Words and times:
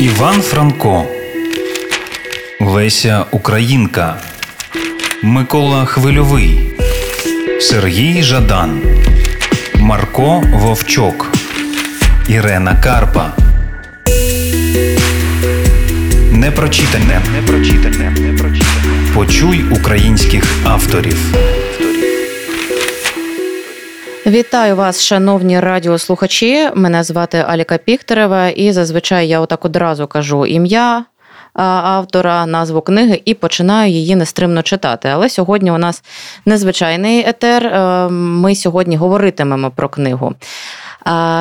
Іван 0.00 0.42
Франко, 0.42 1.04
Леся 2.60 3.24
Українка, 3.30 4.16
Микола 5.22 5.84
Хвильовий, 5.84 6.60
Сергій 7.60 8.22
Жадан, 8.22 8.82
Марко 9.74 10.44
Вовчок, 10.54 11.32
Ірена 12.28 12.80
Карпа. 12.82 13.32
Непрочитане. 16.32 17.20
Непрочитане. 17.32 18.12
Почуй 19.14 19.64
українських 19.70 20.44
авторів. 20.64 21.16
Вітаю 24.30 24.76
вас, 24.76 25.02
шановні 25.02 25.60
радіослухачі. 25.60 26.68
Мене 26.74 27.02
звати 27.02 27.44
Аліка 27.48 27.78
Піхтерева, 27.78 28.48
і 28.48 28.72
зазвичай 28.72 29.28
я 29.28 29.40
отак 29.40 29.64
одразу 29.64 30.06
кажу 30.06 30.46
ім'я 30.46 31.04
автора, 31.54 32.46
назву 32.46 32.80
книги 32.80 33.22
і 33.24 33.34
починаю 33.34 33.92
її 33.92 34.16
нестримно 34.16 34.62
читати. 34.62 35.08
Але 35.08 35.28
сьогодні 35.28 35.70
у 35.70 35.78
нас 35.78 36.02
незвичайний 36.46 37.28
етер. 37.28 37.66
Е, 37.66 38.08
ми 38.10 38.54
сьогодні 38.54 38.96
говоритимемо 38.96 39.70
про 39.70 39.88
книгу 39.88 40.34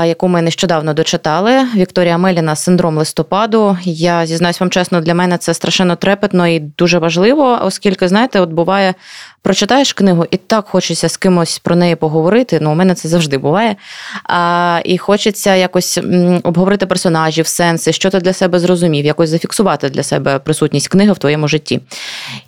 яку 0.06 0.28
ми 0.28 0.42
нещодавно 0.42 0.94
дочитали. 0.94 1.68
Вікторія 1.76 2.18
Меліна 2.18 2.56
Синдром 2.56 2.98
листопаду. 2.98 3.78
Я 3.84 4.26
зізнаюсь 4.26 4.60
вам 4.60 4.70
чесно, 4.70 5.02
для 5.02 5.14
мене 5.14 5.38
це 5.38 5.54
страшенно 5.54 5.96
трепетно 5.96 6.48
і 6.48 6.60
дуже 6.60 7.00
важливо, 7.00 7.60
оскільки, 7.62 8.08
знаєте, 8.08 8.40
от 8.40 8.50
буває. 8.50 8.94
Прочитаєш 9.42 9.94
книгу, 9.94 10.26
і 10.32 10.38
так 10.38 10.68
хочеться 10.68 11.10
з 11.10 11.18
кимось 11.18 11.60
про 11.60 11.76
неї 11.76 11.96
поговорити. 11.96 12.60
Ну, 12.62 12.72
у 12.72 12.76
мене 12.76 12.96
це 12.96 13.10
завжди 13.10 13.38
буває. 13.38 13.76
А, 14.24 14.82
І 14.86 14.98
хочеться 14.98 15.56
якось 15.56 16.00
обговорити 16.44 16.86
персонажів, 16.86 17.48
сенси, 17.48 17.94
що 17.94 18.10
ти 18.10 18.20
для 18.20 18.34
себе 18.34 18.60
зрозумів, 18.60 19.06
якось 19.06 19.30
зафіксувати 19.30 19.90
для 19.90 20.04
себе 20.04 20.40
присутність 20.40 20.88
книги 20.88 21.12
в 21.12 21.18
твоєму 21.18 21.48
житті. 21.48 21.80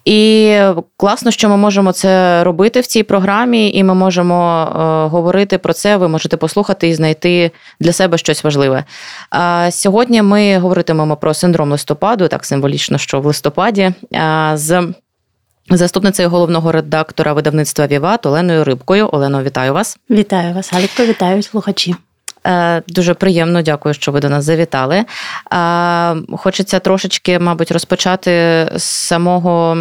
І 0.05 0.57
класно, 0.97 1.31
що 1.31 1.49
ми 1.49 1.57
можемо 1.57 1.91
це 1.91 2.43
робити 2.43 2.79
в 2.79 2.87
цій 2.87 3.03
програмі, 3.03 3.71
і 3.71 3.83
ми 3.83 3.93
можемо 3.93 4.63
е, 4.63 5.09
говорити 5.09 5.57
про 5.57 5.73
це. 5.73 5.97
Ви 5.97 6.07
можете 6.07 6.37
послухати 6.37 6.89
і 6.89 6.93
знайти 6.93 7.51
для 7.79 7.93
себе 7.93 8.17
щось 8.17 8.43
важливе. 8.43 8.83
А 9.29 9.71
сьогодні 9.71 10.21
ми 10.21 10.57
говоритимемо 10.57 11.17
про 11.17 11.33
синдром 11.33 11.71
листопаду, 11.71 12.27
так 12.27 12.45
символічно, 12.45 12.97
що 12.97 13.21
в 13.21 13.25
листопаді, 13.25 13.93
з 14.53 14.93
заступницею 15.77 16.29
головного 16.29 16.71
редактора 16.71 17.33
видавництва 17.33 17.87
Віват 17.87 18.25
Оленою 18.25 18.63
Рибкою. 18.63 19.09
Олено, 19.11 19.43
вітаю 19.43 19.73
вас. 19.73 19.97
Вітаю 20.09 20.53
вас, 20.53 20.73
Галітко, 20.73 21.05
вітаю 21.05 21.43
слухачі. 21.43 21.95
Е, 22.47 22.81
дуже 22.87 23.13
приємно, 23.13 23.61
дякую, 23.61 23.93
що 23.93 24.11
ви 24.11 24.19
до 24.19 24.29
нас 24.29 24.43
завітали. 24.43 25.05
Е, 25.53 26.15
хочеться 26.37 26.79
трошечки, 26.79 27.39
мабуть, 27.39 27.71
розпочати 27.71 28.31
з 28.75 28.83
самого 28.83 29.77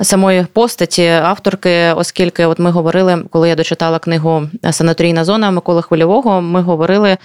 самої 0.00 0.46
постаті 0.52 1.06
авторки, 1.06 1.92
оскільки 1.92 2.46
от 2.46 2.58
ми 2.58 2.70
говорили, 2.70 3.24
коли 3.30 3.48
я 3.48 3.54
дочитала 3.54 3.98
книгу 3.98 4.48
Санаторійна 4.70 5.24
зона 5.24 5.50
Миколи 5.50 5.82
Хвильового, 5.82 6.40
ми 6.40 6.62
говорили, 6.62 7.10
е, 7.10 7.18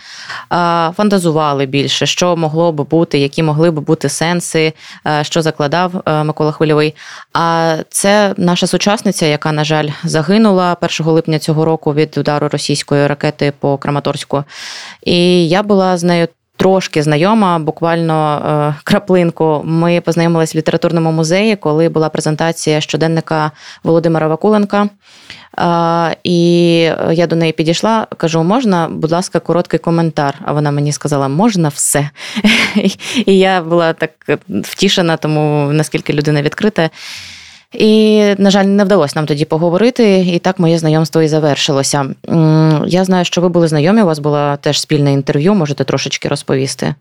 фантазували 0.97 1.65
більше, 1.65 2.05
що 2.05 2.35
могло 2.35 2.71
би 2.71 2.83
бути, 2.83 3.19
які 3.19 3.43
могли 3.43 3.71
би 3.71 3.81
бути 3.81 4.09
сенси, 4.09 4.73
що 5.21 5.41
закладав 5.41 6.03
Микола 6.23 6.51
Хвильовий. 6.51 6.95
А 7.33 7.75
це 7.89 8.33
наша 8.37 8.67
сучасниця, 8.67 9.25
яка, 9.25 9.51
на 9.51 9.63
жаль, 9.63 9.89
загинула 10.03 10.77
1 10.81 11.11
липня 11.11 11.39
цього 11.39 11.65
року 11.65 11.93
від 11.93 12.17
удару 12.17 12.47
російської 12.47 13.07
ракети 13.07 13.53
по 13.59 13.77
Краматорську. 13.77 14.43
І 15.03 15.47
я 15.47 15.63
була 15.63 15.97
з 15.97 16.03
нею. 16.03 16.27
Трошки 16.57 17.03
знайома, 17.03 17.59
буквально 17.59 18.41
е, 18.45 18.81
краплинку. 18.83 19.61
Ми 19.65 20.01
познайомились 20.01 20.55
в 20.55 20.57
літературному 20.57 21.11
музеї, 21.11 21.55
коли 21.55 21.89
була 21.89 22.09
презентація 22.09 22.81
щоденника 22.81 23.51
Володимира 23.83 24.27
Вакуленка. 24.27 24.89
Е, 25.59 26.15
і 26.23 26.75
я 27.11 27.27
до 27.27 27.35
неї 27.35 27.51
підійшла, 27.51 28.07
кажу: 28.17 28.43
можна, 28.43 28.87
будь 28.91 29.11
ласка, 29.11 29.39
короткий 29.39 29.79
коментар. 29.79 30.35
А 30.45 30.53
вона 30.53 30.71
мені 30.71 30.91
сказала, 30.91 31.27
можна 31.27 31.69
все. 31.69 32.09
І 33.25 33.37
я 33.39 33.61
була 33.61 33.93
так 33.93 34.11
втішена, 34.49 35.17
тому 35.17 35.69
наскільки 35.73 36.13
людина 36.13 36.41
відкрита. 36.41 36.89
І, 37.73 38.23
на 38.37 38.49
жаль, 38.49 38.65
не 38.65 38.83
вдалося 38.83 39.13
нам 39.15 39.25
тоді 39.25 39.45
поговорити, 39.45 40.19
і 40.19 40.39
так 40.39 40.59
моє 40.59 40.77
знайомство 40.77 41.21
і 41.21 41.27
завершилося. 41.27 42.05
Я 42.85 43.03
знаю, 43.03 43.25
що 43.25 43.41
ви 43.41 43.49
були 43.49 43.67
знайомі, 43.67 44.01
у 44.01 44.05
вас 44.05 44.19
було 44.19 44.57
теж 44.61 44.81
спільне 44.81 45.13
інтерв'ю, 45.13 45.53
можете 45.53 45.83
трошечки 45.83 46.27
розповісти. 46.27 46.95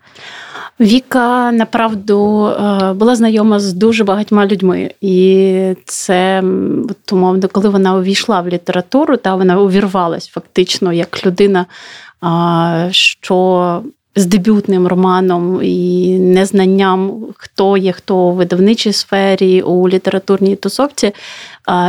Віка 0.80 1.52
направду 1.52 2.46
е, 2.46 2.92
була 2.92 3.16
знайома 3.16 3.60
з 3.60 3.72
дуже 3.72 4.04
багатьма 4.04 4.46
людьми, 4.46 4.90
і 5.00 5.74
це 5.84 6.42
умовно, 7.12 7.48
коли 7.48 7.68
вона 7.68 7.94
увійшла 7.94 8.40
в 8.40 8.48
літературу, 8.48 9.16
та 9.16 9.34
вона 9.34 9.60
увірвалась 9.60 10.28
фактично 10.28 10.92
як 10.92 11.26
людина, 11.26 11.66
що 12.90 13.82
з 14.16 14.26
дебютним 14.26 14.86
романом 14.86 15.60
і 15.62 16.08
незнанням, 16.18 17.26
хто 17.36 17.76
є 17.76 17.92
хто 17.92 18.16
у 18.16 18.32
видавничій 18.32 18.92
сфері, 18.92 19.62
у 19.62 19.88
літературній 19.88 20.56
тусовці. 20.56 21.12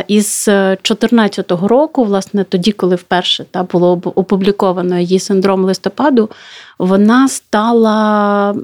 Із 0.07 0.45
2014 0.45 1.51
року, 1.51 2.03
власне, 2.03 2.43
тоді, 2.43 2.71
коли 2.71 2.95
вперше 2.95 3.45
та 3.51 3.63
було 3.63 4.01
опубліковано 4.15 4.99
її 4.99 5.19
синдром 5.19 5.65
листопаду, 5.65 6.29
вона 6.79 7.27
стала 7.27 8.55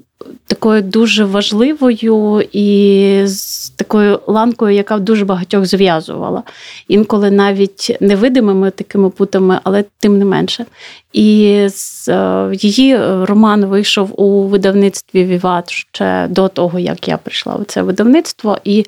такою 0.48 0.82
дуже 0.82 1.26
важливою 1.26 2.48
і 2.52 3.22
з 3.26 3.70
такою 3.70 4.20
ланкою, 4.28 4.76
яка 4.76 5.00
дуже 5.00 5.26
багатьох 5.26 5.66
зв'язувала. 5.66 6.44
Інколи 6.88 7.32
навіть 7.32 7.98
невидимими 8.00 8.72
такими 8.72 9.10
путами, 9.10 9.60
але 9.64 9.84
тим 10.00 10.18
не 10.18 10.26
менше. 10.26 10.66
І 11.14 11.66
з 11.70 12.08
е, 12.08 12.50
її 12.54 12.98
роман 13.26 13.66
вийшов 13.66 14.22
у 14.22 14.44
видавництві 14.44 15.26
Віват 15.26 15.70
ще 15.70 16.28
до 16.30 16.48
того, 16.48 16.80
як 16.80 17.08
я 17.08 17.18
прийшла 17.18 17.56
у 17.56 17.64
це 17.64 17.82
видавництво. 17.82 18.58
І 18.64 18.86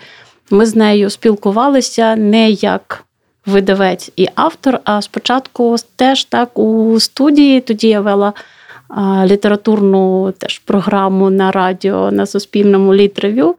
ми 0.50 0.66
з 0.66 0.76
нею 0.76 1.10
спілкувалися 1.10 2.16
не 2.16 2.50
як 2.50 3.06
видавець 3.46 4.12
і 4.16 4.28
автор, 4.36 4.80
а 4.84 5.02
спочатку 5.02 5.76
теж 5.96 6.24
так 6.24 6.60
у 6.60 7.00
студії. 7.00 7.62
Тоді 7.62 7.88
я 7.88 8.02
вела 8.02 8.34
літературну 9.26 10.34
теж 10.38 10.60
програму 10.60 11.30
на 11.30 11.52
радіо 11.52 12.12
на 12.12 12.26
Суспільному 12.26 12.96
літрев'ю. 12.96 13.56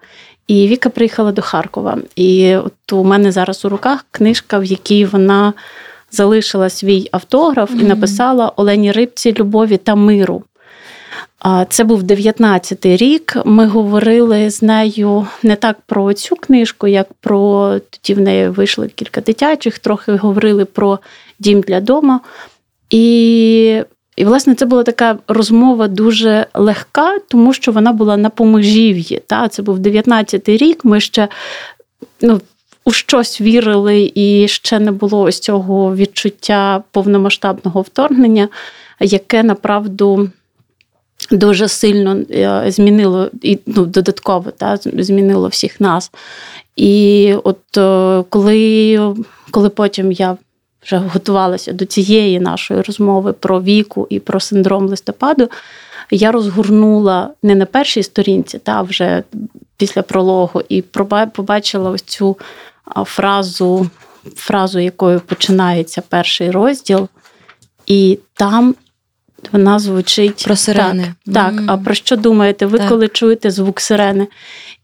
І 0.46 0.68
Віка 0.68 0.88
приїхала 0.88 1.32
до 1.32 1.42
Харкова. 1.42 1.98
І 2.16 2.56
от 2.56 2.92
у 2.92 3.04
мене 3.04 3.32
зараз 3.32 3.64
у 3.64 3.68
руках 3.68 4.04
книжка, 4.10 4.58
в 4.58 4.64
якій 4.64 5.04
вона 5.04 5.52
залишила 6.10 6.70
свій 6.70 7.08
автограф 7.12 7.70
і 7.80 7.84
написала 7.84 8.52
Олені 8.56 8.92
Рибці 8.92 9.34
Любові 9.38 9.76
та 9.76 9.94
миру. 9.94 10.42
Це 11.68 11.84
був 11.84 12.02
19-й 12.02 12.96
рік. 12.96 13.36
Ми 13.44 13.66
говорили 13.66 14.50
з 14.50 14.62
нею 14.62 15.26
не 15.42 15.56
так 15.56 15.76
про 15.86 16.12
цю 16.12 16.36
книжку, 16.36 16.86
як 16.86 17.08
про 17.20 17.72
тоді 17.90 18.14
в 18.14 18.20
неї 18.20 18.48
вийшло 18.48 18.86
кілька 18.94 19.20
дитячих, 19.20 19.78
трохи 19.78 20.16
говорили 20.16 20.64
про 20.64 20.98
дім 21.38 21.60
для 21.60 21.80
дома. 21.80 22.20
І, 22.90 23.82
і 24.16 24.24
власне, 24.24 24.54
це 24.54 24.66
була 24.66 24.82
така 24.82 25.18
розмова 25.28 25.88
дуже 25.88 26.46
легка, 26.54 27.18
тому 27.28 27.52
що 27.52 27.72
вона 27.72 27.92
була 27.92 28.16
на 28.16 28.30
поможів'ї. 28.30 29.22
Та? 29.26 29.48
Це 29.48 29.62
був 29.62 29.78
19-й 29.78 30.56
рік. 30.56 30.84
Ми 30.84 31.00
ще 31.00 31.28
ну, 32.20 32.40
у 32.84 32.92
щось 32.92 33.40
вірили, 33.40 34.12
і 34.14 34.48
ще 34.48 34.78
не 34.78 34.92
було 34.92 35.20
ось 35.20 35.40
цього 35.40 35.96
відчуття 35.96 36.82
повномасштабного 36.90 37.80
вторгнення, 37.80 38.48
яке 39.00 39.42
направду 39.42 40.30
дуже 41.30 41.68
сильно 41.68 42.16
е, 42.30 42.64
змінило 42.66 43.30
і 43.42 43.58
ну, 43.66 43.86
додатково 43.86 44.50
та, 44.50 44.76
змінило 44.76 45.48
всіх 45.48 45.80
нас. 45.80 46.10
І 46.76 47.34
от 47.44 47.78
е, 47.78 48.24
коли, 48.28 49.00
коли 49.50 49.68
потім 49.68 50.12
я 50.12 50.36
вже 50.84 50.96
готувалася 50.96 51.72
до 51.72 51.84
цієї 51.84 52.40
нашої 52.40 52.80
розмови 52.80 53.32
про 53.32 53.62
віку 53.62 54.06
і 54.10 54.20
про 54.20 54.40
синдром 54.40 54.88
листопаду, 54.88 55.48
я 56.10 56.32
розгорнула 56.32 57.30
не 57.42 57.54
на 57.54 57.66
першій 57.66 58.02
сторінці, 58.02 58.58
та 58.58 58.82
вже 58.82 59.22
після 59.76 60.02
прологу, 60.02 60.62
і 60.68 60.82
побачила 61.32 61.90
ось 61.90 62.02
цю 62.02 62.36
фразу, 63.04 63.90
фразу, 64.36 64.78
якою 64.78 65.20
починається 65.20 66.02
перший 66.08 66.50
розділ. 66.50 67.08
І 67.86 68.18
там 68.34 68.74
вона 69.52 69.78
звучить 69.78 70.44
про 70.44 70.56
сирени. 70.56 71.14
Так, 71.26 71.34
так. 71.34 71.62
А 71.66 71.76
про 71.76 71.94
що 71.94 72.16
думаєте? 72.16 72.66
Ви 72.66 72.78
так. 72.78 72.88
коли 72.88 73.08
чуєте 73.08 73.50
звук 73.50 73.80
сирени? 73.80 74.26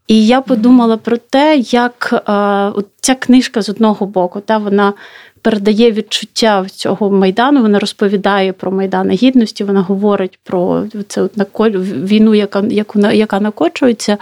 І 0.09 0.25
я 0.25 0.41
подумала 0.41 0.97
про 0.97 1.17
те, 1.17 1.57
як 1.57 2.09
е, 2.13 2.31
от 2.79 2.87
ця 3.01 3.15
книжка 3.15 3.61
з 3.61 3.69
одного 3.69 4.05
боку, 4.05 4.39
та 4.39 4.57
вона 4.57 4.93
передає 5.41 5.91
відчуття 5.91 6.65
цього 6.71 7.11
майдану. 7.11 7.61
Вона 7.61 7.79
розповідає 7.79 8.53
про 8.53 8.71
майдан 8.71 9.11
гідності. 9.11 9.63
Вона 9.63 9.81
говорить 9.81 10.39
про 10.43 10.85
це 11.07 11.29
війну, 11.77 12.35
яка 12.35 12.63
яка, 12.69 13.11
яка 13.11 13.39
накочується. 13.39 14.17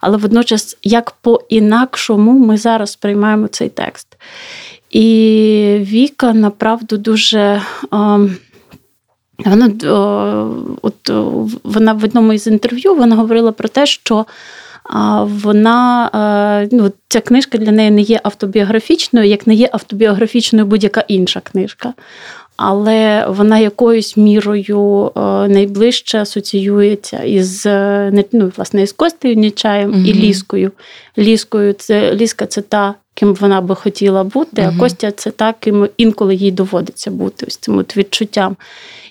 Але 0.00 0.16
водночас, 0.16 0.78
як 0.82 1.10
по-інакшому 1.10 2.32
ми 2.46 2.56
зараз 2.56 2.90
сприймаємо 2.92 3.48
цей 3.48 3.68
текст. 3.68 4.06
І 4.90 5.78
Віка 5.80 6.32
направду 6.32 6.96
дуже. 6.96 7.62
Вона 9.44 9.70
от 10.82 11.10
вона 11.64 11.92
в 11.92 12.04
одному 12.04 12.32
із 12.32 12.46
інтерв'ю 12.46 12.94
вона 12.94 13.16
говорила 13.16 13.52
про 13.52 13.68
те, 13.68 13.86
що 13.86 14.26
вона 15.24 16.10
е, 16.62 16.68
ну, 16.72 16.92
ця 17.08 17.20
книжка 17.20 17.58
для 17.58 17.72
неї 17.72 17.90
не 17.90 18.00
є 18.00 18.20
автобіографічною, 18.22 19.26
як 19.26 19.46
не 19.46 19.54
є 19.54 19.68
автобіографічною 19.72 20.66
будь-яка 20.66 21.04
інша 21.08 21.40
книжка. 21.40 21.94
Але 22.56 23.26
вона 23.28 23.58
якоюсь 23.58 24.16
мірою 24.16 25.12
е, 25.16 25.20
найближче 25.48 26.18
асоціюється 26.18 27.22
із 27.22 27.66
е, 27.66 28.24
ну, 28.32 28.52
власне, 28.56 28.82
із 28.82 28.92
Костею 28.92 29.34
Нічаєм 29.34 29.90
угу. 29.90 30.00
і 30.00 30.14
Ліскою. 30.14 30.72
Ліскою 31.18 31.72
це 31.72 32.14
Ліска 32.14 32.46
це 32.46 32.62
та, 32.62 32.94
ким 33.16 33.34
вона 33.34 33.60
би 33.60 33.74
хотіла 33.74 34.24
бути, 34.24 34.62
mm 34.62 34.72
а 34.76 34.80
Костя 34.80 35.10
це 35.10 35.30
та, 35.30 35.52
ким 35.52 35.88
інколи 35.96 36.34
їй 36.34 36.50
доводиться 36.50 37.10
бути 37.10 37.46
ось 37.46 37.56
цим 37.56 37.78
от 37.78 37.96
відчуттям. 37.96 38.56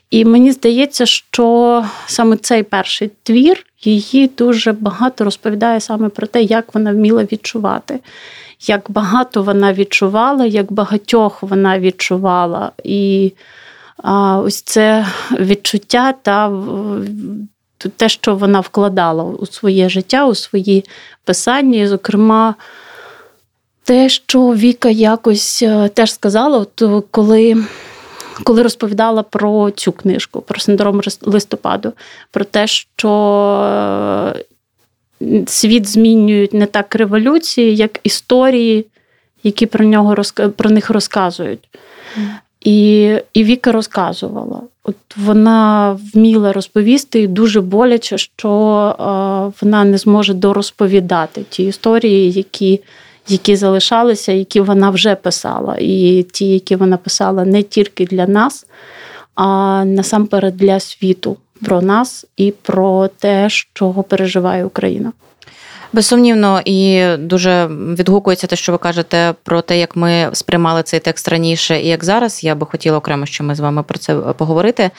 І 0.09 0.25
мені 0.25 0.51
здається, 0.51 1.05
що 1.05 1.85
саме 2.05 2.37
цей 2.37 2.63
перший 2.63 3.11
твір 3.23 3.65
її 3.83 4.27
дуже 4.37 4.71
багато 4.71 5.23
розповідає 5.23 5.79
саме 5.79 6.09
про 6.09 6.27
те, 6.27 6.41
як 6.41 6.73
вона 6.73 6.91
вміла 6.91 7.23
відчувати, 7.23 7.99
як 8.67 8.91
багато 8.91 9.43
вона 9.43 9.73
відчувала, 9.73 10.45
як 10.45 10.71
багатьох 10.71 11.43
вона 11.43 11.79
відчувала. 11.79 12.71
І 12.83 13.31
а, 13.97 14.39
ось 14.39 14.61
це 14.61 15.07
відчуття 15.39 16.13
та 16.21 16.51
те, 17.97 18.09
що 18.09 18.35
вона 18.35 18.59
вкладала 18.59 19.23
у 19.23 19.45
своє 19.45 19.89
життя, 19.89 20.25
у 20.25 20.35
свої 20.35 20.85
писання, 21.23 21.79
і, 21.79 21.87
зокрема. 21.87 22.55
Те, 23.85 24.09
що 24.09 24.39
Віка 24.39 24.89
якось 24.89 25.63
е, 25.63 25.89
теж 25.93 26.13
сказала, 26.13 26.57
от 26.57 27.05
коли 27.11 27.63
коли 28.43 28.63
розповідала 28.63 29.23
про 29.23 29.71
цю 29.71 29.91
книжку, 29.91 30.41
про 30.41 30.59
синдром 30.59 31.01
листопаду, 31.21 31.93
про 32.31 32.45
те, 32.45 32.67
що 32.67 33.11
е, 35.21 35.45
світ 35.47 35.87
змінюють 35.87 36.53
не 36.53 36.65
так 36.65 36.95
революції, 36.95 37.75
як 37.75 37.99
історії, 38.03 38.85
які 39.43 39.65
про 39.65 39.85
нього 39.85 40.15
про 40.55 40.69
них 40.69 40.89
розказують. 40.89 41.69
І 42.61 43.11
і 43.33 43.43
Віка 43.43 43.71
розказувала. 43.71 44.61
От 44.83 44.95
Вона 45.15 45.97
вміла 46.13 46.53
розповісти 46.53 47.21
і 47.21 47.27
дуже 47.27 47.61
боляче, 47.61 48.17
що 48.17 48.49
е, 48.99 49.03
вона 49.61 49.83
не 49.83 49.97
зможе 49.97 50.33
дорозповідати 50.33 51.45
ті 51.49 51.63
історії, 51.63 52.31
які 52.31 52.81
які 53.27 53.55
залишалися, 53.55 54.31
які 54.31 54.61
вона 54.61 54.89
вже 54.89 55.15
писала. 55.15 55.77
І 55.79 56.25
ті, 56.31 56.47
які 56.47 56.75
вона 56.75 56.97
писала 56.97 57.45
не 57.45 57.63
тільки 57.63 58.05
для 58.05 58.27
нас, 58.27 58.65
а 59.35 59.83
насамперед 59.85 60.57
для 60.57 60.79
світу 60.79 61.37
про 61.65 61.81
нас 61.81 62.25
і 62.37 62.51
про 62.51 63.07
те, 63.07 63.49
що 63.49 63.91
переживає 63.93 64.65
Україна. 64.65 65.11
Безсумнівно, 65.95 66.61
і 66.65 67.05
дуже 67.19 67.67
відгукується 67.69 68.47
те, 68.47 68.55
що 68.55 68.71
ви 68.71 68.77
кажете 68.77 69.33
про 69.43 69.61
те, 69.61 69.79
як 69.79 69.95
ми 69.95 70.29
сприймали 70.33 70.83
цей 70.83 70.99
текст 70.99 71.27
раніше 71.27 71.81
і 71.81 71.87
як 71.87 72.03
зараз. 72.03 72.43
Я 72.43 72.55
би 72.55 72.65
хотіла 72.65 72.97
окремо, 72.97 73.25
що 73.25 73.43
ми 73.43 73.55
з 73.55 73.59
вами 73.59 73.83
про 73.83 73.97
це 73.97 74.15
поговорити. 74.15 74.91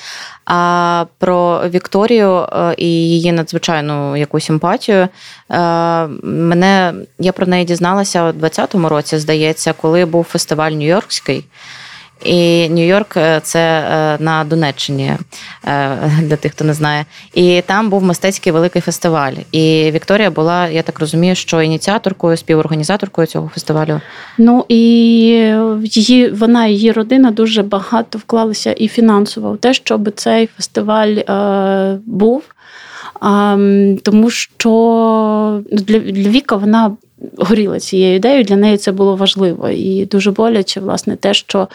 А 0.44 1.04
про 1.18 1.62
Вікторію 1.68 2.38
е, 2.38 2.74
і 2.78 2.86
її 2.86 3.32
надзвичайну 3.32 4.16
якусь 4.16 4.44
симпатію. 4.44 4.96
Е, 4.98 5.08
мене 6.22 6.94
я 7.18 7.32
про 7.32 7.46
неї 7.46 7.64
дізналася 7.64 8.24
у 8.24 8.32
2020 8.32 8.90
році, 8.90 9.18
здається, 9.18 9.72
коли 9.72 10.04
був 10.04 10.24
фестиваль 10.24 10.72
Нью-Йоркський. 10.72 11.42
І 12.24 12.68
Нью-Йорк 12.68 13.16
е, 13.16 13.40
це 13.42 13.60
е, 13.60 14.24
на 14.24 14.44
Донеччині 14.44 15.12
е, 15.64 15.98
для 16.22 16.36
тих, 16.36 16.52
хто 16.52 16.64
не 16.64 16.74
знає. 16.74 17.04
І 17.34 17.62
там 17.66 17.90
був 17.90 18.02
мистецький 18.02 18.52
великий 18.52 18.82
фестиваль. 18.82 19.32
І 19.52 19.90
Вікторія 19.90 20.30
була, 20.30 20.68
я 20.68 20.82
так 20.82 21.00
розумію, 21.00 21.34
що 21.34 21.62
ініціаторкою, 21.62 22.36
співорганізаторкою 22.36 23.26
цього 23.26 23.50
фестивалю. 23.54 24.00
Ну 24.38 24.64
і 24.68 24.78
її 25.82 26.30
вона 26.30 26.66
її 26.66 26.92
родина 26.92 27.30
дуже 27.30 27.62
багато 27.62 28.18
вклалися 28.18 28.72
і 28.72 28.88
фінансово 28.88 29.52
в 29.52 29.58
те, 29.58 29.74
щоб 29.74 30.12
цей 30.14 30.46
фестиваль 30.46 31.16
е, 31.16 31.98
був. 32.06 32.42
Тому 34.02 34.30
що 34.30 34.70
ну, 35.72 35.78
для, 35.78 35.98
для 35.98 36.30
Віка 36.30 36.56
вона 36.56 36.96
горіла 37.38 37.80
цією 37.80 38.16
ідеєю. 38.16 38.44
Для 38.44 38.56
неї 38.56 38.76
це 38.76 38.92
було 38.92 39.16
важливо 39.16 39.68
і 39.68 40.06
дуже 40.06 40.30
боляче, 40.30 40.80
власне, 40.80 41.16
те, 41.16 41.34
що 41.34 41.68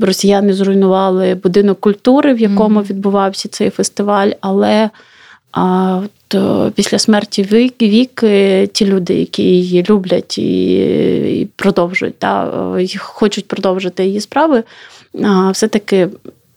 Росіяни 0.00 0.52
зруйнували 0.52 1.34
будинок 1.34 1.80
культури, 1.80 2.34
в 2.34 2.40
якому 2.40 2.80
відбувався 2.80 3.48
цей 3.48 3.70
фестиваль. 3.70 4.30
Але 4.40 4.90
то 6.28 6.72
після 6.74 6.98
смерті 6.98 7.42
Віки, 7.42 7.88
Віки 7.88 8.66
ті 8.72 8.86
люди, 8.86 9.14
які 9.14 9.42
її 9.42 9.84
люблять 9.90 10.38
і, 10.38 10.74
і 11.40 11.48
продовжують, 11.56 12.18
та, 12.18 12.52
хочуть 12.98 13.48
продовжити 13.48 14.06
її 14.06 14.20
справи, 14.20 14.62
все-таки. 15.52 16.08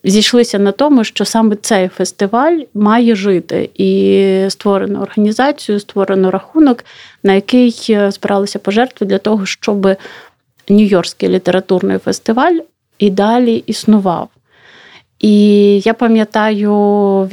Зійшлися 0.03 0.59
на 0.59 0.71
тому, 0.71 1.03
що 1.03 1.25
саме 1.25 1.55
цей 1.55 1.87
фестиваль 1.87 2.59
має 2.73 3.15
жити, 3.15 3.69
і 3.75 4.45
створено 4.49 5.01
організацію, 5.01 5.79
створено 5.79 6.31
рахунок, 6.31 6.85
на 7.23 7.33
який 7.33 7.75
е, 7.89 8.11
збиралися 8.11 8.59
пожертви 8.59 9.07
для 9.07 9.17
того, 9.17 9.45
щоб 9.45 9.95
Нью-Йоркський 10.69 11.29
літературний 11.29 11.97
фестиваль 11.97 12.59
і 12.99 13.09
далі 13.09 13.63
існував. 13.67 14.29
І 15.19 15.79
я 15.79 15.93
пам'ятаю, 15.93 16.73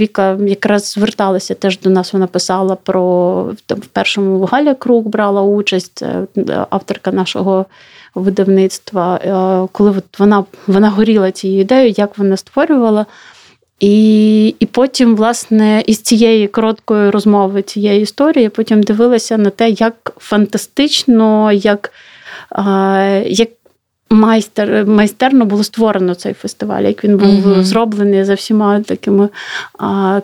Віка 0.01 0.39
якраз 0.47 0.93
зверталася 0.93 1.55
теж 1.55 1.81
до 1.81 1.91
нас. 1.91 2.13
Вона 2.13 2.27
писала 2.27 2.75
про 2.75 3.53
там, 3.67 3.79
в 3.79 3.87
першому 3.87 4.45
Галя 4.45 4.75
Круг 4.75 5.05
брала 5.05 5.43
участь, 5.43 6.03
авторка 6.71 7.13
нашого 7.13 7.67
видавництва. 8.15 9.17
Е, 9.17 9.69
коли 9.73 10.03
вона 10.19 10.45
вона 10.67 10.91
горіла 10.91 11.31
цією 11.31 11.61
ідеєю, 11.61 11.95
як 11.97 12.19
вона 12.19 12.37
створювала. 12.37 13.07
І 13.81 14.49
і 14.49 14.67
потім, 14.67 15.17
власне, 15.17 15.85
із 15.87 15.99
цієї 15.99 16.49
короткої 16.49 17.11
розмови, 17.11 17.63
цієї 17.63 18.03
історії, 18.03 18.49
потім 18.49 18.83
дивилася 18.83 19.39
на 19.39 19.51
те, 19.51 19.71
як 19.71 20.13
фантастично, 20.19 21.53
як 21.53 21.93
як 23.27 23.49
майстер, 24.11 24.87
майстерно 24.87 25.45
було 25.45 25.65
створено 25.65 26.15
цей 26.15 26.33
фестиваль, 26.33 26.83
як 26.83 27.05
він 27.05 27.17
був 27.19 27.47
uh 27.47 27.63
зроблений 27.63 28.25
за 28.25 28.35
всіма 28.35 28.81
такими 28.81 29.29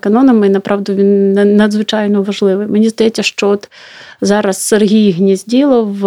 канонами. 0.00 0.46
І 0.46 0.50
направду 0.50 0.94
він 0.94 1.32
надзвичайно 1.56 2.22
важливий. 2.22 2.66
Мені 2.66 2.88
здається, 2.88 3.22
що 3.22 3.48
от 3.48 3.70
зараз 4.20 4.62
Сергій 4.62 5.12
Гнізділов. 5.12 6.04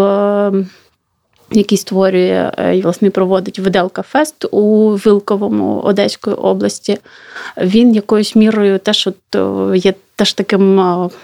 Який 1.51 1.77
створює 1.77 2.51
і 2.75 2.81
власне 2.81 3.09
проводить 3.09 3.59
Виделка 3.59 4.01
Фест 4.01 4.45
у 4.51 4.89
Вилковому 4.95 5.79
Одеської 5.79 6.35
області, 6.35 6.97
він 7.57 7.95
якоюсь 7.95 8.35
мірою 8.35 8.79
теж 8.79 9.07
от 9.07 9.37
є 9.75 9.93
теж 10.15 10.33
таким 10.33 10.81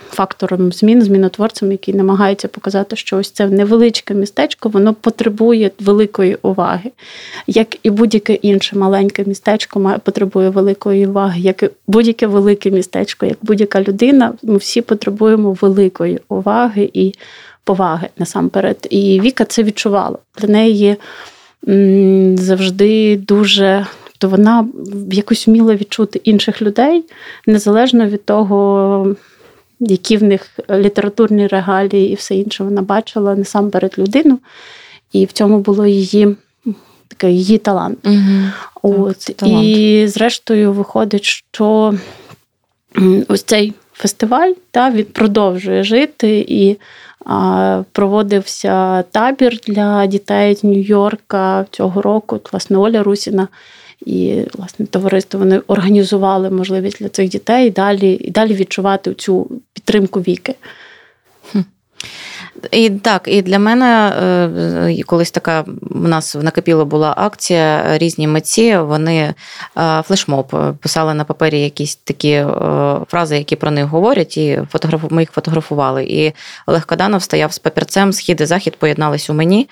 фактором 0.10 0.72
змін, 0.72 1.02
змінотворцем, 1.02 1.72
який 1.72 1.94
намагається 1.94 2.48
показати, 2.48 2.96
що 2.96 3.18
ось 3.18 3.32
це 3.32 3.48
невеличке 3.48 4.14
містечко, 4.14 4.70
воно 4.70 4.94
потребує 4.94 5.72
великої 5.80 6.38
уваги, 6.42 6.92
як 7.48 7.78
і 7.84 7.90
будь-яке 7.90 8.34
інше 8.34 8.78
маленьке 8.78 9.24
містечко 9.26 10.00
потребує 10.04 10.50
великої 10.50 11.08
уваги, 11.08 11.40
як 11.42 11.64
і 11.64 11.70
будь-яке 11.88 12.28
велике 12.28 12.72
містечко, 12.72 13.26
як 13.26 13.38
будь-яка 13.42 13.82
людина, 13.82 14.34
ми 14.44 14.58
всі 14.58 14.82
потребуємо 14.82 15.58
великої 15.62 16.20
уваги 16.30 16.90
і 16.94 17.14
поваги 17.64 18.10
насамперед. 18.18 18.88
І 18.90 19.22
Віка 19.22 19.46
це 19.46 19.64
відчувала. 19.64 20.18
Для 20.38 20.48
неї 20.48 20.96
завжди 22.38 23.18
дуже 23.18 23.86
то 24.22 24.30
вона 24.30 24.68
якось 25.12 25.48
вміла 25.48 25.76
відчути 25.76 26.22
інших 26.24 26.62
людей 26.62 27.04
незалежно 27.48 28.08
від 28.08 28.26
того, 28.26 29.16
які 29.80 30.18
в 30.18 30.24
них 30.24 30.60
літературні 30.70 31.48
регалії 31.48 32.12
і 32.12 32.16
все 32.16 32.36
інше. 32.36 32.64
Вона 32.64 32.82
бачила 32.82 33.36
насамперед 33.36 33.96
людину, 33.98 34.40
і 35.12 35.26
в 35.26 35.32
цьому 35.32 35.60
було 35.60 35.86
її 35.86 36.36
такий 37.08 37.36
її 37.36 37.58
талант. 37.58 38.00
Угу. 38.06 38.18
От. 38.82 39.20
Так, 39.20 39.36
талант. 39.36 39.66
І 39.66 40.08
зрештою 40.08 40.74
виходить, 40.74 41.24
що 41.24 41.94
ось 43.28 43.44
цей 43.44 43.74
фестиваль, 43.94 44.52
та, 44.72 44.92
він 44.92 45.06
продовжує 45.06 45.84
жити 45.84 46.46
і 46.48 46.78
проводився 47.92 49.02
табір 49.02 49.60
для 49.68 50.06
дітей 50.06 50.56
з 50.56 50.64
Нью-Йорка 50.64 51.66
цього 51.72 52.02
року. 52.02 52.40
Власне, 52.52 52.78
Оля 52.78 53.04
Русіна 53.04 53.48
і 54.06 54.44
власне 54.54 54.86
товариство 54.86 55.40
вони 55.40 55.62
організували 55.68 56.50
можливість 56.50 57.00
для 57.00 57.10
цих 57.10 57.30
дітей 57.30 57.68
і 57.68 57.72
далі, 57.72 58.14
і 58.14 58.32
далі 58.32 58.54
відчувати 58.54 59.14
цю 59.14 59.62
підтримку 59.74 60.20
віки. 60.20 60.56
І 62.72 62.90
так, 62.90 63.22
і 63.26 63.42
для 63.42 63.60
мене 63.60 64.14
е, 64.90 65.04
колись 65.06 65.32
така 65.32 65.66
у 65.92 66.08
нас 66.08 66.36
в 66.36 66.44
накипіло 66.44 66.86
була 66.86 67.14
акція. 67.18 67.98
Різні 67.98 68.28
митці 68.28 68.78
вони 68.78 69.34
е, 69.78 70.04
флешмоб 70.08 70.76
писали 70.80 71.14
на 71.14 71.24
папері 71.24 71.62
якісь 71.62 71.96
такі 71.96 72.32
е, 72.32 72.48
фрази, 73.08 73.38
які 73.38 73.56
про 73.56 73.72
них 73.72 73.86
говорять, 73.86 74.38
і 74.38 74.60
фотограф... 74.72 75.02
ми 75.10 75.22
їх 75.22 75.32
фотографували. 75.32 76.04
І 76.04 76.34
Олег 76.68 76.86
Каданов 76.86 77.24
стояв 77.24 77.54
з 77.54 77.60
папірцем, 77.60 78.14
схід 78.14 78.42
і 78.42 78.46
захід 78.46 78.76
поєднались 78.76 79.30
у 79.30 79.34
мені. 79.34 79.70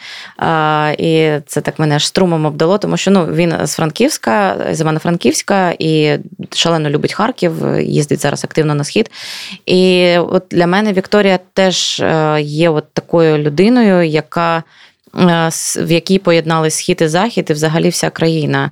І 0.98 1.32
це 1.46 1.62
так 1.62 1.80
мене 1.80 2.00
струмом 2.00 2.46
обдало, 2.46 2.78
тому 2.78 2.98
що 2.98 3.12
ну 3.12 3.26
він 3.26 3.54
з 3.64 3.76
Франківська, 3.76 4.58
з 4.72 4.82
Івано-Франківська 4.82 5.74
і 5.80 6.18
шалено 6.54 6.90
любить 6.90 7.14
Харків, 7.14 7.54
їздить 7.80 8.22
зараз 8.22 8.44
активно 8.44 8.76
на 8.76 8.84
схід. 8.84 9.12
І 9.66 10.18
от 10.18 10.44
для 10.52 10.68
мене 10.68 10.94
Вікторія 10.94 11.40
теж 11.54 12.04
є 12.40 12.69
от 12.70 12.94
такою 12.94 13.38
людиною, 13.38 14.04
яка 14.04 14.64
е, 15.16 15.50
в 15.76 15.92
якій 15.92 16.20
поєднали 16.20 16.70
схід 16.70 17.02
і 17.02 17.08
захід, 17.08 17.48
і 17.50 17.54
взагалі 17.54 17.90
вся 17.90 18.10
країна. 18.10 18.72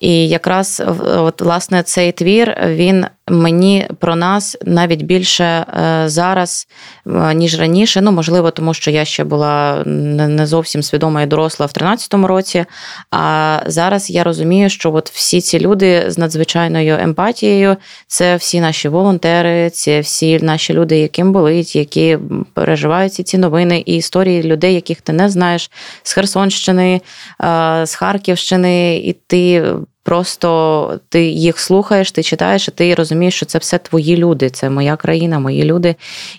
І 0.00 0.28
якраз 0.28 0.82
от, 1.16 1.40
власне 1.40 1.82
цей 1.82 2.12
твір 2.12 2.56
він 2.66 3.06
мені 3.30 3.88
про 3.98 4.16
нас 4.16 4.56
навіть 4.64 5.02
більше 5.02 5.44
е, 5.44 6.02
зараз, 6.06 6.68
е, 7.06 7.34
ніж 7.34 7.60
раніше. 7.60 8.00
Ну, 8.00 8.12
можливо, 8.12 8.50
тому 8.50 8.74
що 8.74 8.90
я 8.90 9.04
ще 9.04 9.24
була 9.24 9.82
не 9.84 10.46
зовсім 10.46 10.82
свідома 10.82 11.22
і 11.22 11.26
доросла 11.26 11.66
в 11.66 11.70
13-му 11.70 12.26
році. 12.26 12.64
А 13.10 13.58
зараз 13.66 14.10
я 14.10 14.24
розумію, 14.24 14.70
що 14.70 14.92
от 14.92 15.10
всі 15.10 15.40
ці 15.40 15.60
люди 15.60 16.04
з 16.08 16.18
надзвичайною 16.18 16.98
емпатією 17.00 17.76
це 18.06 18.36
всі 18.36 18.60
наші 18.60 18.88
волонтери, 18.88 19.70
це 19.70 20.00
всі 20.00 20.38
наші 20.38 20.74
люди, 20.74 20.98
яким 20.98 21.32
болить, 21.32 21.76
які 21.76 22.18
переживають 22.54 23.14
ці 23.14 23.38
новини 23.38 23.82
і 23.86 23.96
історії 23.96 24.42
людей, 24.42 24.74
яких 24.74 25.00
ти 25.00 25.12
не 25.12 25.28
знаєш 25.28 25.70
з 26.02 26.12
Херсонщини, 26.12 27.00
е, 27.44 27.86
з 27.86 27.94
Харківщини, 27.94 28.96
і 28.96 29.12
ти. 29.12 29.64
Просто 30.06 31.00
ти 31.08 31.24
їх 31.24 31.58
слухаєш, 31.58 32.12
ти 32.12 32.22
читаєш, 32.22 32.68
і 32.68 32.70
ти 32.70 32.94
розумієш, 32.94 33.34
що 33.34 33.46
це 33.46 33.58
все 33.58 33.78
твої 33.78 34.16
люди, 34.16 34.50
це 34.50 34.70
моя 34.70 34.96
країна, 34.96 35.38
мої 35.38 35.64
люди. 35.64 35.94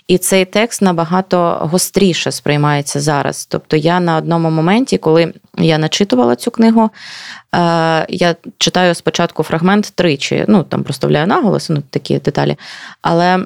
І 0.06 0.18
цей 0.18 0.44
текст 0.44 0.82
набагато 0.82 1.58
гостріше 1.60 2.32
сприймається 2.32 3.00
зараз. 3.00 3.46
Тобто 3.46 3.76
я 3.76 4.00
на 4.00 4.16
одному 4.16 4.50
моменті, 4.50 4.98
коли 4.98 5.32
я 5.58 5.78
начитувала 5.78 6.36
цю 6.36 6.50
книгу, 6.50 6.82
е, 6.84 6.90
я 8.08 8.36
читаю 8.58 8.94
спочатку 8.94 9.42
фрагмент 9.42 9.92
тричі, 9.94 10.44
ну 10.48 10.62
там 10.62 10.82
проставляю 10.82 11.26
наголос, 11.26 11.70
ну 11.70 11.82
такі 11.90 12.18
деталі. 12.18 12.56
Але. 13.02 13.44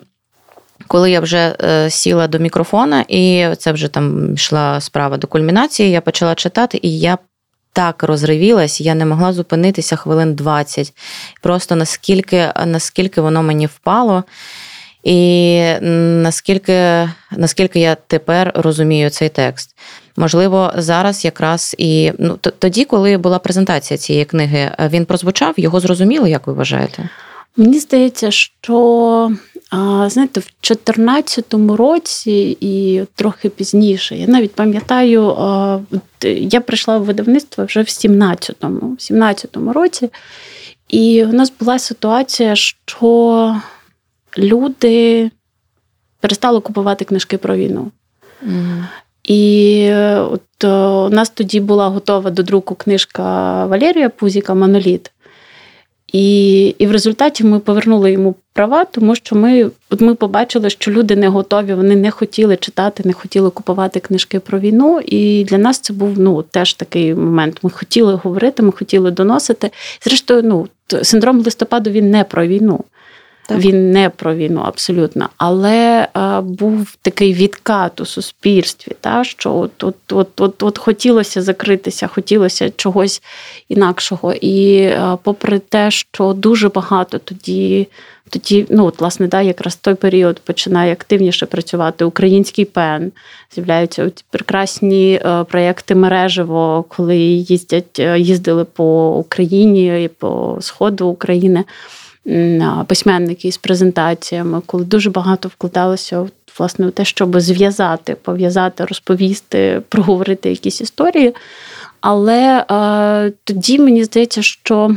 Коли 0.87 1.11
я 1.11 1.21
вже 1.21 1.57
е, 1.63 1.91
сіла 1.91 2.29
до 2.29 2.39
мікрофона, 2.39 3.05
і 3.09 3.47
це 3.59 3.73
вже 3.73 3.89
там 3.89 4.35
йшла 4.35 4.81
справа 4.81 5.17
до 5.17 5.27
кульмінації, 5.27 5.91
я 5.91 6.01
почала 6.01 6.35
читати, 6.35 6.79
і 6.83 6.99
я 6.99 7.19
так 7.73 8.03
розривілась, 8.03 8.81
я 8.81 8.95
не 8.95 9.07
могла 9.07 9.33
зупинитися 9.33 9.97
хвилин 9.97 10.35
20. 10.35 10.93
Просто 11.41 11.77
наскільки, 11.77 12.49
наскільки 12.67 13.21
воно 13.21 13.43
мені 13.43 13.67
впало. 13.67 14.25
І 15.05 15.61
наскільки 15.81 17.09
наскільки 17.37 17.81
я 17.81 17.95
тепер 17.95 18.53
розумію 18.55 19.11
цей 19.11 19.29
текст. 19.29 19.77
Можливо, 20.17 20.73
зараз 20.77 21.25
якраз 21.25 21.75
і 21.79 22.13
ну, 22.19 22.37
тоді, 22.37 22.85
коли 22.85 23.17
була 23.17 23.39
презентація 23.39 23.99
цієї 23.99 24.25
книги, 24.25 24.71
він 24.91 25.05
прозвучав, 25.05 25.55
його 25.57 25.81
зрозуміло, 25.81 26.27
як 26.27 26.47
ви 26.47 26.53
вважаєте? 26.53 27.09
Мені 27.57 27.79
здається, 27.79 28.31
що 28.31 29.37
знаєте, 30.07 30.41
в 30.41 30.51
2014 30.63 31.55
році 31.55 32.57
і 32.61 33.03
трохи 33.15 33.49
пізніше, 33.49 34.17
я 34.17 34.27
навіть 34.27 34.55
пам'ятаю, 34.55 35.37
я 36.25 36.61
прийшла 36.61 36.99
в 36.99 37.05
видавництво 37.05 37.65
вже 37.65 37.83
в 37.83 37.87
17-му, 37.87 38.97
17-му 38.99 39.73
році, 39.73 40.11
і 40.89 41.25
у 41.25 41.33
нас 41.33 41.53
була 41.61 41.79
ситуація, 41.79 42.57
що 42.57 43.57
люди 44.39 45.31
перестали 46.21 46.61
купувати 46.61 47.05
книжки 47.05 47.39
про 47.39 47.57
війну. 47.57 47.91
Mm. 48.47 48.85
І 49.25 49.93
от 50.19 50.65
у 50.65 51.09
нас 51.09 51.31
тоді 51.31 51.61
була 51.61 51.89
готова 51.89 52.31
до 52.31 52.43
друку 52.43 52.75
книжка 52.75 53.23
Валерія 53.67 54.09
Пузіка 54.09 54.55
Моноліт. 54.55 55.11
І 56.13 56.67
і 56.79 56.87
в 56.87 56.93
результаті 56.93 57.45
ми 57.45 57.59
повернули 57.59 58.13
йому 58.13 58.35
права, 58.53 58.85
тому 58.85 59.15
що 59.17 59.37
ми 59.37 59.71
от 59.91 60.01
ми 60.01 60.15
побачили, 60.15 60.71
що 60.71 60.91
люди 60.91 61.17
не 61.17 61.29
готові, 61.29 61.75
вони 61.75 61.97
не 61.97 62.11
хотіли 62.11 62.57
читати, 62.57 63.03
не 63.07 63.13
хотіли 63.13 63.51
купувати 63.51 64.01
книжки 64.01 64.41
про 64.41 64.59
війну. 64.59 65.01
І 65.07 65.45
для 65.45 65.59
нас 65.59 65.79
це 65.79 65.93
був 65.93 66.19
ну 66.19 66.43
теж 66.43 66.75
такий 66.75 67.15
момент. 67.15 67.59
Ми 67.63 67.71
хотіли 67.71 68.15
говорити, 68.15 68.63
ми 68.63 68.73
хотіли 68.73 69.11
доносити. 69.11 69.71
Зрештою, 70.05 70.43
ну 70.43 70.69
синдром 71.03 71.41
листопаду 71.41 71.91
він 71.91 72.11
не 72.11 72.25
про 72.25 72.47
війну. 72.47 72.81
Так. 73.47 73.59
Він 73.59 73.91
не 73.91 74.11
про 74.11 74.35
війну 74.35 74.61
абсолютно, 74.65 75.29
але 75.37 76.09
а, 76.13 76.41
був 76.41 76.97
такий 77.03 77.35
відкат 77.35 78.01
у 78.01 78.05
суспільстві, 78.05 78.93
та, 79.01 79.25
що 79.25 79.55
от, 79.55 79.85
от, 79.85 80.13
от, 80.13 80.41
от, 80.41 80.63
от 80.63 80.79
хотілося 80.79 81.43
закритися, 81.43 82.07
хотілося 82.07 82.71
чогось 82.71 83.23
інакшого. 83.69 84.33
І 84.33 84.87
а, 84.87 85.17
попри 85.23 85.59
те, 85.59 85.91
що 85.91 86.33
дуже 86.33 86.69
багато 86.69 87.19
тоді, 87.19 87.89
тоді, 88.31 88.67
ну 88.71 88.87
от 88.87 89.01
власне, 89.01 89.27
да, 89.27 89.41
якраз 89.41 89.77
той 89.77 89.95
період 89.95 90.41
починає 90.41 90.93
активніше 90.93 91.47
працювати 91.47 92.05
український 92.05 92.65
пен, 92.65 93.13
з'являються 93.55 94.11
ці 94.11 94.25
прекрасні 94.31 95.21
а, 95.25 95.45
проєкти 95.45 95.95
мережево, 95.95 96.85
коли 96.89 97.19
їздять, 97.19 97.99
їздили 98.17 98.65
по 98.65 99.17
Україні 99.17 100.11
по 100.19 100.59
сходу 100.61 101.07
України 101.07 101.65
письменники 102.87 103.53
з 103.53 103.57
презентаціями, 103.57 104.63
коли 104.67 104.85
дуже 104.85 105.11
багато 105.11 105.49
вкладалося 105.49 106.27
власне 106.59 106.87
у 106.87 106.91
те, 106.91 107.05
щоб 107.05 107.41
зв'язати, 107.41 108.15
пов'язати, 108.15 108.85
розповісти, 108.85 109.83
проговорити 109.89 110.51
якісь 110.51 110.81
історії. 110.81 111.35
Але 112.01 112.65
е, 112.71 113.33
тоді 113.45 113.79
мені 113.79 114.05
здається, 114.05 114.43
що 114.43 114.97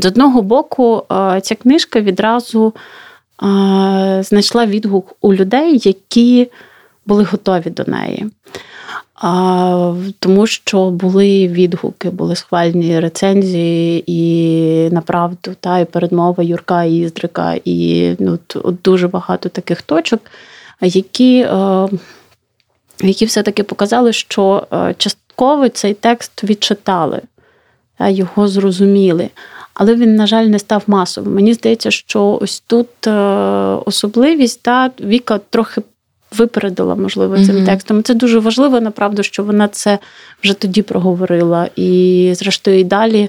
з 0.00 0.06
одного 0.06 0.42
боку 0.42 1.02
е, 1.12 1.40
ця 1.40 1.54
книжка 1.54 2.00
відразу 2.00 2.74
е, 3.42 4.22
знайшла 4.22 4.66
відгук 4.66 5.16
у 5.20 5.34
людей, 5.34 5.80
які 5.84 6.50
були 7.06 7.24
готові 7.24 7.70
до 7.70 7.84
неї 7.86 8.26
а, 9.20 9.94
тому 10.18 10.46
що 10.46 10.90
були 10.90 11.48
відгуки, 11.48 12.10
були 12.10 12.36
схвальні 12.36 13.00
рецензії 13.00 14.04
і 14.06 14.90
направду, 14.90 15.54
та 15.60 15.78
і 15.78 15.84
передмова 15.84 16.44
Юрка 16.44 16.84
Іздрика, 16.84 17.54
і 17.64 18.14
ну, 18.18 18.38
от 18.54 18.76
дуже 18.84 19.08
багато 19.08 19.48
таких 19.48 19.82
точок, 19.82 20.20
які 20.80 21.40
е, 21.40 21.88
які 23.00 23.24
все-таки 23.24 23.62
показали, 23.62 24.12
що 24.12 24.66
е, 24.72 24.94
частково 24.98 25.68
цей 25.68 25.94
текст 25.94 26.44
відчитали, 26.44 27.20
та, 27.98 28.08
його 28.08 28.48
зрозуміли. 28.48 29.30
Але 29.74 29.94
він, 29.94 30.16
на 30.16 30.26
жаль, 30.26 30.44
не 30.44 30.58
став 30.58 30.82
масовим. 30.86 31.34
Мені 31.34 31.54
здається, 31.54 31.90
що 31.90 32.38
ось 32.42 32.60
тут 32.66 33.06
е, 33.06 33.10
особливість 33.86 34.62
та 34.62 34.90
Віка 35.00 35.40
трохи 35.50 35.82
випередила, 36.32 36.94
можливо, 36.94 37.36
цим 37.36 37.56
mm-hmm. 37.56 37.66
текстом. 37.66 38.02
Це 38.02 38.14
дуже 38.14 38.38
важливо, 38.38 38.80
направду, 38.80 39.22
що 39.22 39.44
вона 39.44 39.68
це 39.68 39.98
вже 40.42 40.54
тоді 40.54 40.82
проговорила. 40.82 41.68
І, 41.76 42.32
зрештою, 42.36 42.78
і 42.78 42.84
далі. 42.84 43.28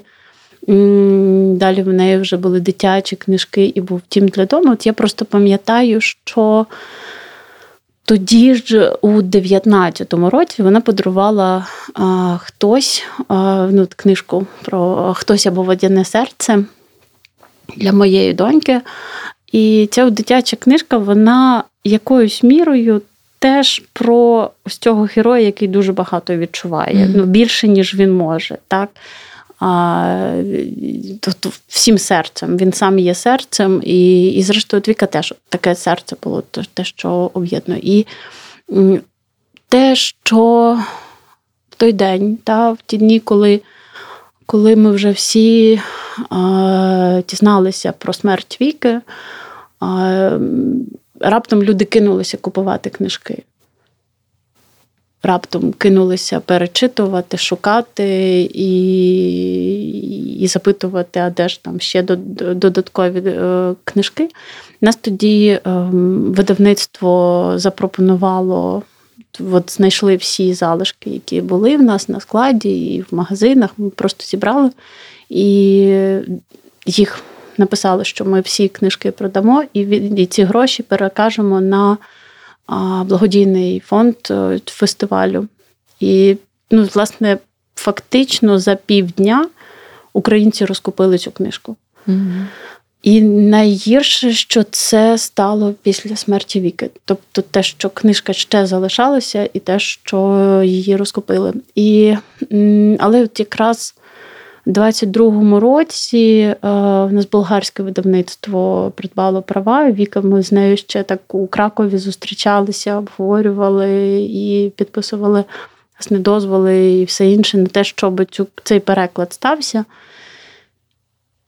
Далі 1.58 1.84
в 1.84 1.88
неї 1.88 2.18
вже 2.18 2.38
були 2.38 2.60
дитячі 2.60 3.15
книжки 3.15 3.65
і 3.65 3.82
був 3.82 4.01
тім 4.08 4.27
для 4.27 4.46
дому. 4.46 4.72
От 4.72 4.86
я 4.86 4.94
просто 4.94 5.25
пам'ятаю, 5.25 6.01
що 6.01 6.65
тоді 8.06 8.56
ж 8.56 8.89
у 9.01 9.22
19-му 9.22 10.29
році 10.29 10.63
вона 10.63 10.82
подарувала 10.82 11.68
а, 11.94 12.38
хтось 12.41 13.03
а, 13.27 13.68
ну, 13.72 13.88
книжку 13.96 14.46
про 14.62 15.13
хтось 15.13 15.46
або 15.46 15.63
водяне 15.63 16.06
серце 16.06 16.63
для 17.77 17.94
моєї 17.94 18.34
доньки. 18.34 18.82
І 19.51 19.89
ця 19.91 20.10
дитяча 20.10 20.56
книжка, 20.56 20.98
вона 20.98 21.63
якоюсь 21.84 22.44
мірою 22.44 23.02
теж 23.40 23.84
про 23.94 24.52
ось 24.66 24.78
цього 24.78 25.10
героя, 25.16 25.44
який 25.44 25.68
дуже 25.68 25.94
багато 25.94 26.38
відчуває, 26.38 26.96
mm-hmm. 26.96 27.14
ну, 27.16 27.24
більше, 27.24 27.68
ніж 27.68 27.96
він 27.96 28.12
може. 28.12 28.58
так. 28.68 28.90
а, 29.60 30.44
тобто 31.20 31.52
всім 31.68 31.98
серцем. 31.98 32.58
Він 32.58 32.74
сам 32.74 33.00
є 33.00 33.16
серцем, 33.16 33.82
і, 33.84 34.28
і 34.28 34.44
зрештою, 34.44 34.84
Віка 34.88 35.06
теж 35.06 35.34
таке 35.50 35.76
серце 35.76 36.16
було, 36.24 36.44
те, 36.74 36.84
що 36.84 37.32
об'єднує. 37.34 37.82
І 37.84 38.06
те, 39.70 39.96
що 39.96 40.80
в 41.70 41.76
той 41.76 41.94
день, 41.94 42.38
та, 42.44 42.72
в 42.72 42.78
ті 42.86 42.98
дні, 42.98 43.20
коли 43.20 43.62
коли 44.50 44.76
ми 44.76 44.92
вже 44.92 45.12
всі 45.12 45.82
а, 46.30 47.22
дізналися 47.28 47.92
про 47.92 48.14
смерть 48.14 48.58
Віки, 48.62 49.02
а, 49.80 50.30
раптом 51.20 51.64
люди 51.64 51.86
кинулися 51.86 52.38
купувати 52.38 52.90
книжки 52.90 53.44
раптом 55.24 55.72
кинулися 55.72 56.40
перечитувати, 56.40 57.38
шукати 57.38 58.42
і 58.54 58.70
і 60.40 60.48
запитувати, 60.48 61.20
а 61.20 61.30
де 61.30 61.50
ж 61.50 61.64
там 61.64 61.80
ще 61.80 62.02
додаткові 62.02 63.24
е, 63.26 63.74
книжки. 63.84 64.30
Нас 64.82 64.96
тоді 64.96 65.60
ем, 65.66 66.34
видавництво 66.38 67.54
запропонувало. 67.56 68.84
От 69.52 69.72
знайшли 69.72 70.16
всі 70.16 70.54
залишки, 70.54 71.10
які 71.10 71.42
були 71.42 71.78
в 71.78 71.82
нас 71.82 72.10
на 72.10 72.20
складі 72.20 72.96
і 72.96 73.02
в 73.02 73.08
магазинах. 73.12 73.70
Ми 73.78 73.90
просто 73.90 74.24
зібрали 74.26 74.70
і 75.30 75.46
їх 76.86 77.20
написали, 77.60 78.06
що 78.06 78.25
ми 78.25 78.42
всі 78.42 78.68
книжки 78.68 79.12
продамо, 79.12 79.63
і 79.74 80.25
ці 80.25 80.44
гроші 80.44 80.84
перекажемо 80.84 81.62
на 81.62 81.98
благодійний 83.06 83.80
фонд 83.80 84.16
е, 84.32 84.60
фестивалю. 84.66 85.48
І, 86.00 86.38
ну, 86.72 86.89
власне, 86.94 87.38
фактично 87.75 88.60
за 88.60 88.75
півдня 88.75 89.48
українці 90.13 90.66
розкупили 90.66 91.18
цю 91.18 91.32
книжку. 91.32 91.75
І 93.04 93.22
найгірше, 93.22 94.34
що 94.34 94.63
це 94.63 95.18
стало 95.18 95.74
після 95.84 96.16
смерті 96.16 96.60
Віки. 96.62 96.89
Тобто 97.06 97.42
те, 97.42 97.63
що 97.63 97.89
книжка 97.89 98.34
ще 98.34 98.66
залишалася, 98.66 99.50
і 99.54 99.60
те, 99.60 99.80
що 99.80 100.62
її 100.66 100.96
розкупили. 100.96 101.54
І, 101.75 102.16
Але 103.00 103.24
от 103.24 103.39
якраз 103.39 103.96
22-му 104.68 105.60
році 105.60 106.18
е, 106.28 106.58
в 107.06 107.13
нас 107.13 107.30
болгарське 107.30 107.84
видавництво 107.84 108.92
придбало 108.96 109.42
права. 109.42 109.92
Віка 109.92 110.22
ми 110.22 110.44
з 110.44 110.51
нею 110.51 110.78
ще 110.78 111.04
так 111.04 111.36
у 111.36 111.48
Кракові 111.48 111.98
зустрічалися, 111.98 112.98
обговорювали 112.98 114.22
і 114.22 114.72
підписували 114.75 115.44
власне, 116.00 116.20
дозволи 116.20 116.92
і 116.92 117.06
все 117.06 117.32
інше 117.32 117.58
на 117.58 117.66
те, 117.66 117.84
щоб 117.84 118.25
цю, 118.32 118.48
цей 118.63 118.80
переклад 118.80 119.34
стався. 119.34 119.86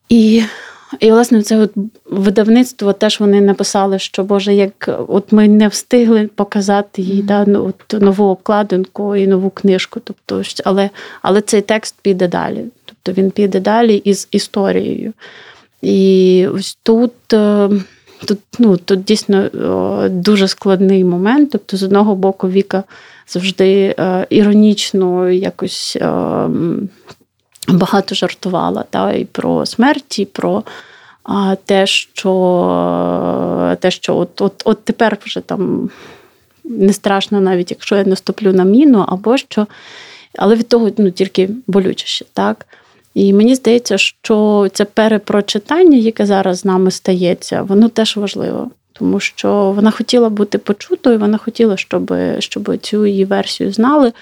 І 0.09 0.43
і, 0.99 1.11
власне, 1.11 1.41
це 1.41 1.57
от 1.57 1.71
видавництво 2.05 2.93
теж 2.93 3.19
вони 3.19 3.41
написали, 3.41 3.99
що 3.99 4.23
Боже, 4.23 4.53
як 4.53 4.89
от 5.07 5.31
ми 5.31 5.47
не 5.47 5.67
встигли 5.67 6.29
показати 6.35 7.01
їй 7.01 7.21
да, 7.21 7.45
ну, 7.47 7.65
от, 7.65 8.01
нову 8.01 8.25
обкладинку 8.25 9.15
і 9.15 9.27
нову 9.27 9.49
книжку. 9.49 9.99
Тобто, 10.03 10.43
Але 10.63 10.89
але 11.21 11.41
цей 11.41 11.61
текст 11.61 11.95
піде 12.01 12.27
далі. 12.27 12.65
Тобто 13.03 13.21
він 13.21 13.31
піде 13.31 13.59
далі 13.59 13.95
із 13.95 14.27
історією. 14.31 15.13
І 15.81 16.47
ось 16.53 16.77
тут. 16.83 17.33
Е, 17.33 17.69
тут 18.25 18.39
ну, 18.59 18.77
тут 18.77 19.03
дійсно 19.03 19.49
дуже 20.09 20.47
складний 20.47 21.03
момент. 21.03 21.49
Тобто, 21.51 21.77
з 21.77 21.83
одного 21.83 22.15
боку, 22.15 22.49
Віка 22.49 22.83
завжди 23.27 23.95
е, 23.99 24.27
іронічно 24.29 25.29
якось 25.29 25.97
е, 26.01 26.47
багато 27.67 28.15
жартувала 28.15 28.83
та, 28.89 29.11
і 29.11 29.25
про 29.25 29.65
смерть, 29.65 30.19
і 30.19 30.25
про 30.25 30.63
те, 31.65 31.87
що 31.87 33.77
те, 33.79 33.91
що 33.91 34.17
от, 34.17 34.41
от, 34.41 34.61
от 34.65 34.83
тепер 34.83 35.17
вже 35.25 35.39
там 35.39 35.89
не 36.63 36.93
страшно, 36.93 37.41
навіть 37.41 37.71
якщо 37.71 37.95
я 37.95 38.03
наступлю 38.03 38.53
на 38.53 38.63
міну, 38.63 39.05
або 39.07 39.37
що. 39.37 39.67
Але 40.37 40.55
від 40.55 40.67
того 40.67 40.91
ну, 40.97 41.11
тільки 41.11 41.49
болючіше. 41.67 42.25
так. 42.33 42.65
І 43.13 43.33
мені 43.33 43.55
здається, 43.55 43.97
що 43.97 44.67
це 44.73 44.85
перепрочитання, 44.85 45.97
яке 45.97 46.25
зараз 46.25 46.59
з 46.59 46.65
нами 46.65 46.91
стається, 46.91 47.61
воно 47.61 47.89
теж 47.89 48.17
важливо. 48.17 48.71
Тому 48.93 49.19
що 49.19 49.71
вона 49.75 49.91
хотіла 49.91 50.29
бути 50.29 50.57
почутою, 50.57 51.19
вона 51.19 51.37
хотіла, 51.37 51.77
щоб 51.77 52.13
щоб 52.39 52.77
цю 52.77 53.05
її 53.05 53.25
версію 53.25 53.71
знали. 53.71 54.13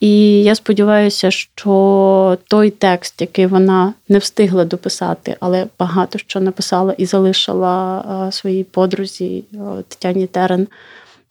І 0.00 0.42
я 0.42 0.54
сподіваюся, 0.54 1.30
що 1.30 2.38
той 2.48 2.70
текст, 2.70 3.20
який 3.20 3.46
вона 3.46 3.94
не 4.08 4.18
встигла 4.18 4.64
дописати, 4.64 5.36
але 5.40 5.66
багато 5.78 6.18
що 6.18 6.40
написала 6.40 6.92
і 6.92 7.06
залишила 7.06 8.28
своїй 8.32 8.64
подрузі 8.64 9.44
Тетяні 9.88 10.26
Терен 10.26 10.68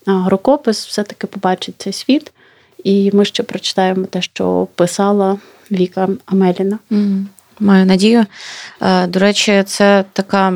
рукопис, 0.06 0.88
все-таки 0.88 1.28
побачить 1.28 1.76
цей 1.78 1.93
світ. 1.93 2.32
І 2.84 3.12
ми 3.13 3.26
ще 3.26 3.44
прочитаємо 3.44 4.06
те, 4.06 4.22
що 4.22 4.68
писала 4.76 5.38
Віка 5.72 6.10
Амеліна. 6.26 6.80
Маю 7.60 7.86
надію. 7.86 8.26
Е, 8.82 9.08
до 9.08 9.20
речі, 9.20 9.63
це 9.66 10.06
така. 10.13 10.54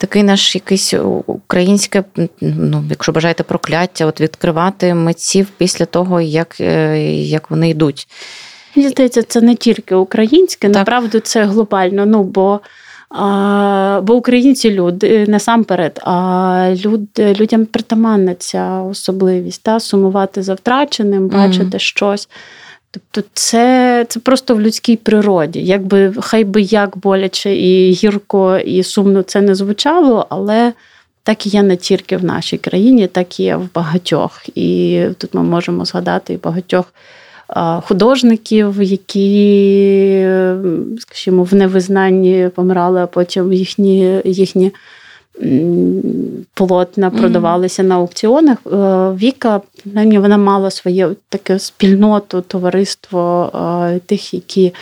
Такий 0.00 0.22
наш 0.22 0.54
якийсь 0.54 0.94
українське, 1.26 2.04
ну, 2.40 2.84
якщо 2.90 3.12
бажаєте, 3.12 3.42
прокляття, 3.42 4.06
от 4.06 4.20
відкривати 4.20 4.94
митців 4.94 5.46
після 5.56 5.84
того, 5.84 6.20
як 6.20 6.60
е, 6.60 6.98
як 7.14 7.50
вони 7.50 7.70
йдуть. 7.70 8.08
Мені 8.76 8.88
здається, 8.88 9.22
це 9.22 9.40
не 9.40 9.54
тільки 9.54 9.94
українське, 9.94 10.68
так. 10.68 10.76
направду 10.76 11.20
це 11.20 11.44
глобально. 11.44 12.06
Ну, 12.06 12.22
бо 12.22 12.60
а, 13.10 14.00
бо 14.02 14.14
українці 14.14 14.70
люди 14.70 15.26
насамперед, 15.28 16.00
а 16.04 16.74
люд, 16.84 17.08
людям 17.18 17.66
притаманна 17.66 18.34
ця 18.34 18.82
особливість 18.82 19.62
та, 19.62 19.80
сумувати 19.80 20.42
за 20.42 20.54
втраченим, 20.54 21.28
бачити 21.28 21.76
mm. 21.76 21.78
щось. 21.78 22.28
Тобто 22.90 23.28
це 23.34 24.06
це 24.08 24.20
просто 24.20 24.54
в 24.54 24.60
людській 24.60 24.96
природі. 24.96 25.60
Якби 25.60 26.14
хай 26.20 26.44
би 26.44 26.62
як 26.62 26.98
боляче 26.98 27.56
і 27.56 27.92
гірко, 27.92 28.56
і 28.56 28.82
сумно 28.82 29.22
це 29.22 29.40
не 29.40 29.54
звучало, 29.54 30.26
але 30.30 30.72
так 31.22 31.46
і 31.46 31.48
є 31.48 31.62
не 31.62 31.76
тільки 31.76 32.16
в 32.16 32.24
нашій 32.24 32.58
країні, 32.58 33.06
так 33.06 33.40
і 33.40 33.42
є 33.42 33.56
в 33.56 33.68
багатьох. 33.74 34.42
І 34.54 35.02
тут 35.18 35.34
ми 35.34 35.42
можемо 35.42 35.84
згадати 35.84 36.32
і 36.32 36.36
багатьох 36.36 36.92
художників, 37.84 38.82
які, 38.82 40.28
скажімо, 40.98 41.42
в 41.42 41.54
невизнанні 41.54 42.50
помирали, 42.54 43.00
а 43.00 43.06
потім 43.06 43.52
їхні 43.52 44.20
їхні 44.24 44.72
полотна 46.54 47.10
продавалися 47.10 47.82
mm-hmm. 47.82 47.86
на 47.86 47.94
аукціонах. 47.94 48.58
Е, 48.66 48.70
Віка 49.16 49.60
вона 49.94 50.36
мала 50.38 50.70
своє 50.70 51.08
таке 51.28 51.58
спільноту, 51.58 52.40
товариство 52.40 53.52
е, 53.94 53.98
тих, 54.06 54.34
які 54.34 54.74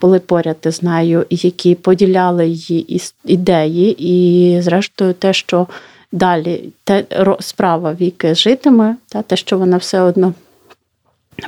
були 0.00 0.18
поряд 0.18 0.56
з 0.64 0.82
нею, 0.82 1.26
які 1.30 1.74
поділяли 1.74 2.48
її 2.48 3.00
ідеї, 3.24 3.96
і, 3.98 4.60
зрештою, 4.60 5.12
те, 5.12 5.32
що 5.32 5.66
далі 6.12 6.68
те, 6.84 7.04
справа 7.40 7.96
Віки 8.00 8.34
житиме, 8.34 8.96
та 9.08 9.22
те, 9.22 9.36
що 9.36 9.58
вона 9.58 9.76
все 9.76 10.00
одно 10.00 10.34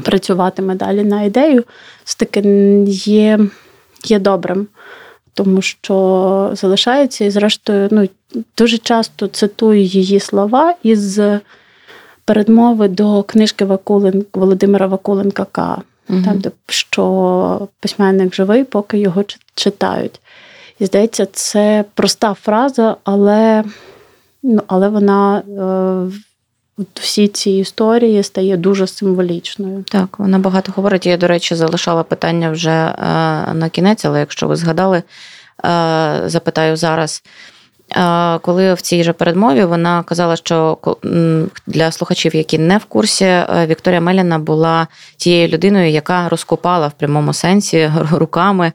працюватиме 0.03 0.75
далі 0.75 1.05
на 1.05 1.23
ідею, 1.23 1.65
все 2.05 2.19
таки 2.19 2.41
є, 2.87 3.41
є 4.05 4.19
добрим 4.19 4.67
тому 5.35 5.63
що 5.63 6.51
залишається 6.55 7.25
і, 7.25 7.31
зрештою, 7.31 7.89
ну, 7.91 8.09
дуже 8.59 8.79
часто 8.79 9.27
цитую 9.27 9.81
її 9.83 10.21
слова 10.21 10.75
із 10.83 11.21
передмови 12.25 12.89
до 12.89 13.23
книжки 13.23 13.65
Вакулен, 13.65 14.25
Володимира 14.35 14.87
Вакуленка 14.87 15.47
К. 15.53 15.83
Угу. 16.09 16.23
Там, 16.25 16.39
де 16.39 16.51
що 16.67 17.69
письменник 17.81 18.35
живий, 18.35 18.65
поки 18.65 18.99
його 18.99 19.25
читають. 19.55 20.21
І 20.79 20.87
здається, 20.87 21.27
це 21.33 21.85
проста 21.95 22.35
фраза, 22.35 22.97
але 23.05 23.65
ну, 24.43 24.63
але 24.67 24.89
вона 24.89 25.39
е, 25.39 26.21
всі 26.95 27.29
ці 27.29 27.51
історії 27.51 28.23
стає 28.23 28.57
дуже 28.57 28.87
символічною. 28.87 29.85
Так, 29.89 30.19
вона 30.19 30.39
багато 30.39 30.73
говорить. 30.77 31.07
Я, 31.07 31.17
до 31.17 31.27
речі, 31.27 31.55
залишала 31.55 32.03
питання 32.03 32.51
вже 32.51 32.71
е, 32.71 32.95
на 33.55 33.69
кінець, 33.73 34.05
але 34.05 34.21
якщо 34.21 34.49
ви 34.49 34.57
згадали, 34.57 35.03
е, 35.65 36.23
запитаю 36.27 36.77
зараз. 36.77 37.23
Коли 38.41 38.75
в 38.75 38.81
цій 38.81 39.05
же 39.05 39.13
передмові 39.13 39.65
вона 39.65 40.03
казала, 40.03 40.37
що 40.37 40.79
для 41.67 41.93
слухачів, 41.93 42.37
які 42.37 42.59
не 42.59 42.79
в 42.79 42.85
курсі, 42.85 43.25
е, 43.25 43.67
Вікторія 43.67 44.01
Меліна 44.01 44.39
була 44.39 44.87
тією 45.17 45.49
людиною, 45.49 45.91
яка 45.91 46.29
розкопала 46.29 46.89
в 46.89 46.93
прямому 46.93 47.33
сенсі 47.33 47.93
руками 48.13 48.73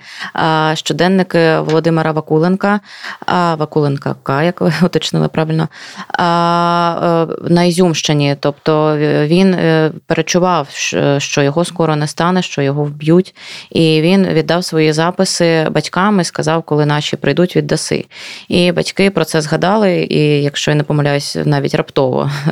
щоденники 0.74 1.60
Володимира 1.60 2.12
Вакуленка, 2.12 2.80
Вакуленка, 3.28 4.44
як 4.44 4.62
ви 4.62 4.74
уточнили 4.84 5.28
правильно, 5.28 5.64
е, 5.64 6.18
на 7.50 7.64
Ізюмщині. 7.64 8.36
Тобто 8.40 8.98
він 9.28 9.54
е, 9.54 9.92
перечував, 10.06 10.68
що 11.18 11.42
його 11.42 11.66
скоро 11.66 11.96
не 11.96 12.08
стане, 12.08 12.42
що 12.42 12.62
його 12.62 12.84
вб'ють, 12.84 13.36
і 13.72 14.02
він 14.02 14.28
віддав 14.28 14.64
свої 14.64 14.94
записи 14.94 15.68
батькам 15.72 16.20
і 16.20 16.24
сказав, 16.24 16.64
коли 16.64 16.86
наші 16.86 17.16
прийдуть, 17.16 17.56
віддаси. 17.56 18.06
І 18.48 18.72
батьки 18.72 18.99
про 19.10 19.26
це 19.26 19.42
згадали, 19.42 20.08
і 20.10 20.44
якщо 20.44 20.72
я 20.72 20.76
не 20.76 20.84
помиляюсь, 20.84 21.38
навіть 21.46 21.76
раптово 21.76 22.32
е, 22.48 22.52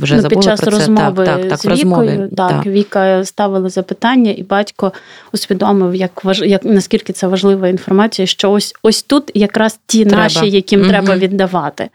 вже 0.00 0.14
ну, 0.14 0.20
забули 0.20 0.40
під 0.40 0.44
час 0.44 0.60
про 0.60 0.70
це. 0.70 0.78
розмови 0.78 1.24
так, 1.26 1.40
так, 1.40 1.48
так, 1.48 1.58
з 1.58 1.64
Вікою, 1.64 1.76
розмови. 1.76 2.28
Так, 2.36 2.50
так, 2.50 2.66
Віка 2.66 3.24
ставила 3.24 3.68
запитання, 3.68 4.34
і 4.36 4.42
батько 4.42 4.92
усвідомив, 5.32 5.94
як 5.94 6.24
важ... 6.24 6.40
як 6.40 6.64
наскільки 6.64 7.12
це 7.12 7.26
важлива 7.26 7.68
інформація, 7.68 8.26
що 8.26 8.50
ось 8.50 8.74
ось 8.82 9.02
тут 9.02 9.30
якраз 9.34 9.80
ті 9.86 10.04
треба. 10.04 10.22
наші, 10.22 10.50
яким 10.50 10.80
угу. 10.80 10.88
треба 10.88 11.16
віддавати. 11.16 11.88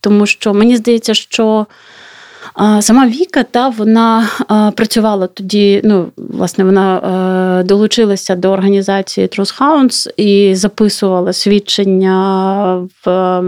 Тому 0.00 0.26
що 0.26 0.54
мені 0.54 0.76
здається, 0.76 1.14
що. 1.14 1.66
Сама 2.80 3.06
Віка, 3.06 3.42
та 3.42 3.68
вона 3.68 4.28
працювала 4.76 5.26
тоді. 5.26 5.80
Ну, 5.84 6.06
власне, 6.16 6.64
вона 6.64 7.62
долучилася 7.66 8.36
до 8.36 8.50
організації 8.50 9.26
Hounds 9.26 10.10
і 10.16 10.54
записувала 10.54 11.32
свідчення 11.32 12.88
в 13.04 13.40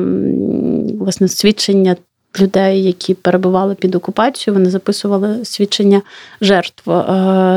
власне 1.00 1.28
свідчення 1.28 1.96
людей, 2.40 2.84
які 2.84 3.14
перебували 3.14 3.74
під 3.74 3.94
окупацією. 3.94 4.58
Вони 4.58 4.70
записували 4.70 5.44
свідчення 5.44 6.02
жертв 6.40 6.90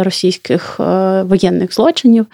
російських 0.04 0.80
воєнних 1.24 1.74
злочинів. 1.74 2.26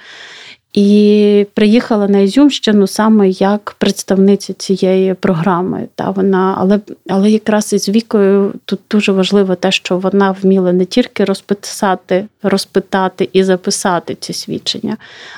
І 0.74 1.48
приїхала 1.54 2.08
на 2.08 2.20
Ізюмщину 2.20 2.88
саме 2.88 3.30
як 3.30 3.76
представниця 3.78 4.54
цієї 4.54 5.14
програми. 5.14 5.88
Та 5.96 6.10
вона, 6.10 6.56
Але 6.58 6.80
але 7.10 7.32
якраз 7.32 7.74
із 7.74 7.90
вікою 7.90 8.54
тут 8.66 8.80
дуже 8.92 9.12
важливо 9.12 9.56
те, 9.56 9.72
що 9.72 9.98
вона 9.98 10.36
вміла 10.42 10.74
не 10.74 10.86
тільки 10.86 11.26
розписати, 11.26 12.26
розпитати 12.44 13.30
і 13.34 13.44
записати 13.44 14.18
ці 14.20 14.34
свідчення, 14.34 14.98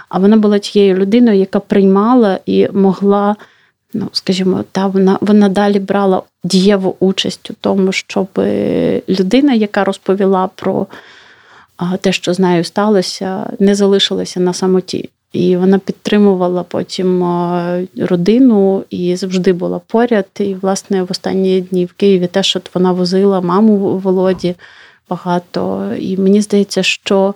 а 0.10 0.20
вона 0.20 0.38
була 0.38 0.60
тією 0.60 0.96
людиною, 0.96 1.40
яка 1.40 1.60
приймала 1.60 2.40
і 2.46 2.68
могла, 2.72 3.36
ну 3.94 4.10
скажімо, 4.12 4.64
та 4.72 4.88
вона 4.88 5.18
вона 5.22 5.50
далі 5.50 5.80
брала 5.80 6.22
дієву 6.44 6.96
участь 7.00 7.52
у 7.52 7.54
тому, 7.62 7.92
щоб 7.92 8.28
людина, 9.10 9.54
яка 9.54 9.84
розповіла 9.84 10.50
про 10.56 10.88
те, 12.02 12.12
що 12.12 12.34
з 12.34 12.40
нею 12.40 12.64
сталося, 12.64 13.50
не 13.60 13.76
залишилася 13.76 14.40
на 14.40 14.54
самоті. 14.54 15.10
І 15.36 15.58
вона 15.58 15.80
підтримувала 15.80 16.64
потім 16.64 17.24
родину 17.98 18.84
і 18.90 19.16
завжди 19.16 19.54
була 19.54 19.82
поряд. 19.88 20.26
І, 20.40 20.54
власне, 20.54 21.04
в 21.04 21.08
останні 21.12 21.62
дні 21.62 21.86
в 21.86 21.94
Києві 21.94 22.28
теж 22.28 22.56
от 22.56 22.76
вона 22.76 22.92
возила 22.92 23.42
маму 23.42 23.78
Володі 23.78 24.56
багато. 25.10 25.92
І 26.00 26.18
мені 26.18 26.42
здається, 26.42 26.84
що 26.84 27.34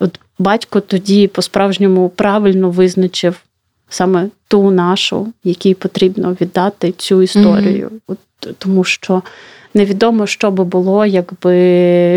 от 0.00 0.20
батько 0.38 0.80
тоді 0.80 1.28
по-справжньому 1.28 2.08
правильно 2.08 2.70
визначив 2.70 3.40
саме 3.88 4.28
ту 4.48 4.70
нашу, 4.70 5.32
якій 5.44 5.74
потрібно 5.74 6.36
віддати 6.40 6.92
цю 6.92 7.22
історію. 7.22 7.88
Mm-hmm. 7.88 8.00
От, 8.06 8.18
Тому 8.58 8.84
що 8.84 9.22
невідомо, 9.74 10.26
що 10.26 10.50
би 10.50 10.64
було, 10.64 11.06
якби 11.06 11.52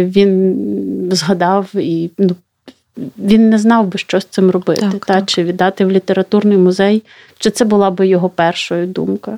він 0.06 1.10
згадав 1.12 1.76
і 1.76 2.10
ну, 2.18 2.36
він 3.18 3.50
не 3.50 3.58
знав 3.58 3.88
би, 3.88 4.00
що 4.00 4.20
з 4.20 4.26
цим 4.26 4.52
робити, 4.52 4.82
так, 4.92 5.06
та, 5.06 5.14
так. 5.14 5.26
чи 5.26 5.44
віддати 5.44 5.86
в 5.86 5.92
літературний 5.92 6.58
музей, 6.58 7.04
чи 7.38 7.50
це 7.50 7.66
була 7.66 7.92
би 7.92 8.08
його 8.08 8.30
першою 8.30 8.88
думка. 8.88 9.38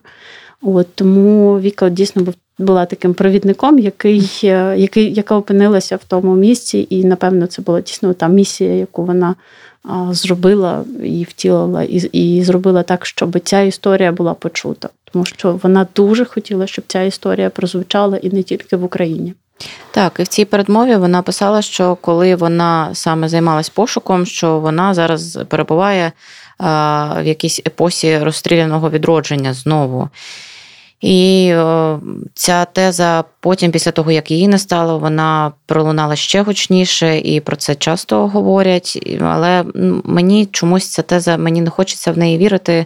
От, 0.62 0.88
Тому 0.96 1.60
Віка 1.60 1.90
дійсно 1.90 2.26
була 2.58 2.86
таким 2.86 3.14
провідником, 3.14 3.80
який, 3.80 4.30
який, 4.78 5.14
яка 5.14 5.36
опинилася 5.36 5.96
в 5.96 6.04
тому 6.08 6.36
місці, 6.36 6.88
і, 6.90 7.04
напевно, 7.04 7.48
це 7.48 7.62
була 7.62 7.82
дійсно 7.82 8.14
та 8.14 8.28
місія, 8.28 8.74
яку 8.74 9.06
вона 9.06 9.36
а, 9.84 10.14
зробила 10.14 10.86
і 11.04 11.24
втілила, 11.24 11.84
і, 11.84 11.96
і 11.96 12.44
зробила 12.44 12.84
так, 12.84 13.06
щоб 13.06 13.40
ця 13.40 13.62
історія 13.62 14.12
була 14.12 14.34
почута. 14.34 14.90
Тому 15.12 15.26
що 15.26 15.60
вона 15.64 15.88
дуже 15.96 16.26
хотіла, 16.26 16.68
щоб 16.68 16.86
ця 16.88 17.02
історія 17.02 17.50
прозвучала 17.50 18.18
і 18.18 18.30
не 18.30 18.44
тільки 18.44 18.78
в 18.78 18.84
Україні. 18.84 19.34
Так, 19.92 20.16
і 20.20 20.24
в 20.24 20.28
цій 20.28 20.46
передмові 20.46 20.96
вона 20.96 21.22
писала, 21.22 21.62
що 21.62 21.96
коли 21.96 22.36
вона 22.36 22.90
саме 22.94 23.30
займалась 23.30 23.70
пошуком, 23.70 24.26
що 24.26 24.60
вона 24.60 24.94
зараз 24.94 25.40
перебуває 25.50 26.12
в 26.60 27.24
якійсь 27.24 27.60
епосі 27.68 28.18
розстріляного 28.18 28.90
відродження 28.90 29.54
знову. 29.54 30.10
І 31.02 31.54
ця 32.34 32.66
теза 32.66 33.24
потім, 33.40 33.72
після 33.72 33.92
того, 33.92 34.12
як 34.12 34.32
її 34.32 34.48
не 34.48 34.60
стало, 34.60 35.00
вона 35.00 35.52
пролунала 35.66 36.16
ще 36.16 36.42
гучніше, 36.42 37.18
і 37.18 37.40
про 37.40 37.56
це 37.56 37.76
часто 37.76 38.28
говорять. 38.28 39.18
Але 39.22 39.66
мені 40.04 40.46
чомусь 40.46 40.90
ця 40.90 41.02
теза, 41.02 41.38
мені 41.38 41.62
не 41.62 41.70
хочеться 41.70 42.12
в 42.12 42.18
неї 42.18 42.38
вірити. 42.38 42.86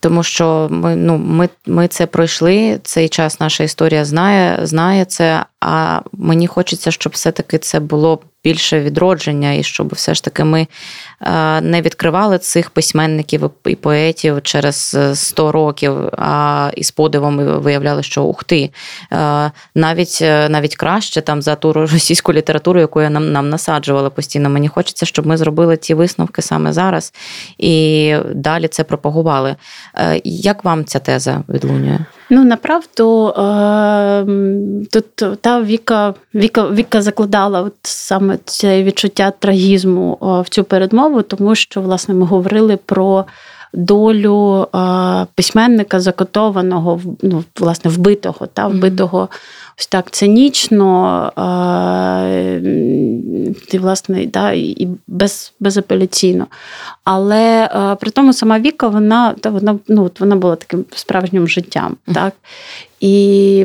Тому 0.00 0.22
що 0.22 0.68
ми 0.70 0.96
ну, 0.96 1.18
ми, 1.18 1.48
ми 1.66 1.88
це 1.88 2.06
пройшли, 2.06 2.80
цей 2.82 3.08
час 3.08 3.40
наша 3.40 3.64
історія 3.64 4.04
знає, 4.04 4.58
знає 4.62 5.04
це, 5.04 5.44
а 5.60 6.00
мені 6.12 6.46
хочеться, 6.46 6.90
щоб 6.90 7.12
все-таки 7.12 7.58
це 7.58 7.80
було 7.80 8.20
більше 8.46 8.80
відродження, 8.80 9.52
і 9.52 9.62
щоб 9.62 9.94
все 9.94 10.14
ж 10.14 10.24
таки 10.24 10.44
ми 10.44 10.66
е, 11.20 11.60
не 11.60 11.82
відкривали 11.82 12.38
цих 12.38 12.70
письменників 12.70 13.50
і 13.66 13.74
поетів 13.74 14.42
через 14.42 14.98
100 15.14 15.52
років, 15.52 15.96
а 16.18 16.70
із 16.76 16.90
подивом 16.90 17.36
виявляли, 17.38 18.02
що 18.02 18.22
ух 18.22 18.44
ти, 18.44 18.70
е, 19.12 19.50
навіть 19.74 20.18
е, 20.22 20.48
навіть 20.48 20.76
краще 20.76 21.20
там 21.20 21.42
за 21.42 21.54
ту 21.54 21.72
російську 21.72 22.32
літературу, 22.32 22.80
яку 22.80 23.00
нам 23.00 23.32
нам 23.32 23.48
насаджували 23.48 24.10
постійно. 24.10 24.50
Мені 24.50 24.68
хочеться, 24.68 25.06
щоб 25.06 25.26
ми 25.26 25.36
зробили 25.36 25.76
ті 25.76 25.94
висновки 25.94 26.42
саме 26.42 26.72
зараз 26.72 27.12
і 27.58 28.14
далі 28.34 28.68
це 28.68 28.84
пропагували. 28.84 29.56
Як 30.24 30.64
вам 30.64 30.84
ця 30.84 30.98
теза 30.98 31.42
відлунює? 31.48 31.98
Ну 32.30 32.44
направду 32.44 33.32
тут 34.92 35.40
та 35.40 35.62
Віка 35.62 36.14
Віка 36.34 36.68
Віка 36.68 37.02
закладала 37.02 37.60
от 37.62 37.74
саме 37.82 38.38
це 38.44 38.82
відчуття 38.82 39.32
трагізму 39.38 40.18
в 40.20 40.48
цю 40.48 40.64
передмову, 40.64 41.22
тому 41.22 41.54
що 41.54 41.80
власне 41.80 42.14
ми 42.14 42.26
говорили 42.26 42.76
про 42.76 43.24
долю 43.76 44.66
письменника 45.34 46.00
закотованого, 46.00 47.00
ну, 47.22 47.44
власне, 47.58 47.90
вбитого, 47.90 48.46
та 48.46 48.68
вбитого 48.68 49.28
ось 49.78 49.86
так 49.86 50.10
цинічно, 50.10 51.32
і, 53.72 53.78
власне, 53.78 54.26
да, 54.26 54.52
і 54.52 54.88
без, 55.06 55.52
безапеляційно. 55.60 56.46
Але 57.04 57.68
при 58.00 58.10
тому 58.10 58.32
сама 58.32 58.58
Віка, 58.58 58.88
вона 58.88 59.32
та, 59.32 59.50
вона, 59.50 59.78
ну, 59.88 60.10
вона 60.20 60.36
була 60.36 60.56
таким 60.56 60.84
справжнім 60.94 61.48
життям. 61.48 61.96
Так? 62.14 62.32
І 63.00 63.64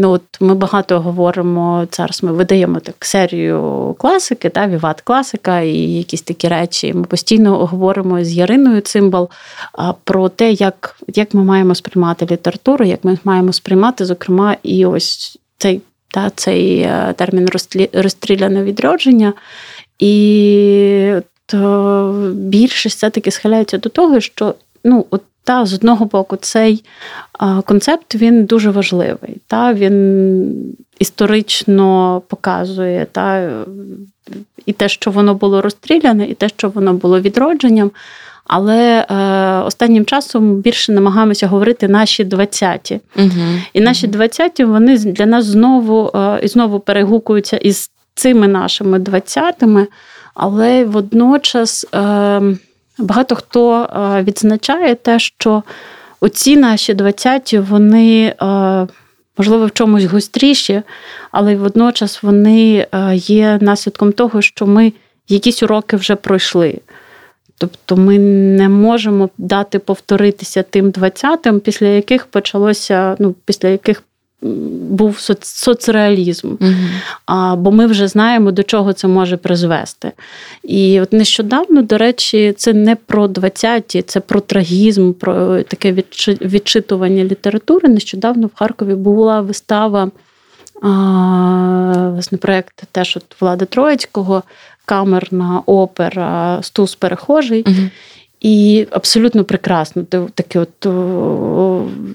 ну, 0.00 0.10
от 0.10 0.22
ми 0.40 0.54
багато 0.54 1.00
говоримо 1.00 1.86
зараз. 1.92 2.22
Ми 2.22 2.32
видаємо 2.32 2.80
так 2.80 3.04
серію 3.04 3.96
класики, 3.98 4.48
та 4.48 4.66
Віват 4.66 5.00
класика 5.00 5.60
і 5.60 5.76
якісь 5.76 6.22
такі 6.22 6.48
речі. 6.48 6.94
Ми 6.94 7.04
постійно 7.04 7.66
говоримо 7.66 8.24
з 8.24 8.32
Яриною 8.32 8.80
Цимбал 8.80 9.30
про 10.04 10.28
те, 10.28 10.52
як 10.52 10.96
як 11.08 11.34
ми 11.34 11.44
маємо 11.44 11.74
сприймати 11.74 12.26
літературу, 12.30 12.84
як 12.84 13.04
ми 13.04 13.18
маємо 13.24 13.52
сприймати, 13.52 14.04
зокрема, 14.04 14.56
і 14.62 14.86
ось 14.86 15.38
цей 15.58 15.80
та, 16.08 16.30
цей 16.30 16.78
е, 16.78 17.14
термін 17.16 17.48
розстріляне 17.92 18.62
відродження. 18.62 19.32
І 19.98 21.14
то 21.46 22.32
більшість 22.34 22.96
все-таки 22.96 23.30
схиляється 23.30 23.78
до 23.78 23.88
того, 23.88 24.20
що 24.20 24.54
ну, 24.84 25.06
от 25.10 25.22
та 25.44 25.66
з 25.66 25.74
одного 25.74 26.04
боку, 26.06 26.36
цей 26.36 26.84
концепт 27.64 28.14
він 28.14 28.44
дуже 28.44 28.70
важливий. 28.70 29.36
Та 29.46 29.72
Він 29.72 30.76
історично 30.98 32.22
показує 32.28 33.06
та, 33.12 33.50
і 34.66 34.72
те, 34.72 34.88
що 34.88 35.10
воно 35.10 35.34
було 35.34 35.62
розстріляне, 35.62 36.26
і 36.26 36.34
те, 36.34 36.48
що 36.48 36.68
воно 36.68 36.94
було 36.94 37.20
відродженням. 37.20 37.90
Але 38.46 39.06
е, 39.10 39.14
останнім 39.64 40.04
часом 40.04 40.56
більше 40.56 40.92
намагаємося 40.92 41.46
говорити 41.46 41.88
наші 41.88 42.24
20-ті. 42.24 43.00
Угу. 43.16 43.30
І 43.72 43.80
наші 43.80 44.08
20-ті 44.08 44.64
вони 44.64 44.98
для 44.98 45.26
нас 45.26 45.44
знову 45.44 46.10
е, 46.14 46.40
і 46.42 46.48
знову 46.48 46.80
перегукуються 46.80 47.56
із 47.56 47.90
цими 48.14 48.48
нашими 48.48 48.98
20-ми, 48.98 49.86
але 50.34 50.84
водночас. 50.84 51.86
Е, 51.94 52.56
Багато 52.98 53.34
хто 53.34 53.82
е, 53.82 54.22
відзначає 54.22 54.94
те, 54.94 55.18
що 55.18 55.62
оці 56.20 56.56
наші 56.56 56.94
20-ті, 56.94 57.58
вони. 57.58 58.34
Можливо, 59.38 59.66
в 59.66 59.70
чомусь 59.70 60.04
гостріші, 60.04 60.82
але 61.30 61.56
водночас 61.56 62.22
вони 62.22 62.86
є 63.14 63.58
наслідком 63.60 64.12
того, 64.12 64.42
що 64.42 64.66
ми 64.66 64.92
якісь 65.28 65.62
уроки 65.62 65.96
вже 65.96 66.14
пройшли. 66.14 66.80
Тобто 67.58 67.96
ми 67.96 68.18
не 68.58 68.68
можемо 68.68 69.30
дати 69.38 69.78
повторитися 69.78 70.62
тим 70.62 70.90
20-тим, 70.90 71.60
після 71.60 71.86
яких 71.86 72.26
почалося, 72.26 73.16
ну, 73.18 73.34
після 73.44 73.68
яких 73.68 74.02
був 74.42 75.18
соцреалізм. 75.40 76.56
Угу. 76.60 76.72
А, 77.26 77.56
Бо 77.56 77.72
ми 77.72 77.86
вже 77.86 78.08
знаємо, 78.08 78.52
до 78.52 78.62
чого 78.62 78.92
це 78.92 79.08
може 79.08 79.36
призвести. 79.36 80.12
І 80.62 81.00
от 81.00 81.12
нещодавно, 81.12 81.82
до 81.82 81.98
речі, 81.98 82.54
це 82.56 82.72
не 82.72 82.96
про 82.96 83.26
20-ті, 83.26 84.02
це 84.02 84.20
про 84.20 84.40
трагізм, 84.40 85.12
про 85.12 85.62
таке 85.62 85.92
відчитування 86.40 87.24
літератури. 87.24 87.88
Нещодавно 87.88 88.46
в 88.46 88.50
Харкові 88.54 88.94
була 88.94 89.40
вистава. 89.40 90.10
Власне, 92.12 92.38
проєкт 92.38 92.82
теж 92.92 93.16
от 93.16 93.40
Влада 93.40 93.64
Троїцького 93.64 94.42
камерна 94.84 95.62
опера 95.66 96.58
Стус 96.62 96.94
перехожий. 96.94 97.64
Угу. 97.66 97.88
І 98.40 98.86
абсолютно 98.90 99.44
прекрасно. 99.44 100.04
Таке 100.34 100.58
от 100.58 100.86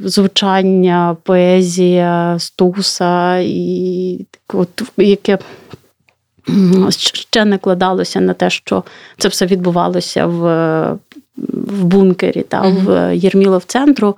звучання, 0.09 1.17
поезія 1.23 2.35
Стуса, 2.39 3.37
і 3.37 4.25
от 4.53 4.83
яке 4.97 5.37
ще 6.97 7.45
накладалося 7.45 8.21
на 8.21 8.33
те, 8.33 8.49
що 8.49 8.83
це 9.17 9.27
все 9.27 9.45
відбувалося 9.45 10.25
в 10.25 10.97
в 11.37 11.83
бункері 11.83 12.41
та 12.41 12.61
uh 12.61 12.85
в 12.85 13.15
Єрмілов 13.15 13.63
центру. 13.63 14.17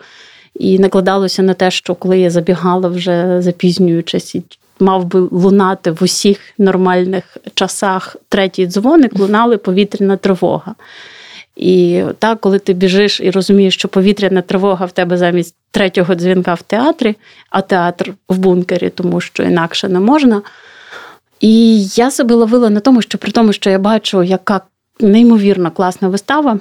І 0.59 0.79
накладалося 0.79 1.43
на 1.43 1.53
те, 1.53 1.71
що 1.71 1.95
коли 1.95 2.19
я 2.19 2.29
забігала 2.29 2.89
вже 2.89 3.41
запізнюючись 3.41 4.35
і 4.35 4.43
мав 4.79 5.05
би 5.05 5.19
лунати 5.19 5.91
в 5.91 5.97
усіх 6.01 6.39
нормальних 6.57 7.37
часах 7.53 8.15
третій 8.29 8.67
дзвоник, 8.67 9.19
лунали 9.19 9.57
повітряна 9.57 10.17
тривога. 10.17 10.75
І 11.61 12.03
так, 12.19 12.39
коли 12.39 12.59
ти 12.59 12.73
біжиш 12.73 13.19
і 13.19 13.31
розумієш, 13.31 13.73
що 13.73 13.87
повітряна 13.87 14.41
тривога 14.41 14.85
в 14.85 14.91
тебе 14.91 15.17
замість 15.17 15.55
третього 15.71 16.15
дзвінка 16.15 16.53
в 16.53 16.61
театрі, 16.61 17.15
а 17.49 17.61
театр 17.61 18.13
в 18.29 18.37
бункері, 18.37 18.89
тому 18.89 19.21
що 19.21 19.43
інакше 19.43 19.89
не 19.89 19.99
можна. 19.99 20.41
І 21.39 21.83
я 21.85 22.11
себе 22.11 22.35
ловила 22.35 22.69
на 22.69 22.79
тому, 22.79 23.01
що 23.01 23.17
при 23.17 23.31
тому, 23.31 23.53
що 23.53 23.69
я 23.69 23.79
бачу, 23.79 24.23
яка 24.23 24.61
неймовірно 24.99 25.71
класна 25.71 26.07
вистава, 26.07 26.59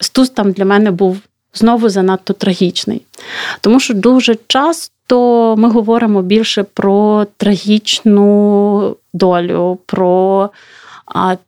Стус 0.00 0.30
там 0.30 0.52
для 0.52 0.64
мене 0.64 0.90
був 0.90 1.18
знову 1.54 1.88
занадто 1.88 2.32
трагічний. 2.32 3.02
Тому 3.60 3.80
що 3.80 3.94
дуже 3.94 4.36
часто 4.46 5.54
ми 5.58 5.70
говоримо 5.70 6.22
більше 6.22 6.62
про 6.62 7.26
трагічну 7.36 8.96
долю, 9.12 9.78
про 9.86 10.50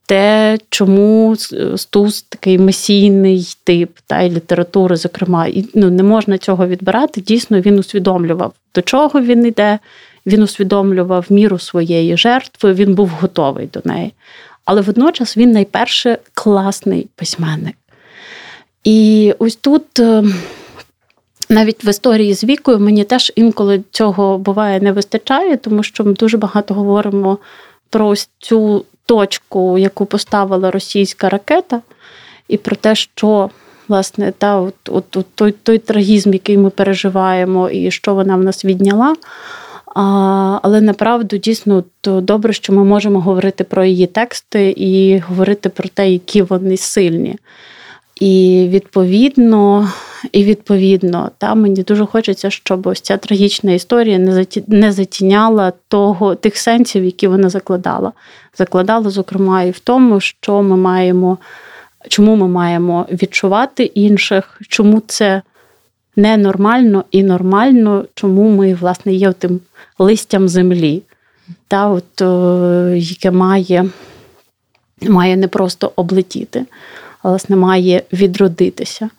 те, 0.06 0.58
чому 0.70 1.36
Стус 1.76 2.22
такий 2.22 2.58
месійний 2.58 3.56
тип 3.64 3.90
та 4.06 4.20
й 4.20 4.30
літератури, 4.30 4.96
зокрема, 4.96 5.46
і 5.46 5.64
ну, 5.74 5.90
не 5.90 6.02
можна 6.02 6.38
цього 6.38 6.66
відбирати. 6.66 7.20
Дійсно, 7.20 7.60
він 7.60 7.78
усвідомлював, 7.78 8.52
до 8.74 8.82
чого 8.82 9.20
він 9.20 9.46
йде. 9.46 9.78
Він 10.26 10.42
усвідомлював 10.42 11.26
міру 11.30 11.58
своєї 11.58 12.16
жертви, 12.16 12.72
він 12.72 12.94
був 12.94 13.08
готовий 13.08 13.66
до 13.66 13.80
неї. 13.84 14.12
Але 14.64 14.80
водночас 14.80 15.36
він 15.36 15.50
найперше 15.50 16.18
класний 16.34 17.08
письменник. 17.16 17.76
І 18.84 19.34
ось 19.38 19.56
тут 19.56 19.98
ем, 19.98 20.34
навіть 21.48 21.84
в 21.84 21.88
історії 21.88 22.34
з 22.34 22.44
вікою 22.44 22.78
мені 22.78 23.04
теж 23.04 23.32
інколи 23.36 23.82
цього 23.90 24.38
буває 24.38 24.80
не 24.80 24.92
вистачає, 24.92 25.56
тому 25.56 25.82
що 25.82 26.04
ми 26.04 26.12
дуже 26.12 26.36
багато 26.36 26.74
говоримо 26.74 27.38
про 27.90 28.06
ось 28.06 28.28
цю 28.38 28.84
точку, 29.08 29.78
яку 29.78 30.06
поставила 30.06 30.70
російська 30.70 31.28
ракета, 31.28 31.80
і 32.48 32.56
про 32.56 32.76
те, 32.76 32.94
що 32.94 33.50
власне 33.88 34.32
та 34.38 34.60
от, 34.60 34.74
от, 34.88 35.16
от 35.16 35.26
той 35.34 35.52
той 35.52 35.78
трагізм, 35.78 36.32
який 36.32 36.58
ми 36.58 36.70
переживаємо, 36.70 37.70
і 37.70 37.90
що 37.90 38.14
вона 38.14 38.36
в 38.36 38.44
нас 38.44 38.64
відняла. 38.64 39.16
А, 39.94 40.58
Але 40.62 40.80
направду 40.80 41.36
дійсно 41.36 41.84
то 42.00 42.20
добре, 42.20 42.52
що 42.52 42.72
ми 42.72 42.84
можемо 42.84 43.20
говорити 43.20 43.64
про 43.64 43.84
її 43.84 44.06
тексти 44.06 44.74
і 44.76 45.18
говорити 45.18 45.68
про 45.68 45.88
те, 45.88 46.10
які 46.10 46.42
вони 46.42 46.76
сильні. 46.76 47.36
І 48.20 48.66
відповідно, 48.70 49.90
і 50.32 50.44
відповідно, 50.44 51.30
та 51.38 51.54
мені 51.54 51.82
дуже 51.82 52.06
хочеться, 52.06 52.50
щоб 52.50 52.86
ось 52.86 53.00
ця 53.00 53.16
трагічна 53.16 53.72
історія 53.72 54.18
не 54.18 54.32
заті... 54.32 54.64
не 54.66 54.92
затіняла 54.92 55.72
того 55.88 56.34
тих 56.34 56.56
сенсів, 56.56 57.04
які 57.04 57.28
вона 57.28 57.48
закладала. 57.48 58.12
Закладала, 58.58 59.10
зокрема, 59.10 59.62
і 59.62 59.70
в 59.70 59.78
тому, 59.78 60.20
що 60.20 60.62
ми 60.62 60.76
маємо, 60.76 61.38
чому 62.08 62.36
ми 62.36 62.48
маємо 62.48 63.06
відчувати 63.10 63.84
інших, 63.84 64.60
чому 64.68 65.02
це 65.06 65.42
ненормально 66.16 67.04
і 67.10 67.22
нормально, 67.22 68.04
чому 68.14 68.50
ми, 68.50 68.74
власне, 68.74 69.12
є 69.12 69.32
тим 69.32 69.60
листям 69.98 70.48
землі, 70.48 71.02
та, 71.68 71.88
от, 71.88 72.20
яке 72.96 73.30
має, 73.30 73.88
має 75.02 75.36
не 75.36 75.48
просто 75.48 75.92
облетіти 75.96 76.66
власне 77.28 77.56
має 77.56 78.02
відродитися. 78.12 79.10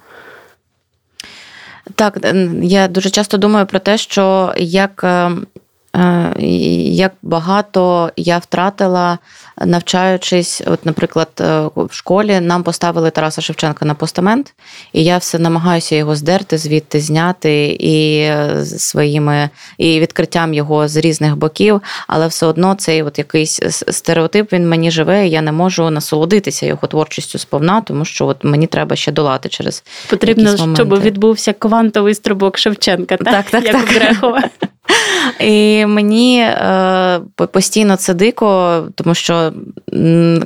Так, 1.96 2.18
я 2.62 2.88
дуже 2.88 3.10
часто 3.10 3.38
думаю 3.38 3.66
про 3.66 3.80
те, 3.80 3.98
що 3.98 4.54
як 4.58 5.02
е, 5.04 5.32
Е, 5.32 5.69
як 6.40 7.12
багато 7.22 8.12
я 8.16 8.38
втратила, 8.38 9.18
навчаючись, 9.66 10.62
от, 10.66 10.86
наприклад, 10.86 11.28
е, 11.42 11.62
в 11.76 11.94
школі 11.94 12.40
нам 12.40 12.64
поставили 12.64 13.10
Тараса 13.10 13.42
Шевченка 13.42 13.86
на 13.86 13.94
постамент, 13.94 14.54
і 14.94 15.04
я 15.04 15.18
все 15.18 15.40
намагаюся 15.40 15.96
його 15.96 16.16
здерти, 16.16 16.58
звідти 16.58 17.00
зняти 17.00 17.66
і 17.66 18.20
е, 18.20 18.66
своїми 18.66 19.50
і 19.78 20.00
відкриттям 20.00 20.54
його 20.54 20.88
з 20.88 20.96
різних 20.96 21.38
боків, 21.38 21.82
але 22.08 22.28
все 22.28 22.46
одно 22.46 22.76
цей 22.76 23.04
от 23.04 23.18
якийсь 23.18 23.60
стереотип 23.90 24.54
він 24.54 24.70
мені 24.70 24.92
живе, 24.92 25.28
і 25.28 25.30
я 25.30 25.42
не 25.42 25.52
можу 25.52 25.90
насолодитися 25.90 26.66
його 26.66 26.88
творчістю 26.88 27.40
сповна, 27.40 27.82
тому 27.82 28.06
що 28.06 28.28
от 28.28 28.44
мені 28.44 28.68
треба 28.68 28.96
ще 28.96 29.12
долати 29.12 29.50
через 29.50 29.84
потрібно, 30.10 30.58
щоб 30.58 31.00
відбувся 31.00 31.54
квантовий 31.54 32.16
стрибок 32.16 32.58
Шевченка, 32.58 33.18
так, 33.18 33.28
так, 33.28 33.64
так 33.64 33.66
як 33.66 34.20
так. 34.22 34.50
І 35.40 35.86
мені 35.86 36.42
е, 36.42 37.20
постійно 37.52 37.96
це 37.96 38.14
дико, 38.14 38.84
тому 38.96 39.16
що 39.16 39.54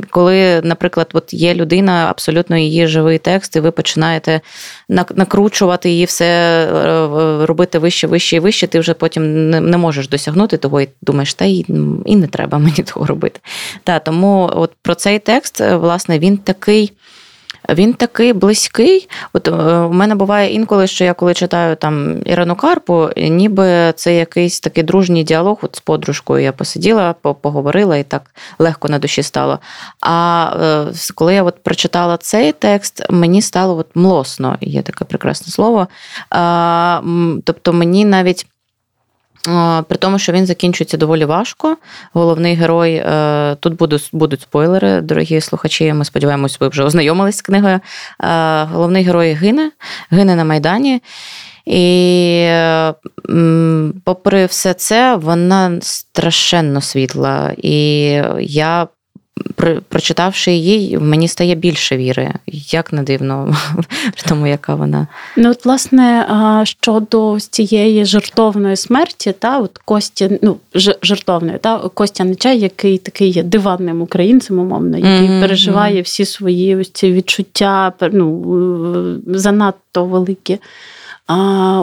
коли, 0.10 0.62
наприклад, 0.64 1.10
от 1.14 1.34
є 1.34 1.54
людина, 1.54 2.08
абсолютно 2.10 2.58
її 2.58 2.88
живий 2.88 3.18
текст, 3.18 3.56
і 3.56 3.60
ви 3.60 3.72
починаєте 3.72 4.42
накручувати 4.90 5.90
її 5.90 6.06
все, 6.06 6.26
е, 6.26 7.46
робити 7.46 7.80
вище, 7.80 8.08
вище 8.08 8.36
і 8.36 8.40
вище, 8.40 8.68
ти 8.68 8.80
вже 8.80 8.94
потім 8.94 9.50
не 9.50 9.78
можеш 9.78 10.10
досягнути 10.10 10.58
того, 10.58 10.82
і 10.82 10.90
думаєш, 11.02 11.34
та 11.34 11.46
і, 11.46 11.66
і 12.06 12.16
не 12.16 12.28
треба 12.28 12.58
мені 12.58 12.84
того 12.94 13.06
робити. 13.06 13.40
Та, 13.84 14.00
Тому 14.00 14.52
от 14.56 14.72
про 14.82 14.96
цей 14.96 15.20
текст, 15.20 15.60
власне, 15.60 16.20
він 16.20 16.38
такий. 16.38 16.92
Він 17.70 17.94
такий 17.94 18.34
близький. 18.34 19.10
От 19.34 19.48
е, 19.48 19.52
у 19.78 19.94
мене 19.94 20.16
буває 20.16 20.54
інколи, 20.54 20.88
що 20.88 21.04
я 21.04 21.14
коли 21.14 21.34
читаю 21.34 21.76
там 21.76 22.22
Ірану 22.26 22.56
Карпу, 22.56 23.10
ніби 23.18 23.94
це 23.96 24.16
якийсь 24.16 24.60
такий 24.60 24.84
дружній 24.84 25.24
діалог. 25.24 25.58
От 25.62 25.76
з 25.76 25.80
подружкою 25.80 26.44
я 26.44 26.52
посиділа, 26.52 27.14
поговорила 27.14 27.98
і 27.98 28.04
так 28.04 28.32
легко 28.60 28.90
на 28.90 29.00
душі 29.00 29.24
стало. 29.24 29.60
А 30.02 30.50
е, 30.92 31.14
коли 31.16 31.34
я 31.34 31.44
от 31.44 31.64
прочитала 31.64 32.18
цей 32.18 32.52
текст, 32.52 33.04
мені 33.10 33.42
стало 33.42 33.78
от 33.78 33.88
млосно, 33.96 34.58
є 34.62 34.82
таке 34.82 35.06
прекрасне 35.06 35.52
слово. 35.52 35.88
Тобто 37.44 37.74
мені 37.74 38.06
навіть. 38.06 38.46
При 39.88 39.98
тому, 40.00 40.20
що 40.20 40.32
він 40.32 40.46
закінчується 40.46 40.98
доволі 40.98 41.26
важко. 41.26 41.78
Головний 42.14 42.56
герой 42.56 42.94
е, 42.96 43.56
тут 43.60 43.76
будуть 43.76 44.10
будуть 44.14 44.42
спойлери, 44.42 45.02
дорогі 45.02 45.42
слухачі. 45.42 45.94
Ми 45.94 46.06
сподіваємось, 46.06 46.60
ви 46.60 46.68
вже 46.68 46.84
ознайомились 46.84 47.38
з 47.38 47.42
книгою. 47.42 47.80
Е, 48.24 48.64
головний 48.64 49.04
герой 49.04 49.34
гине, 49.34 49.72
гине 50.12 50.36
на 50.36 50.44
Майдані. 50.44 51.02
І, 51.66 52.48
попри 54.04 54.46
все 54.46 54.74
це, 54.74 55.16
вона 55.16 55.78
страшенно 55.82 56.82
світла. 56.82 57.54
І 57.58 58.02
я 58.40 58.88
прочитавши 59.90 60.52
її, 60.52 60.98
мені 60.98 61.28
стає 61.28 61.56
більше 61.56 61.98
віри. 61.98 62.34
Як 62.48 62.94
не 62.94 63.04
дивно, 63.04 63.56
в 64.16 64.30
тому, 64.30 64.48
яка 64.48 64.76
вона. 64.76 65.08
Ну, 65.38 65.52
от, 65.52 65.66
власне, 65.66 66.28
щодо 66.64 67.40
цієї 67.40 68.06
жертовної 68.06 68.76
смерті, 68.76 69.34
та 69.40 69.60
от 69.60 69.78
Костя, 69.78 70.30
ну, 70.42 70.58
жертовної, 71.02 71.58
та 71.58 71.78
Костя 71.80 72.24
Нечай, 72.24 72.60
який 72.60 72.98
такий 72.98 73.30
є 73.30 73.44
диванним 73.44 74.02
українцем, 74.02 74.60
умовно, 74.60 74.98
який 74.98 75.30
mm-hmm. 75.30 75.42
переживає 75.42 76.02
всі 76.02 76.26
свої 76.26 76.76
ось 76.76 76.92
ці 76.92 77.12
відчуття, 77.12 77.94
ну, 78.12 78.44
занадто 79.28 80.06
великі 80.06 80.60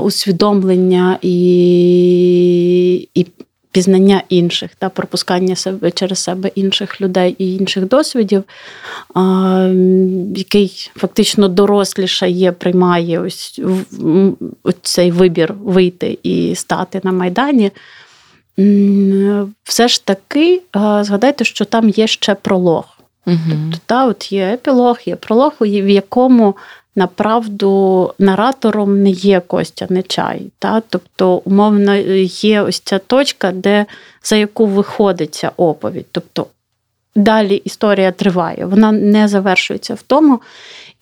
усвідомлення 0.03 1.19
і 1.23 3.09
і 3.15 3.27
пізнання 3.73 4.23
інших 4.29 4.71
та 4.79 4.89
пропускання 4.89 5.57
себе 5.57 5.91
через 5.91 6.19
себе 6.19 6.51
інших 6.55 7.01
людей 7.01 7.37
і 7.39 7.57
інших 7.57 7.89
досвідів, 7.89 8.45
який 10.37 10.91
фактично 10.97 11.49
дорослішає, 11.49 12.53
приймає 12.53 13.21
ось 13.21 13.61
цей 14.83 15.11
вибір 15.11 15.55
вийти 15.63 16.19
і 16.23 16.55
стати 16.55 17.01
на 17.05 17.13
Майдані. 17.13 17.71
Все 19.65 19.89
ж 19.89 20.05
таки, 20.05 20.63
згадайте, 21.01 21.45
що 21.45 21.65
там 21.65 21.89
є 21.89 22.07
ще 22.07 22.35
пролог. 22.35 22.85
Угу. 23.27 23.37
Тобто, 23.51 23.79
та, 23.87 24.07
от 24.07 24.33
є 24.33 24.53
епілог, 24.53 24.99
є 25.05 25.17
пролог, 25.17 25.53
в 25.61 25.91
якому 25.91 26.57
направду 27.01 28.15
наратором 28.19 29.03
не 29.03 29.11
є 29.11 29.41
Костя 29.41 29.87
Нечай. 29.89 30.43
Та? 30.59 30.83
Тобто, 30.89 31.43
умовно, 31.45 31.95
є 32.25 32.63
ось 32.63 32.81
ця 32.81 32.99
точка, 32.99 33.53
де 33.53 33.87
за 34.23 34.37
яку 34.37 34.67
виходить 34.67 35.35
ця 35.35 35.53
оповідь. 35.57 36.07
Тобто 36.13 36.47
далі 37.17 37.57
історія 37.57 38.13
триває, 38.13 38.67
вона 38.67 38.93
не 38.93 39.29
завершується 39.29 39.95
в 39.95 40.03
тому. 40.03 40.41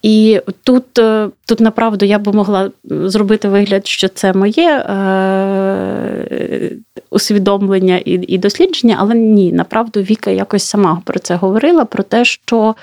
І 0.03 0.41
тут, 0.63 0.99
е, 0.99 1.29
тут 1.47 1.61
направду, 1.61 2.07
я 2.07 2.19
би 2.19 2.33
могла 2.33 2.71
зробити 2.85 3.49
вигляд, 3.49 3.87
що 3.87 4.09
це 4.09 4.33
моє 4.33 4.71
е- 4.71 6.71
усвідомлення 7.11 7.97
і 7.97 8.35
і 8.35 8.39
дослідження, 8.39 8.97
але 8.99 9.15
ні, 9.15 9.53
направду 9.53 10.01
Віка 10.01 10.31
якось 10.31 10.65
сама 10.65 11.03
про 11.05 11.19
це 11.19 11.35
говорила: 11.35 11.85
про 11.85 12.03
те, 12.03 12.25
що 12.25 12.75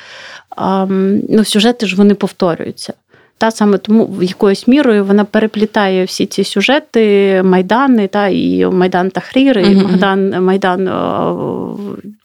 ну, 1.29 1.45
сюжети 1.45 1.85
ж 1.85 1.95
вони 1.95 2.13
повторюються. 2.13 2.93
Та 3.37 3.51
саме 3.51 3.77
тому 3.77 4.05
в 4.05 4.23
якоюсь 4.23 4.67
мірою 4.67 5.05
вона 5.05 5.25
переплітає 5.25 6.05
всі 6.05 6.25
ці 6.25 6.43
сюжети, 6.43 7.41
майдани, 7.43 8.07
та 8.07 8.27
і 8.27 8.65
Майдан 8.65 9.09
Тахрір, 9.09 9.59
і 9.59 9.75
Майдан 9.75 10.43
Майдан 10.43 10.87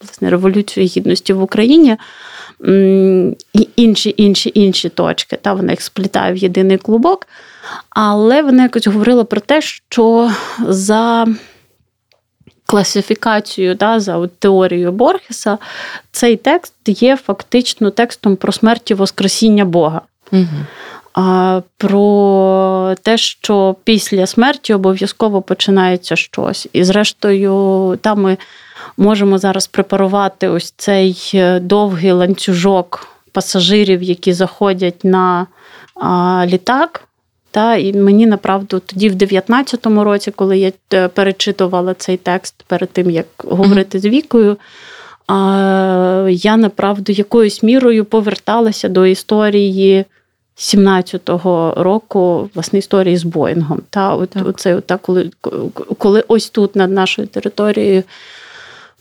власне, 0.01 0.31
Революції 0.31 0.87
Гідності 0.87 1.33
в 1.33 1.43
Україні. 1.43 1.97
І 3.53 3.69
інші 3.77 4.15
інші 4.17 4.53
інші 4.55 4.89
точки. 4.89 5.37
Та 5.37 5.53
Вона 5.53 5.73
їх 5.73 5.83
сплітає 5.83 6.33
в 6.33 6.37
єдиний 6.37 6.79
клубок. 6.79 7.27
Але 7.91 8.43
вона 8.43 8.63
якось 8.63 8.87
говорила 8.87 9.25
про 9.25 9.41
те, 9.41 9.61
що 9.61 10.31
за 10.69 11.27
класифікацією, 12.67 13.75
да, 13.75 14.01
за 14.01 14.27
теорією 14.39 14.93
Борхеса, 14.93 15.59
цей 16.13 16.37
текст 16.37 16.75
є 16.87 17.17
фактично 17.17 17.91
текстом 17.91 18.37
про 18.37 18.53
смерть 18.53 18.91
і 18.91 18.95
Воскресіння 18.95 19.65
Бога. 19.65 20.01
Угу 20.33 20.47
про 21.77 22.95
те, 23.03 23.19
що 23.19 23.77
після 23.85 24.27
смерті 24.27 24.75
обов'язково 24.75 25.43
починається 25.43 26.17
щось. 26.17 26.69
І, 26.73 26.85
зрештою, 26.85 27.99
там 28.01 28.23
ми 28.23 28.37
можемо 28.97 29.39
зараз 29.39 29.67
препарувати 29.67 30.49
ось 30.49 30.75
цей 30.77 31.31
е, 31.35 31.61
довгий 31.61 32.13
ланцюжок 32.13 33.09
пасажирів, 33.33 34.03
які 34.03 34.33
заходять 34.33 35.05
на 35.05 35.47
літак. 36.47 37.05
Та, 37.51 37.77
І 37.77 37.93
мені 37.93 38.27
направду 38.27 38.79
тоді, 38.79 39.09
в 39.09 39.15
19-му 39.15 40.05
році, 40.05 40.31
коли 40.31 40.59
я 40.59 40.73
е, 40.95 41.09
перечитувала 41.09 41.95
цей 41.95 42.17
текст 42.17 42.55
перед 42.67 42.91
тим, 42.91 43.11
як 43.11 43.27
говорити 43.39 43.99
з 43.99 44.05
Вікою, 44.05 44.57
я 46.29 46.57
направду 46.57 47.13
якоюсь 47.13 47.63
мірою 47.63 48.05
поверталася 48.05 48.89
до 48.89 49.07
історії 49.07 50.05
17-го 50.57 51.75
року 51.77 52.51
власне 52.55 52.79
історії 52.79 53.17
з 53.17 53.25
Боїнгом. 53.25 53.83
Та 53.91 54.15
от 54.15 54.31
так. 54.31 54.47
оце, 54.47 54.75
от, 54.75 54.87
так, 54.87 55.03
коли 55.03 55.31
коли 55.99 56.25
ось 56.29 56.51
тут 56.51 56.77
над 56.77 56.91
нашою 56.91 57.29
територією 57.29 58.03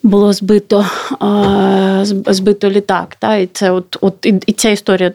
було 0.04 0.34
збито 0.34 0.86
а, 1.20 2.02
збито 2.06 2.70
літак. 2.70 3.16
Та, 3.16 3.36
І 3.36 3.46
це 3.46 3.72
от, 3.72 3.98
от 4.02 4.26
і, 4.26 4.34
і 4.46 4.54
ця 4.54 4.70
історія 4.70 5.14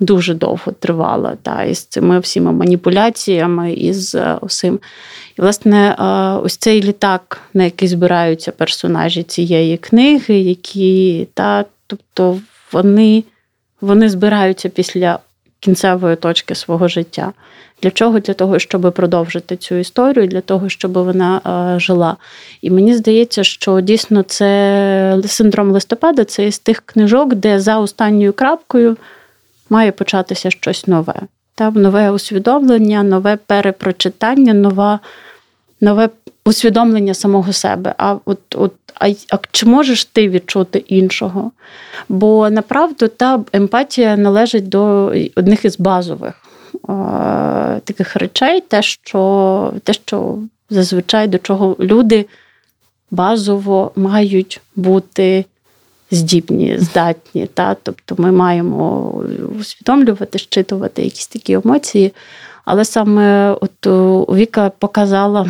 дуже 0.00 0.34
довго 0.34 0.72
тривала. 0.72 1.36
Та, 1.42 1.64
із 1.64 1.84
цими 1.84 2.18
всіма 2.20 2.52
маніпуляціями 2.52 3.72
із 3.72 4.16
усім. 4.40 4.80
І, 5.38 5.42
власне, 5.42 5.94
ось 6.44 6.56
цей 6.56 6.82
літак, 6.82 7.40
на 7.54 7.64
який 7.64 7.88
збираються 7.88 8.52
персонажі 8.52 9.22
цієї 9.22 9.76
книги, 9.76 10.38
які 10.38 11.28
та, 11.34 11.64
тобто 11.86 12.40
вони, 12.72 13.24
вони 13.80 14.08
збираються 14.08 14.68
після 14.68 15.18
кінцевої 15.60 16.16
точки 16.16 16.54
свого 16.54 16.88
життя. 16.88 17.32
Для 17.82 17.90
чого? 17.90 18.20
Для 18.20 18.34
того, 18.34 18.58
щоб 18.58 18.92
продовжити 18.92 19.56
цю 19.56 19.74
історію, 19.74 20.26
для 20.26 20.40
того, 20.40 20.68
щоб 20.68 20.92
вона 20.92 21.40
е, 21.76 21.80
жила. 21.80 22.16
І 22.62 22.70
мені 22.70 22.94
здається, 22.94 23.44
що 23.44 23.80
дійсно 23.80 24.22
це 24.22 25.22
синдром 25.26 25.70
листопада 25.70 26.24
це 26.24 26.46
із 26.46 26.58
тих 26.58 26.80
книжок, 26.80 27.34
де 27.34 27.60
за 27.60 27.78
останньою 27.78 28.32
крапкою 28.32 28.96
має 29.70 29.92
початися 29.92 30.50
щось 30.50 30.86
нове. 30.86 31.14
Там 31.54 31.74
нове 31.74 32.10
усвідомлення, 32.10 33.02
нове 33.02 33.36
перепрочитання, 33.46 34.54
нова, 34.54 35.00
нове 35.80 36.08
усвідомлення 36.48 37.14
самого 37.14 37.52
себе. 37.52 37.94
А 37.98 38.16
от, 38.24 38.38
от, 38.54 38.72
а, 38.94 39.08
а 39.08 39.38
чи 39.52 39.66
можеш 39.66 40.04
ти 40.04 40.28
відчути 40.28 40.78
іншого? 40.78 41.50
Бо 42.08 42.50
направду 42.50 43.08
та 43.08 43.40
емпатія 43.52 44.16
належить 44.16 44.68
до 44.68 45.12
одних 45.36 45.64
із 45.64 45.78
базових 45.78 46.34
а, 46.88 47.78
таких 47.84 48.16
речей, 48.16 48.60
те, 48.60 48.82
що, 48.82 49.72
те, 49.84 49.92
що 49.92 50.38
зазвичай 50.70 51.28
до 51.28 51.38
чого 51.38 51.76
люди 51.80 52.26
базово 53.10 53.92
мають 53.96 54.60
бути. 54.76 55.44
Здібні, 56.10 56.78
здатні, 56.78 57.46
та 57.54 57.76
тобто 57.82 58.14
ми 58.18 58.32
маємо 58.32 59.10
усвідомлювати, 59.60 60.38
щитувати 60.38 61.02
якісь 61.02 61.26
такі 61.26 61.52
емоції. 61.52 62.12
Але 62.64 62.84
саме 62.84 63.56
от 63.60 63.86
Віка 64.36 64.70
показала 64.78 65.46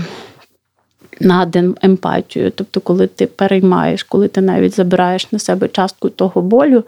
на 1.21 1.51
емпатію. 1.83 2.51
Тобто, 2.51 2.81
коли 2.81 3.07
ти 3.07 3.27
переймаєш, 3.27 4.03
коли 4.03 4.29
ти 4.29 4.41
навіть 4.41 4.75
забираєш 4.75 5.33
на 5.33 5.39
себе 5.39 5.69
частку 5.69 6.09
того 6.09 6.43
болю. 6.43 6.85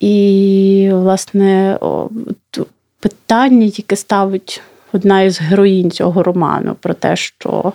І, 0.00 0.88
власне, 0.92 1.78
питання, 3.00 3.64
яке 3.64 3.96
ставить 3.96 4.62
одна 4.92 5.22
із 5.22 5.40
героїнь 5.40 5.90
цього 5.90 6.22
роману, 6.22 6.76
про 6.80 6.94
те, 6.94 7.16
що 7.16 7.72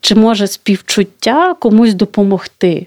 чи 0.00 0.14
може 0.14 0.46
співчуття 0.46 1.54
комусь 1.54 1.94
допомогти. 1.94 2.86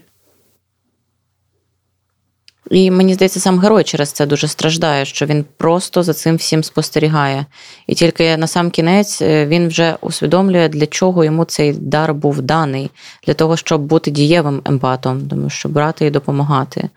І 2.71 2.91
мені 2.91 3.13
здається, 3.13 3.39
сам 3.39 3.60
герой 3.60 3.84
через 3.84 4.12
це 4.12 4.25
дуже 4.25 4.47
страждає, 4.47 5.06
що 5.06 5.25
він 5.25 5.45
просто 5.58 6.04
за 6.04 6.13
цим 6.13 6.36
всім 6.36 6.63
спостерігає. 6.63 7.45
І 7.88 7.95
тільки 7.95 8.38
на 8.38 8.47
сам 8.47 8.71
кінець 8.71 9.21
е, 9.21 9.45
він 9.45 9.67
вже 9.67 9.95
усвідомлює, 10.01 10.69
для 10.69 10.86
чого 10.86 11.23
йому 11.23 11.45
цей 11.45 11.73
дар 11.73 12.13
був 12.13 12.41
даний, 12.41 12.91
для 13.25 13.34
того, 13.34 13.58
щоб 13.58 13.82
бути 13.82 14.12
дієвим 14.12 14.62
емпатом, 14.65 15.28
тому 15.30 15.49
що 15.49 15.69
брати 15.69 16.06
і 16.06 16.10
допомагати. 16.10 16.89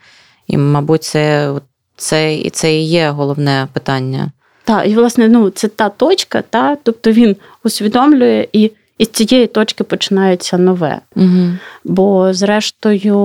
І, 0.47 0.57
мабуть, 0.57 1.05
це 1.05 1.53
це, 1.97 2.43
це 2.53 2.75
і 2.75 2.85
є 2.85 3.11
головне 3.11 3.69
питання. 3.73 4.31
Так, 4.65 4.89
і 4.89 4.95
власне, 4.95 5.29
ну 5.29 5.51
це 5.51 5.69
та 5.69 5.89
точка, 5.89 6.43
та, 6.43 6.77
тобто 6.83 7.13
він 7.13 7.37
усвідомлює 7.65 8.49
і 8.53 8.71
і 8.99 9.05
з 9.05 9.09
цієї 9.09 9.47
точки 9.47 9.85
починається 9.85 10.59
нове. 10.59 11.01
Угу. 11.17 11.49
Бо, 11.85 12.35
зрештою, 12.35 13.19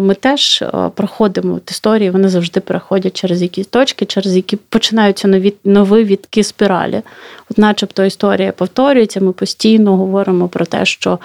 ми 0.00 0.14
теж 0.14 0.62
е, 0.62 0.90
проходимо 0.94 1.54
от 1.54 1.70
історії, 1.70 2.10
вони 2.10 2.28
завжди 2.28 2.60
переходять 2.60 3.16
через 3.16 3.42
якісь 3.42 3.66
точки, 3.66 4.04
через 4.04 4.36
які 4.36 4.56
починаються 4.56 5.28
нові 5.28 5.54
нові 5.64 6.04
відки 6.04 6.44
спіралі. 6.44 7.02
От, 7.50 7.58
начебто, 7.58 8.04
історія 8.04 8.52
повторюється, 8.52 9.20
ми 9.20 9.32
постійно 9.32 9.96
говоримо 9.96 10.48
про 10.48 10.66
те, 10.66 10.84
що. 10.84 11.18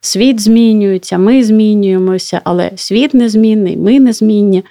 Світ 0.00 0.40
змінюється, 0.40 1.18
ми 1.18 1.44
змінюємося, 1.44 2.40
але 2.44 2.70
світ 2.76 3.14
не 3.14 3.28
змінний, 3.28 3.76
ми 3.76 4.00
не 4.00 4.12
змінні. 4.12 4.64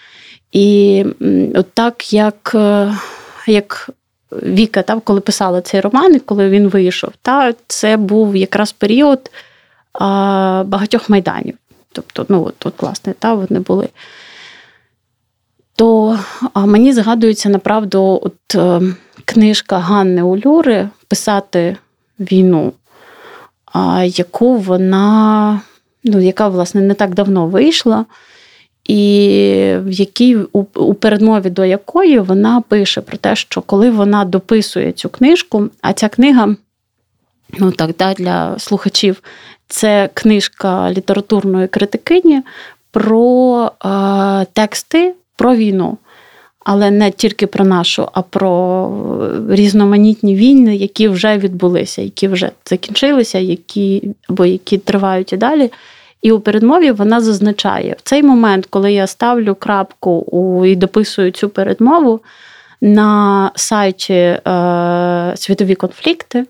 І 0.51 1.05
от 1.55 1.65
так, 1.73 2.13
як 2.13 2.51
е, 2.55 2.93
як 3.47 3.89
Віка, 4.31 4.81
та, 4.81 4.99
коли 4.99 5.19
писала 5.19 5.61
цей 5.61 5.81
роман, 5.81 6.15
і 6.15 6.19
коли 6.19 6.49
він 6.49 6.67
вийшов, 6.67 7.11
та, 7.21 7.53
це 7.67 7.97
був 7.97 8.35
якраз 8.35 8.71
період 8.71 9.31
а, 9.93 10.63
багатьох 10.67 11.09
майданів. 11.09 11.57
Тобто, 11.91 12.25
ну, 12.29 12.43
от, 12.43 12.65
от 12.65 12.81
власне, 12.81 13.13
та, 13.19 13.33
вони 13.33 13.59
були. 13.59 13.89
то 15.75 16.19
мені 16.55 16.93
згадується 16.93 17.49
направду 17.49 18.19
от 18.23 18.55
е, 18.55 18.81
книжка 19.25 19.77
Ганни 19.77 20.21
Улюри 20.21 20.89
Писати 21.07 21.77
війну, 22.19 22.73
яку 24.05 24.57
вона, 24.57 25.61
ну, 26.03 26.19
яка, 26.19 26.47
власне, 26.47 26.81
не 26.81 26.93
так 26.93 27.13
давно 27.13 27.47
вийшла, 27.47 28.05
і 28.87 29.73
в 29.77 29.91
якій 29.91 30.35
у, 30.35 30.59
у 30.75 30.93
передмові 30.93 31.49
до 31.49 31.65
якої 31.65 32.19
вона 32.19 32.63
пише 32.67 33.01
про 33.01 33.17
те, 33.17 33.35
що 33.35 33.61
коли 33.61 33.89
вона 33.91 34.25
дописує 34.25 34.91
цю 34.91 35.09
книжку, 35.09 35.69
а 35.81 35.93
ця 35.93 36.09
книга, 36.09 36.55
ну 37.59 37.71
так, 37.71 37.91
да, 37.99 38.13
для 38.13 38.59
слухачів, 38.59 39.21
це 39.67 40.09
книжка 40.13 40.91
літературної 40.91 41.67
критикині 41.67 42.41
про 42.91 43.71
е, 43.85 44.45
тексти 44.53 45.13
про 45.35 45.55
війну. 45.55 45.97
Але 46.59 46.91
не 46.91 47.11
тільки 47.11 47.47
про 47.47 47.65
нашу, 47.65 48.09
а 48.13 48.21
про 48.21 48.91
різноманітні 49.49 50.35
війни, 50.35 50.75
які 50.75 51.07
вже 51.07 51.37
відбулися, 51.37 52.01
які 52.01 52.27
вже 52.27 52.51
закінчилися, 52.65 53.39
які 53.39 54.03
або 54.29 54.45
які 54.45 54.77
тривають 54.77 55.33
і 55.33 55.37
далі. 55.37 55.71
І 56.21 56.31
у 56.31 56.39
передмові 56.39 56.91
вона 56.91 57.21
зазначає 57.21 57.95
в 57.99 58.01
цей 58.01 58.23
момент, 58.23 58.65
коли 58.69 58.93
я 58.93 59.07
ставлю 59.07 59.55
крапку 59.55 60.11
у, 60.11 60.65
і 60.65 60.75
дописую 60.75 61.31
цю 61.31 61.49
передмову 61.49 62.21
на 62.81 63.51
сайті 63.55 64.13
е, 64.13 64.39
Світові 65.35 65.75
конфлікти. 65.75 66.45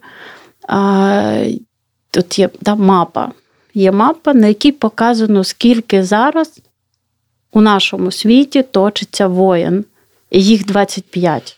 Е, 0.69 1.51
Тут 2.11 2.39
є 2.39 2.49
да, 2.61 2.75
мапа. 2.75 3.31
Є 3.73 3.91
мапа, 3.91 4.33
на 4.33 4.47
якій 4.47 4.71
показано, 4.71 5.43
скільки 5.43 6.03
зараз 6.03 6.61
у 7.51 7.61
нашому 7.61 8.11
світі 8.11 8.63
точиться 8.63 9.27
воєн. 9.27 9.85
І 10.31 10.43
їх 10.43 10.65
25. 10.65 11.56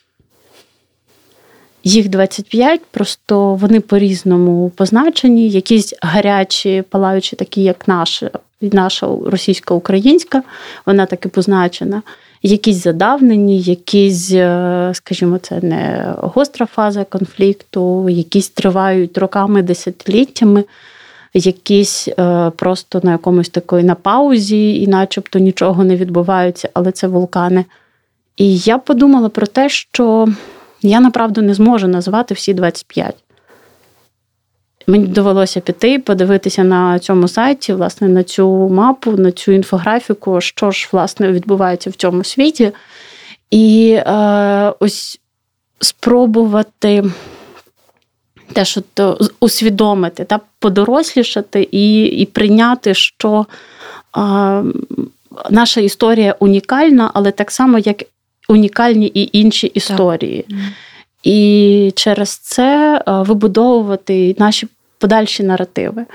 Їх 1.84 2.10
25, 2.10 2.82
просто 2.92 3.56
вони 3.56 3.80
по-різному 3.80 4.70
позначені, 4.76 5.50
якісь 5.50 5.94
гарячі, 6.02 6.84
палаючі, 6.90 7.36
такі, 7.36 7.64
як 7.64 7.88
наша, 7.88 8.32
наша 8.62 9.08
російсько-українська, 9.26 10.44
вона 10.86 11.06
таки 11.06 11.30
позначена. 11.30 12.02
Якісь 12.44 12.84
задавнені, 12.84 13.60
якісь, 13.60 14.32
е, 14.32 14.92
скажімо, 14.94 15.38
це 15.38 15.60
не 15.62 16.14
гостра 16.18 16.66
фаза 16.66 17.04
конфлікту, 17.04 18.10
якісь 18.10 18.50
тривають 18.50 19.18
роками, 19.18 19.62
десятиліттями, 19.62 20.64
якісь 21.34 22.08
е, 22.08 22.52
просто 22.56 23.00
на 23.04 23.12
якомусь 23.12 23.50
такої 23.50 23.84
на 23.84 23.96
паузі, 23.96 24.82
і 24.82 24.88
начебто 24.88 25.40
нічого 25.40 25.84
не 25.84 25.96
відбувається, 25.96 26.70
але 26.74 26.92
це 26.92 27.08
вулкани. 27.08 27.66
І 28.38 28.58
я 28.58 28.78
подумала 28.78 29.30
про 29.30 29.48
те, 29.48 29.70
що 29.70 30.28
я 30.82 31.00
направду 31.00 31.42
не 31.42 31.54
зможу 31.54 31.88
назвати 31.88 32.34
всі 32.34 32.54
25. 32.54 33.16
Мені 34.88 35.08
довелося 35.08 35.60
піти, 35.60 36.00
подивитися 36.00 36.64
на 36.64 37.00
цьому 37.00 37.28
сайті, 37.28 37.74
власне, 37.74 38.08
на 38.08 38.24
цю 38.24 38.50
мапу, 38.70 39.12
на 39.12 39.32
цю 39.32 39.52
інфографіку, 39.52 40.42
що 40.42 40.72
ж, 40.72 40.90
власне, 40.92 41.32
відбувається 41.32 41.90
в 41.90 41.94
цьому 41.94 42.24
світі. 42.24 42.72
І 43.52 43.92
е, 43.92 44.74
ось 44.80 45.20
спробувати 45.80 47.04
те, 48.54 48.66
що 48.66 48.82
то 48.94 49.20
усвідомити, 49.40 50.26
та 50.26 50.40
подорослішати 50.60 51.68
і 51.72 52.04
і 52.04 52.26
прийняти, 52.26 52.94
що 52.94 53.46
е, 54.18 54.64
наша 55.50 55.82
історія 55.82 56.36
унікальна, 56.40 57.12
але 57.14 57.32
так 57.32 57.52
само, 57.52 57.78
як 57.78 58.04
унікальні 58.50 59.08
і 59.08 59.38
інші 59.38 59.68
історії. 59.68 60.46
Так. 60.50 60.58
І 61.24 61.92
через 61.96 62.30
це 62.30 62.96
е, 63.08 63.12
вибудовувати 63.12 64.36
наші 64.40 64.68
подальші 64.98 65.44
наративи. 65.44 66.06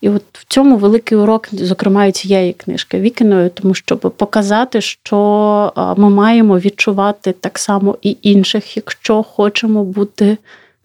І 0.00 0.08
от 0.08 0.22
в 0.32 0.44
цьому 0.48 0.76
великий 0.76 1.18
урок, 1.18 1.48
зокрема, 1.52 2.06
і 2.06 2.12
цієї 2.12 2.52
книжки 2.52 3.00
Вікіною, 3.00 3.50
тому 3.50 3.74
щоб 3.74 3.98
показати, 4.16 4.80
що 4.80 5.72
е, 5.76 6.00
ми 6.00 6.10
маємо 6.10 6.58
відчувати 6.58 7.32
так 7.32 7.58
само 7.58 7.98
і 8.02 8.16
інших, 8.22 8.76
якщо 8.76 9.22
хочемо 9.22 9.84
бути 9.84 10.36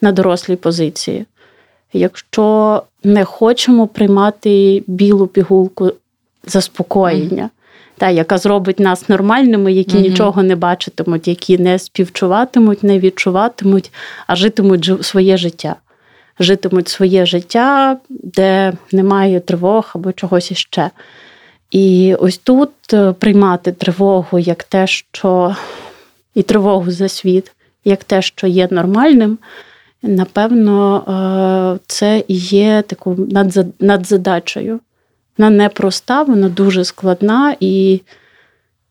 на 0.01 0.11
дорослій 0.11 0.55
позиції. 0.55 1.25
Якщо 1.93 2.83
не 3.03 3.25
хочемо 3.25 3.87
приймати 3.87 4.83
білу 4.87 5.27
пігулку 5.27 5.91
заспокоєння, 6.45 7.49
та, 7.97 8.09
яка 8.09 8.37
зробить 8.37 8.79
нас 8.79 9.09
нормальними, 9.09 9.73
які 9.73 9.97
mm 9.97 10.01
нічого 10.01 10.43
не 10.43 10.55
бачитимуть, 10.55 11.27
які 11.27 11.57
не 11.57 11.79
співчуватимуть, 11.79 12.83
не 12.83 12.99
відчуватимуть, 12.99 13.91
а 14.27 14.35
житимуть 14.35 14.91
своє 15.01 15.37
життя. 15.37 15.75
Житимуть 16.39 16.87
своє 16.87 17.25
життя, 17.25 17.97
де 18.09 18.73
немає 18.91 19.39
тривог 19.39 19.91
або 19.95 20.11
чогось 20.11 20.51
іще. 20.51 20.89
І 21.71 22.15
ось 22.19 22.37
тут 22.37 22.69
е, 22.93 23.11
приймати 23.11 23.71
тривогу 23.71 24.39
як 24.39 24.63
те, 24.63 24.87
що 24.87 25.55
і 26.35 26.43
тривогу 26.43 26.91
за 26.91 27.09
світ, 27.09 27.51
як 27.85 28.03
те, 28.03 28.21
що 28.21 28.47
є 28.47 28.67
нормальним, 28.71 29.37
напевно, 30.01 31.03
е, 31.77 31.79
це 31.87 32.23
і 32.27 32.35
є 32.37 32.83
такою 32.87 33.27
надзадачею. 33.79 34.79
Вона 35.37 35.49
непроста, 35.49 36.23
вона 36.23 36.49
дуже 36.49 36.85
складна 36.85 37.55
і 37.59 38.01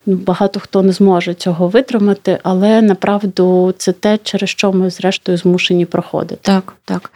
ну, 0.07 0.16
багато 0.16 0.61
хто 0.61 0.82
не 0.82 0.92
зможе 0.92 1.34
цього 1.34 1.68
витримати, 1.68 2.38
але 2.42 2.82
направду 2.82 3.74
це 3.78 3.92
те, 3.92 4.18
через 4.18 4.51
що 4.51 4.72
ми, 4.72 4.90
зрештою, 4.90 5.38
змушені 5.38 5.86
проходити. 5.86 6.40
Так, 6.42 6.72
так. 6.84 7.11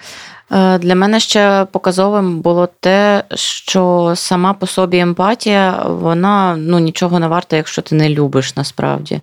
Е, 0.53 0.79
для 0.79 0.95
мене 0.95 1.21
ще 1.21 1.67
показовим 1.73 2.41
було 2.41 2.69
те, 2.81 3.25
що 3.35 4.13
сама 4.17 4.53
по 4.53 4.67
собі 4.67 4.99
емпатія, 4.99 5.83
вона 5.87 6.57
ну, 6.59 6.79
нічого 6.79 7.19
не 7.19 7.29
варта, 7.29 7.57
якщо 7.57 7.83
ти 7.83 7.95
не 7.95 8.09
любиш 8.09 8.57
насправді. 8.57 9.21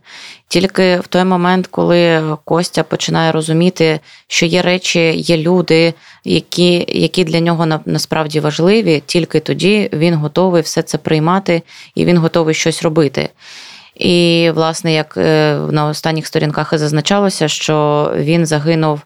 Тільки 0.48 1.00
в 1.00 1.08
той 1.08 1.24
момент, 1.24 1.68
коли 1.68 2.24
Костя 2.44 2.84
починає 2.84 3.32
розуміти, 3.32 4.00
що 4.28 4.46
є 4.46 4.62
речі, 4.62 5.14
є 5.16 5.38
люди, 5.38 5.94
які 6.24 6.86
які 6.88 7.24
для 7.24 7.40
нього 7.40 7.66
насправді 7.86 8.40
важливі, 8.40 9.04
тільки 9.06 9.40
тоді 9.40 9.90
він 9.94 10.14
готовий 10.14 10.62
все 10.62 10.82
це 10.82 10.98
приймати 10.98 11.62
і 11.96 12.06
він 12.06 12.18
готовий 12.18 12.56
щось 12.56 12.84
робити. 12.84 13.30
І, 13.96 14.52
власне, 14.56 14.93
як 14.93 15.18
е, 15.18 15.58
на 15.72 15.86
останніх 15.86 16.28
сторінках 16.28 16.74
і 16.74 16.78
зазначалося, 16.78 17.48
що 17.48 18.12
він 18.16 18.46
загинув 18.46 19.00
е, 19.00 19.06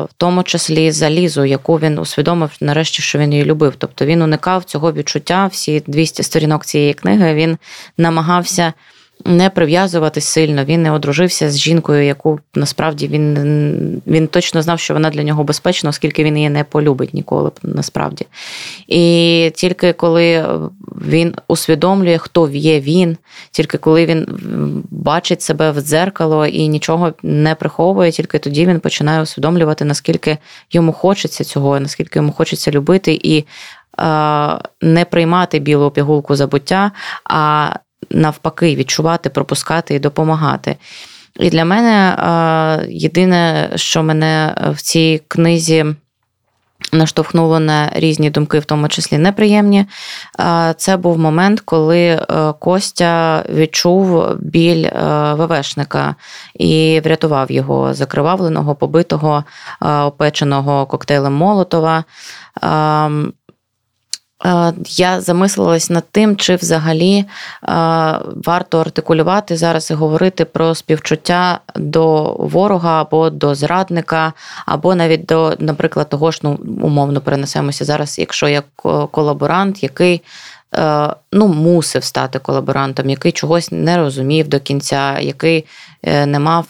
в 0.00 0.08
тому 0.16 0.42
числі 0.42 0.90
за 0.90 1.10
лізу, 1.10 1.44
яку 1.44 1.78
він 1.78 1.98
усвідомив 1.98 2.50
нарешті, 2.60 3.02
що 3.02 3.18
він 3.18 3.32
її 3.32 3.44
любив. 3.44 3.74
Тобто 3.78 4.04
він 4.04 4.22
уникав 4.22 4.64
цього 4.64 4.92
відчуття. 4.92 5.46
Всі 5.52 5.82
200 5.86 6.22
сторінок 6.22 6.64
цієї 6.64 6.94
книги 6.94 7.34
він 7.34 7.58
намагався 7.98 8.72
не 9.24 9.50
прив'язуватись 9.50 10.24
сильно. 10.24 10.64
Він 10.64 10.82
не 10.82 10.92
одружився 10.92 11.50
з 11.50 11.58
жінкою, 11.58 12.04
яку 12.04 12.40
насправді 12.54 13.08
він 13.08 14.02
він 14.06 14.28
точно 14.28 14.62
знав, 14.62 14.80
що 14.80 14.94
вона 14.94 15.10
для 15.10 15.22
нього 15.22 15.44
безпечна, 15.44 15.90
оскільки 15.90 16.24
він 16.24 16.36
її 16.36 16.50
не 16.50 16.64
полюбить 16.64 17.14
ніколи 17.14 17.50
насправді. 17.62 18.26
І 18.88 19.52
тільки 19.54 19.92
коли 19.92 20.44
він 21.06 21.34
усвідомлює, 21.48 22.18
хто 22.18 22.48
є 22.50 22.80
він, 22.80 23.16
тільки 23.50 23.78
коли 23.78 24.06
він 24.06 24.26
бачить 24.90 25.42
себе 25.42 25.70
в 25.70 25.80
дзеркало 25.80 26.46
і 26.46 26.68
нічого 26.68 27.12
не 27.22 27.54
приховує, 27.54 28.10
тільки 28.10 28.38
тоді 28.38 28.66
він 28.66 28.80
починає 28.80 29.22
усвідомлювати, 29.22 29.84
наскільки 29.84 30.38
йому 30.70 30.92
хочеться 30.92 31.44
цього, 31.44 31.80
наскільки 31.80 32.18
йому 32.18 32.32
хочеться 32.32 32.70
любити 32.70 33.20
і. 33.22 33.44
Не 34.82 35.04
приймати 35.10 35.58
білу 35.58 35.90
пігулку 35.90 36.36
забуття, 36.36 36.92
а 37.24 37.70
навпаки 38.10 38.76
відчувати, 38.76 39.30
пропускати 39.30 39.94
і 39.94 39.98
допомагати. 39.98 40.76
І 41.40 41.50
для 41.50 41.64
мене 41.64 42.16
єдине, 42.88 43.70
що 43.74 44.02
мене 44.02 44.54
в 44.70 44.82
цій 44.82 45.22
книзі. 45.28 45.86
Наштовхнуло 46.92 47.60
на 47.60 47.90
різні 47.94 48.30
думки, 48.30 48.58
в 48.58 48.64
тому 48.64 48.88
числі 48.88 49.18
неприємні. 49.18 49.86
Це 50.76 50.96
був 50.96 51.18
момент, 51.18 51.60
коли 51.60 51.98
е, 52.00 52.52
Костя 52.58 53.44
відчув 53.48 54.34
біль 54.40 54.84
е, 54.84 55.34
ВВшника 55.34 56.14
і 56.54 57.00
врятував 57.04 57.52
його 57.52 57.94
закривавленого, 57.94 58.74
побитого, 58.74 59.44
опеченого 59.80 60.86
коктейлем 60.86 61.34
Молотова. 61.34 62.04
Е, 64.46 64.72
я 64.86 65.20
замислилась 65.20 65.90
над 65.90 66.04
тим, 66.10 66.36
чи 66.36 66.56
взагалі 66.56 67.16
е, 67.18 67.26
варто 68.44 68.80
артикулювати 68.80 69.56
зараз 69.56 69.90
і 69.90 69.94
говорити 69.94 70.44
про 70.44 70.74
співчуття 70.74 71.60
до 71.76 72.32
ворога 72.38 73.00
або 73.00 73.30
до 73.30 73.54
зрадника, 73.54 74.32
або 74.66 74.94
навіть 74.94 75.26
до, 75.26 75.56
наприклад, 75.58 76.08
того 76.08 76.30
ж, 76.30 76.40
ну 76.42 76.58
умовно 76.82 77.20
перенесемося 77.20 77.84
зараз, 77.84 78.18
якщо 78.18 78.48
я 78.48 78.62
колаборант, 79.10 79.82
який 79.82 80.22
ну, 81.32 81.48
мусив 81.48 82.04
стати 82.04 82.38
колаборантом, 82.38 83.10
який 83.10 83.32
чогось 83.32 83.72
не 83.72 83.96
розумів 83.96 84.48
до 84.48 84.60
кінця, 84.60 85.18
який 85.18 85.66
не 86.02 86.38
мав 86.38 86.66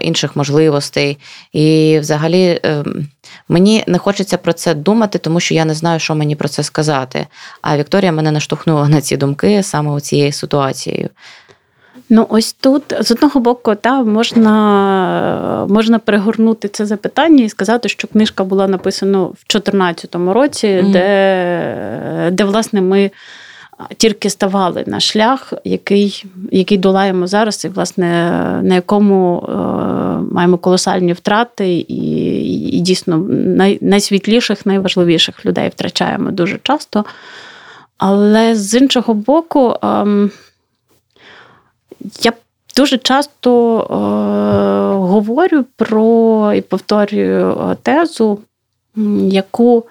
інших 0.00 0.36
можливостей. 0.36 1.18
І 1.52 1.98
взагалі 2.00 2.60
мені 3.48 3.84
не 3.86 3.98
хочеться 3.98 4.36
про 4.36 4.52
це 4.52 4.74
думати, 4.74 5.18
тому 5.18 5.40
що 5.40 5.54
я 5.54 5.64
не 5.64 5.74
знаю, 5.74 6.00
що 6.00 6.14
мені 6.14 6.36
про 6.36 6.48
це 6.48 6.62
сказати. 6.62 7.26
А 7.62 7.76
Вікторія 7.76 8.12
мене 8.12 8.30
наштовхнула 8.30 8.88
на 8.88 9.00
ці 9.00 9.16
думки 9.16 9.62
саме 9.62 9.90
у 9.90 10.00
цією 10.00 10.32
ситуацією. 10.32 11.08
Ну, 12.08 12.26
ось 12.28 12.52
тут 12.52 12.82
з 13.00 13.10
одного 13.10 13.40
боку, 13.40 13.74
та 13.74 14.02
можна 14.02 15.66
можна 15.68 15.98
пригорнути 15.98 16.68
це 16.68 16.86
запитання 16.86 17.44
і 17.44 17.48
сказати, 17.48 17.88
що 17.88 18.08
книжка 18.08 18.44
була 18.44 18.68
написана 18.68 19.18
в 19.18 19.44
2014 19.48 20.14
році, 20.14 20.66
mm-hmm. 20.66 20.92
де, 20.92 22.28
де 22.32 22.44
власне 22.44 22.80
ми. 22.80 23.10
Тільки 23.96 24.30
ставали 24.30 24.84
на 24.86 25.00
шлях, 25.00 25.52
який 25.64 26.24
який 26.52 26.78
долаємо 26.78 27.26
зараз, 27.26 27.64
і 27.64 27.68
власне 27.68 28.06
на 28.62 28.74
якому 28.74 29.46
е, 29.48 29.52
маємо 30.34 30.58
колосальні 30.58 31.12
втрати, 31.12 31.74
і 31.74 32.24
і 32.76 32.80
дійсно 32.80 33.18
най, 33.28 33.78
найсвітліших, 33.80 34.66
найважливіших 34.66 35.46
людей 35.46 35.68
втрачаємо 35.68 36.30
дуже 36.30 36.58
часто. 36.62 37.04
Але 37.98 38.54
з 38.54 38.74
іншого 38.74 39.14
боку, 39.14 39.74
е, 39.84 40.06
я 42.22 42.32
дуже 42.76 42.98
часто 42.98 43.80
е, 43.80 43.86
говорю 44.96 45.64
про 45.76 46.52
і 46.54 46.60
повторюю 46.60 47.50
е, 47.50 47.76
тезу, 47.82 48.38
яку 49.28 49.84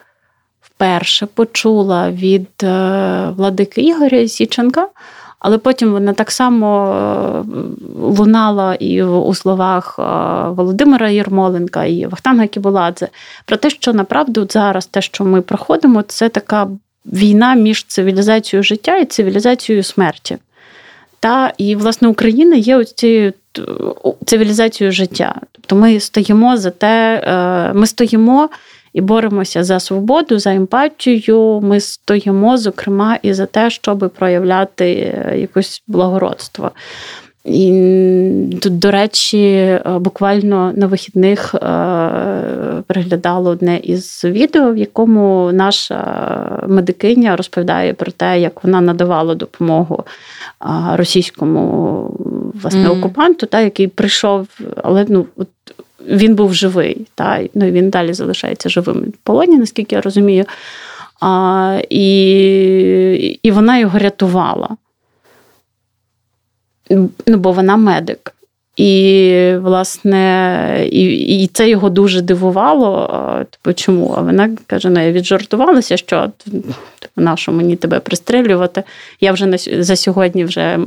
вперше 0.75 1.25
почула 1.25 2.11
від 2.11 2.47
е, 2.63 3.29
владики 3.37 3.81
Ігоря 3.81 4.27
Січенка, 4.27 4.87
але 5.39 5.57
потім 5.57 5.91
вона 5.91 6.13
так 6.13 6.31
само 6.31 6.95
е, 6.95 7.43
лунала 7.99 8.75
і 8.75 9.03
у 9.03 9.33
словах 9.33 9.95
е, 9.99 10.03
Володимира 10.49 11.09
Єрмоленка 11.09 11.85
і 11.85 12.05
Вахтанга 12.05 12.47
Кібуладзе 12.47 13.07
про 13.45 13.57
те, 13.57 13.69
що 13.69 13.93
направду 13.93 14.47
зараз 14.49 14.85
те, 14.85 15.01
що 15.01 15.25
ми 15.25 15.41
проходимо, 15.41 16.01
це 16.01 16.29
така 16.29 16.67
війна 17.05 17.55
між 17.55 17.83
цивілізацією 17.83 18.63
життя 18.63 18.97
і 18.97 19.05
цивілізацією 19.05 19.83
смерті. 19.83 20.37
Та 21.19 21.53
і 21.57 21.75
власне 21.75 22.07
Україна 22.07 22.55
є 22.55 22.83
цією 22.83 23.33
цивілізацією 24.25 24.91
життя. 24.91 25.35
Тобто 25.51 25.75
ми 25.75 25.99
стоїмо 25.99 26.57
за 26.57 26.69
те, 26.69 27.21
ми 27.75 27.87
стоїмо 27.87 28.49
і 28.93 29.01
боремося 29.01 29.63
за 29.63 29.79
свободу, 29.79 30.39
за 30.39 30.53
емпатію. 30.53 31.61
Ми 31.63 31.79
стоїмо, 31.79 32.57
зокрема, 32.57 33.19
і 33.21 33.33
за 33.33 33.45
те, 33.45 33.69
щоб 33.69 34.11
проявляти 34.15 34.85
е, 34.85 35.35
якось 35.39 35.83
благородство. 35.87 36.71
І 37.45 38.57
тут, 38.61 38.79
до 38.79 38.91
речі, 38.91 39.47
е, 39.47 39.81
буквально 39.99 40.73
на 40.75 40.87
вихідних 40.87 41.55
переглядала 42.87 43.51
одне 43.51 43.77
із 43.77 44.21
відео, 44.25 44.73
в 44.73 44.77
якому 44.77 45.51
наша 45.53 46.59
медикиня 46.67 47.35
розповідає 47.35 47.93
про 47.93 48.11
те, 48.11 48.39
як 48.39 48.63
вона 48.63 48.81
надавала 48.81 49.35
допомогу 49.35 50.03
російському 50.93 52.09
власне 52.61 52.89
mm. 52.89 52.99
окупанту, 52.99 53.45
та, 53.45 53.61
який 53.61 53.87
прийшов, 53.87 54.47
але 54.83 55.05
ну 55.09 55.25
от 55.35 55.47
він 56.07 56.35
був 56.35 56.53
живий, 56.53 57.07
та, 57.15 57.43
ну, 57.53 57.65
він 57.71 57.89
далі 57.89 58.13
залишається 58.13 58.69
живим 58.69 59.01
в 59.01 59.17
полоні, 59.23 59.57
наскільки 59.57 59.95
я 59.95 60.01
розумію. 60.01 60.45
А, 61.19 61.81
І 61.89 63.39
і 63.43 63.51
вона 63.51 63.77
його 63.77 63.99
рятувала. 63.99 64.69
Ну, 66.89 67.09
Бо 67.27 67.51
вона 67.51 67.77
медик. 67.77 68.35
І, 68.77 69.53
власне, 69.61 70.87
і 70.91 71.03
і 71.43 71.47
це 71.47 71.69
його 71.69 71.89
дуже 71.89 72.21
дивувало. 72.21 73.09
Типу, 73.49 73.73
чому? 73.73 74.15
А 74.17 74.21
вона 74.21 74.49
каже: 74.67 74.89
ну, 74.89 75.05
я 75.05 75.11
віджартувалася, 75.11 75.97
що 75.97 76.31
на 77.15 77.37
що 77.37 77.51
мені 77.51 77.75
тебе 77.75 77.99
пристрелювати? 77.99 78.83
Я 79.21 79.31
вже 79.31 79.45
на, 79.45 79.57
за 79.57 79.95
сьогодні 79.95 80.45
вже 80.45 80.79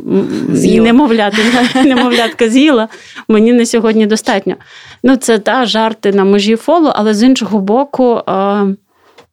немовляти, 0.83 1.37
немовлятка 1.85 2.49
з'їла, 2.49 2.89
мені 3.29 3.53
на 3.53 3.67
сьогодні 3.67 4.07
достатньо. 4.07 4.55
Ну, 5.03 5.17
Це 5.17 5.39
та 5.39 5.67
жарти 5.67 6.13
на 6.13 6.25
межі 6.25 6.57
фолу, 6.57 6.93
але 6.95 7.15
з 7.15 7.23
іншого 7.23 7.59
боку, 7.59 8.21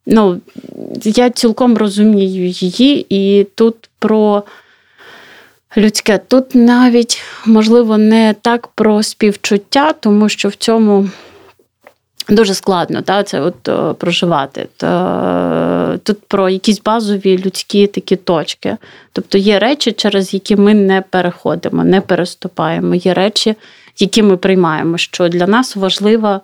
ну, 0.06 0.42
я 1.04 1.30
цілком 1.30 1.78
розумію 1.78 2.48
її, 2.48 3.06
і 3.10 3.44
тут 3.56 3.76
про 4.00 4.44
людське. 5.78 6.18
Тут 6.28 6.56
навіть, 6.56 7.22
можливо, 7.46 7.98
не 7.98 8.36
так 8.42 8.68
про 8.68 9.04
співчуття, 9.04 9.94
тому 9.94 10.30
що 10.30 10.50
в 10.50 10.56
цьому 10.56 11.10
дуже 12.30 12.54
складно 12.54 13.02
та, 13.02 13.24
це 13.24 13.42
от 13.42 13.70
о, 13.70 13.94
проживати. 13.94 14.68
Та, 14.78 16.00
Тут 16.04 16.18
про 16.28 16.50
якісь 16.50 16.82
базові 16.82 17.38
людські 17.46 17.88
такі 17.88 18.16
точки. 18.16 18.78
Тобто 19.12 19.38
є 19.38 19.60
речі, 19.60 19.92
через 19.92 20.34
які 20.34 20.56
ми 20.56 20.74
не 20.74 21.02
переходимо, 21.02 21.84
не 21.84 22.02
переступаємо. 22.02 22.96
Є 22.96 23.14
речі, 23.14 23.56
які 24.00 24.24
ми 24.24 24.38
приймаємо, 24.38 24.98
що 24.98 25.30
для 25.30 25.48
нас 25.48 25.76
важлива 25.76 26.42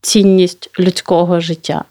цінність 0.00 0.70
людського 0.80 1.40
життя. 1.40 1.84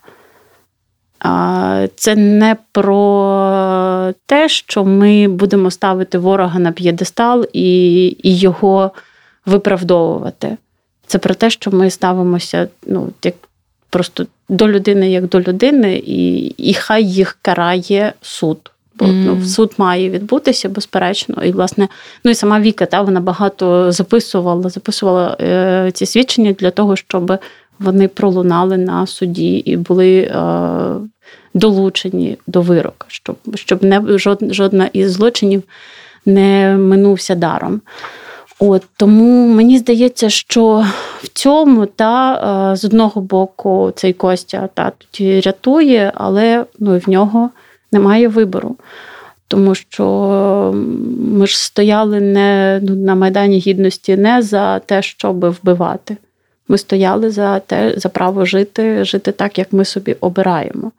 Це 1.96 2.16
не 2.16 2.56
про 2.72 4.14
те, 4.26 4.50
що 4.50 4.86
ми 4.86 5.28
будемо 5.28 5.72
ставити 5.72 6.18
ворога 6.18 6.60
на 6.60 6.72
п'єдестал 6.72 7.46
і 7.54 8.06
і 8.24 8.38
його 8.38 8.92
виправдовувати. 9.46 10.58
Це 11.08 11.18
про 11.18 11.34
те, 11.34 11.50
що 11.50 11.72
ми 11.72 11.90
ставимося 11.90 12.68
ну, 12.88 13.10
як 13.24 13.36
просто 13.90 14.26
до 14.50 14.68
людини 14.68 15.12
як 15.12 15.30
до 15.30 15.42
людини, 15.42 15.96
і 16.06 16.38
і 16.48 16.74
хай 16.74 17.06
їх 17.06 17.38
карає 17.42 18.14
суд. 18.22 18.72
Бо 18.96 19.06
mm. 19.06 19.12
ну, 19.26 19.46
суд 19.46 19.74
має 19.78 20.10
відбутися, 20.10 20.70
безперечно. 20.70 21.44
І, 21.44 21.52
власне, 21.52 21.88
ну 22.24 22.32
і 22.32 22.36
сама 22.36 22.60
Віка 22.60 22.86
та, 22.86 23.02
вона 23.02 23.20
багато 23.20 23.92
записувала, 23.92 24.70
записувала 24.70 25.38
е, 25.42 25.92
ці 25.94 26.06
свідчення 26.06 26.52
для 26.52 26.72
того, 26.72 26.96
щоб 26.96 27.40
вони 27.80 28.08
пролунали 28.08 28.78
на 28.78 29.08
суді 29.08 29.58
і 29.58 29.78
були 29.78 30.20
е, 30.20 30.36
долучені 31.54 32.38
до 32.48 32.62
вироку, 32.62 33.06
щоб 33.08 33.36
щоб 33.56 33.84
не 33.84 34.18
жод, 34.18 34.40
жодна 34.42 34.90
із 34.94 35.12
злочинів 35.12 35.64
не 36.26 36.78
минувся 36.78 37.36
даром. 37.36 37.82
От 38.60 38.84
Тому 38.98 39.48
мені 39.48 39.78
здається, 39.78 40.30
що 40.30 40.86
в 41.22 41.28
цьому 41.28 41.86
та 41.86 42.34
е, 42.72 42.76
з 42.76 42.86
одного 42.86 43.22
боку 43.22 43.92
цей 43.96 44.14
Костя 44.14 44.70
та 44.74 44.92
тоді 44.98 45.42
рятує, 45.42 46.12
але 46.16 46.66
ну, 46.80 46.98
в 46.98 47.10
нього 47.10 47.50
немає 47.92 48.28
вибору. 48.28 48.76
Тому 49.48 49.76
що 49.76 50.06
ми 51.34 51.48
ж 51.48 51.64
стояли 51.64 52.22
не 52.22 52.80
ну, 52.84 52.96
на 52.96 53.16
Майдані 53.16 53.60
Гідності 53.60 54.18
не 54.18 54.42
за 54.42 54.80
те, 54.80 55.02
щоб 55.02 55.50
вбивати. 55.50 56.18
Ми 56.70 56.78
стояли 56.78 57.32
за 57.32 57.60
те, 57.60 57.94
за 57.98 58.10
право 58.10 58.46
жити, 58.46 59.06
жити 59.06 59.32
так, 59.32 59.58
як 59.58 59.74
ми 59.74 59.86
собі 59.86 60.16
обираємо. 60.20 60.92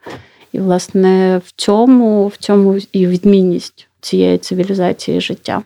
І, 0.53 0.59
власне, 0.59 1.41
в 1.47 1.53
цьому, 1.57 2.27
в 2.27 2.37
цьому 2.37 2.79
і 2.93 3.07
відмінність 3.07 3.87
цієї 4.01 4.39
цивілізації 4.39 5.21
життя. 5.21 5.63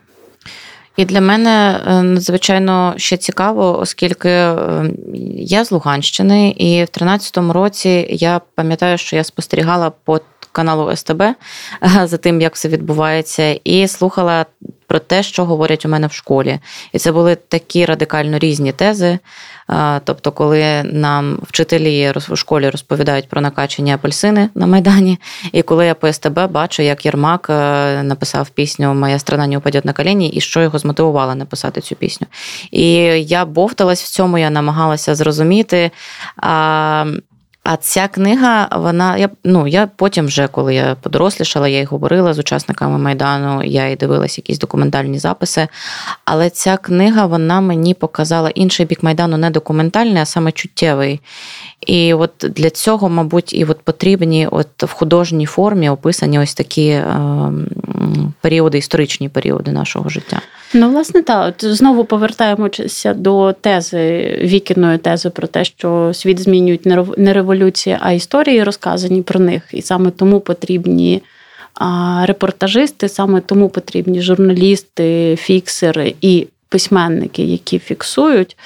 І 0.97 1.05
для 1.05 1.21
мене 1.21 1.81
е, 1.87 2.01
надзвичайно 2.01 2.93
ще 2.97 3.17
цікаво, 3.17 3.79
оскільки 3.79 4.29
е, 4.29 4.91
я 5.35 5.65
з 5.65 5.71
Луганщини, 5.71 6.49
і 6.49 6.73
в 6.73 6.89
2013 6.93 7.37
році 7.37 8.07
я 8.09 8.41
пам'ятаю, 8.55 8.97
що 8.97 9.15
я 9.15 9.23
спостерігала 9.23 9.89
по 9.89 10.19
каналу 10.51 10.95
СТБ 10.95 11.21
е, 11.21 11.35
за 12.03 12.17
тим, 12.17 12.41
як 12.41 12.55
все 12.55 12.69
відбувається, 12.69 13.59
і 13.63 13.87
слухала 13.87 14.45
про 14.87 14.99
те, 14.99 15.23
що 15.23 15.45
говорять 15.45 15.85
у 15.85 15.89
мене 15.89 16.07
в 16.07 16.13
школі. 16.13 16.59
І 16.93 16.99
це 16.99 17.11
були 17.11 17.35
такі 17.35 17.85
радикально 17.85 18.39
різні 18.39 18.71
тези. 18.71 19.19
Тобто, 20.03 20.31
коли 20.31 20.83
нам 20.83 21.39
вчителі 21.43 22.13
у 22.29 22.35
школі 22.35 22.69
розповідають 22.69 23.29
про 23.29 23.41
накачені 23.41 23.93
апельсини 23.93 24.49
на 24.55 24.67
Майдані, 24.67 25.19
і 25.51 25.61
коли 25.61 25.85
я 25.85 25.95
по 25.95 26.13
СТБ 26.13 26.51
бачу, 26.51 26.81
як 26.81 27.05
Єрмак 27.05 27.47
е, 27.49 28.03
написав 28.03 28.49
пісню 28.49 28.93
Моя 28.93 29.19
страна 29.19 29.47
не 29.47 29.57
упаде 29.57 29.81
на 29.83 29.93
коліні, 29.93 30.29
і 30.29 30.41
що 30.41 30.61
його 30.61 30.79
змотивувало 30.79 31.35
написати 31.35 31.81
цю 31.81 31.95
пісню. 31.95 32.27
І 32.71 32.85
я 33.23 33.45
бовталась 33.45 34.03
в 34.03 34.09
цьому, 34.09 34.37
я 34.37 34.49
намагалася 34.49 35.15
зрозуміти. 35.15 35.91
А 37.67 37.77
ця 37.77 38.07
книга, 38.07 38.69
вона 38.71 39.17
я 39.17 39.29
ну 39.43 39.67
я 39.67 39.87
потім, 39.95 40.25
вже 40.25 40.47
коли 40.47 40.75
я 40.75 40.95
подорослішала, 41.01 41.67
я 41.67 41.79
й 41.79 41.85
говорила 41.85 42.33
з 42.33 42.39
учасниками 42.39 42.97
майдану, 42.97 43.63
я 43.63 43.87
й 43.87 43.95
дивилася 43.95 44.41
якісь 44.41 44.59
документальні 44.59 45.19
записи. 45.19 45.67
Але 46.25 46.49
ця 46.49 46.77
книга 46.77 47.25
вона 47.25 47.61
мені 47.61 47.93
показала 47.93 48.49
інший 48.49 48.85
бік 48.85 49.03
майдану, 49.03 49.37
не 49.37 49.49
документальний, 49.49 50.21
а 50.21 50.25
саме 50.25 50.51
чуттєвий. 50.51 51.19
І 51.87 52.13
от 52.13 52.31
для 52.39 52.69
цього, 52.69 53.09
мабуть, 53.09 53.53
і 53.53 53.65
от 53.65 53.81
потрібні 53.81 54.47
от 54.51 54.83
в 54.83 54.91
художній 54.91 55.45
формі 55.45 55.89
описані 55.89 56.39
ось 56.39 56.53
такі 56.53 56.87
е, 56.87 57.05
періоди, 58.41 58.77
історичні 58.77 59.29
періоди 59.29 59.71
нашого 59.71 60.09
життя. 60.09 60.41
Ну, 60.73 60.89
власне, 60.89 61.21
так. 61.21 61.47
От 61.47 61.75
знову 61.75 62.05
повертаємося 62.05 63.13
до 63.13 63.53
тези 63.61 63.99
вікіної 64.43 64.97
тези 64.97 65.29
про 65.29 65.47
те, 65.47 65.65
що 65.65 66.11
світ 66.13 66.39
змінюють 66.39 66.85
не 67.17 67.33
революції, 67.33 67.97
а 67.99 68.11
історії 68.11 68.63
розказані 68.63 69.21
про 69.21 69.39
них. 69.39 69.63
І 69.71 69.81
саме 69.81 70.11
тому 70.11 70.39
потрібні 70.39 71.21
репортажисти, 72.23 73.09
саме 73.09 73.41
тому 73.41 73.69
потрібні 73.69 74.21
журналісти, 74.21 75.35
фіксери 75.35 76.15
і 76.21 76.47
письменники, 76.69 77.43
які 77.43 77.79
фіксують. 77.79 78.57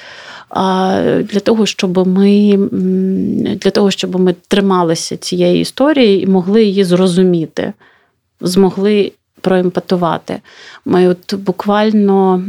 Для 1.20 1.40
того, 1.44 1.66
щоб 1.66 2.08
ми 2.08 2.58
для 3.54 3.70
того, 3.70 3.90
щоб 3.90 4.20
ми 4.20 4.34
трималися 4.48 5.16
цієї 5.16 5.60
історії 5.60 6.22
і 6.22 6.26
могли 6.26 6.64
її 6.64 6.84
зрозуміти, 6.84 7.72
змогли 8.40 9.12
проемпатувати. 9.40 10.40
Ми 10.84 11.08
от 11.08 11.34
буквально 11.34 12.44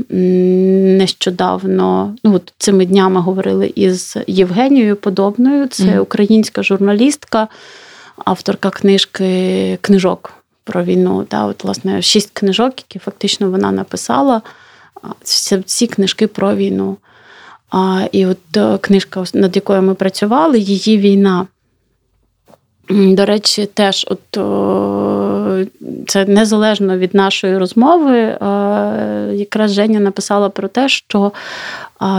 нещодавно, 0.98 2.16
ну 2.24 2.36
от 2.36 2.54
цими 2.58 2.86
днями 2.86 3.22
говорили 3.22 3.72
із 3.76 4.18
Євгенією 4.28 4.96
Подобною, 4.96 5.68
це 5.68 6.00
українська 6.00 6.64
журналістка, 6.64 7.48
авторка 8.26 8.70
книжки 8.70 9.78
книжок 9.82 10.34
про 10.64 10.84
війну. 10.84 11.26
Да, 11.32 11.46
от, 11.46 11.64
власне, 11.64 12.02
шість 12.02 12.32
книжок, 12.34 12.74
які 12.78 13.00
фактично 13.00 13.50
вона 13.50 13.72
написала. 13.72 14.42
Ці 15.66 15.88
книжки 15.88 16.28
про 16.28 16.56
війну. 16.56 16.98
А, 17.70 18.08
І 18.12 18.26
от 18.26 18.58
е, 18.58 18.78
книжка, 18.78 19.24
над 19.34 19.56
якою 19.56 19.82
ми 19.82 19.94
працювали, 19.94 20.60
її 20.60 20.98
війна. 20.98 21.48
До 22.90 23.26
речі, 23.26 23.66
теж 23.66 24.08
от 24.10 24.38
це 26.08 26.26
незалежно 26.26 26.98
від 26.98 27.16
нашої 27.16 27.58
розмови. 27.58 28.18
Якраз 29.34 29.74
Женя 29.74 30.00
написала 30.00 30.50
про 30.50 30.68
те, 30.68 30.90
що 30.90 31.32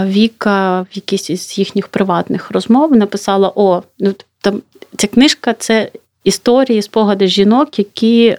Віка 0.05 0.81
в 0.81 0.87
якійсь 0.93 1.31
із 1.31 1.59
їхніх 1.59 1.89
приватних 1.89 2.51
розмов 2.51 2.97
написала: 2.97 3.53
О, 3.55 3.83
ну 3.99 4.15
там 4.41 4.63
ця 4.97 5.07
книжка 5.07 5.55
це. 5.59 5.91
Історії, 6.25 6.83
спогади 6.83 7.27
жінок, 7.27 7.79
які 7.79 8.27
е, 8.27 8.37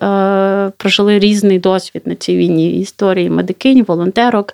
прожили 0.78 1.20
різний 1.20 1.60
досвід 1.60 2.02
на 2.06 2.16
цій 2.16 2.38
війні. 2.38 2.80
Історії 2.80 3.30
медикинь, 3.30 3.84
волонтерок, 3.84 4.54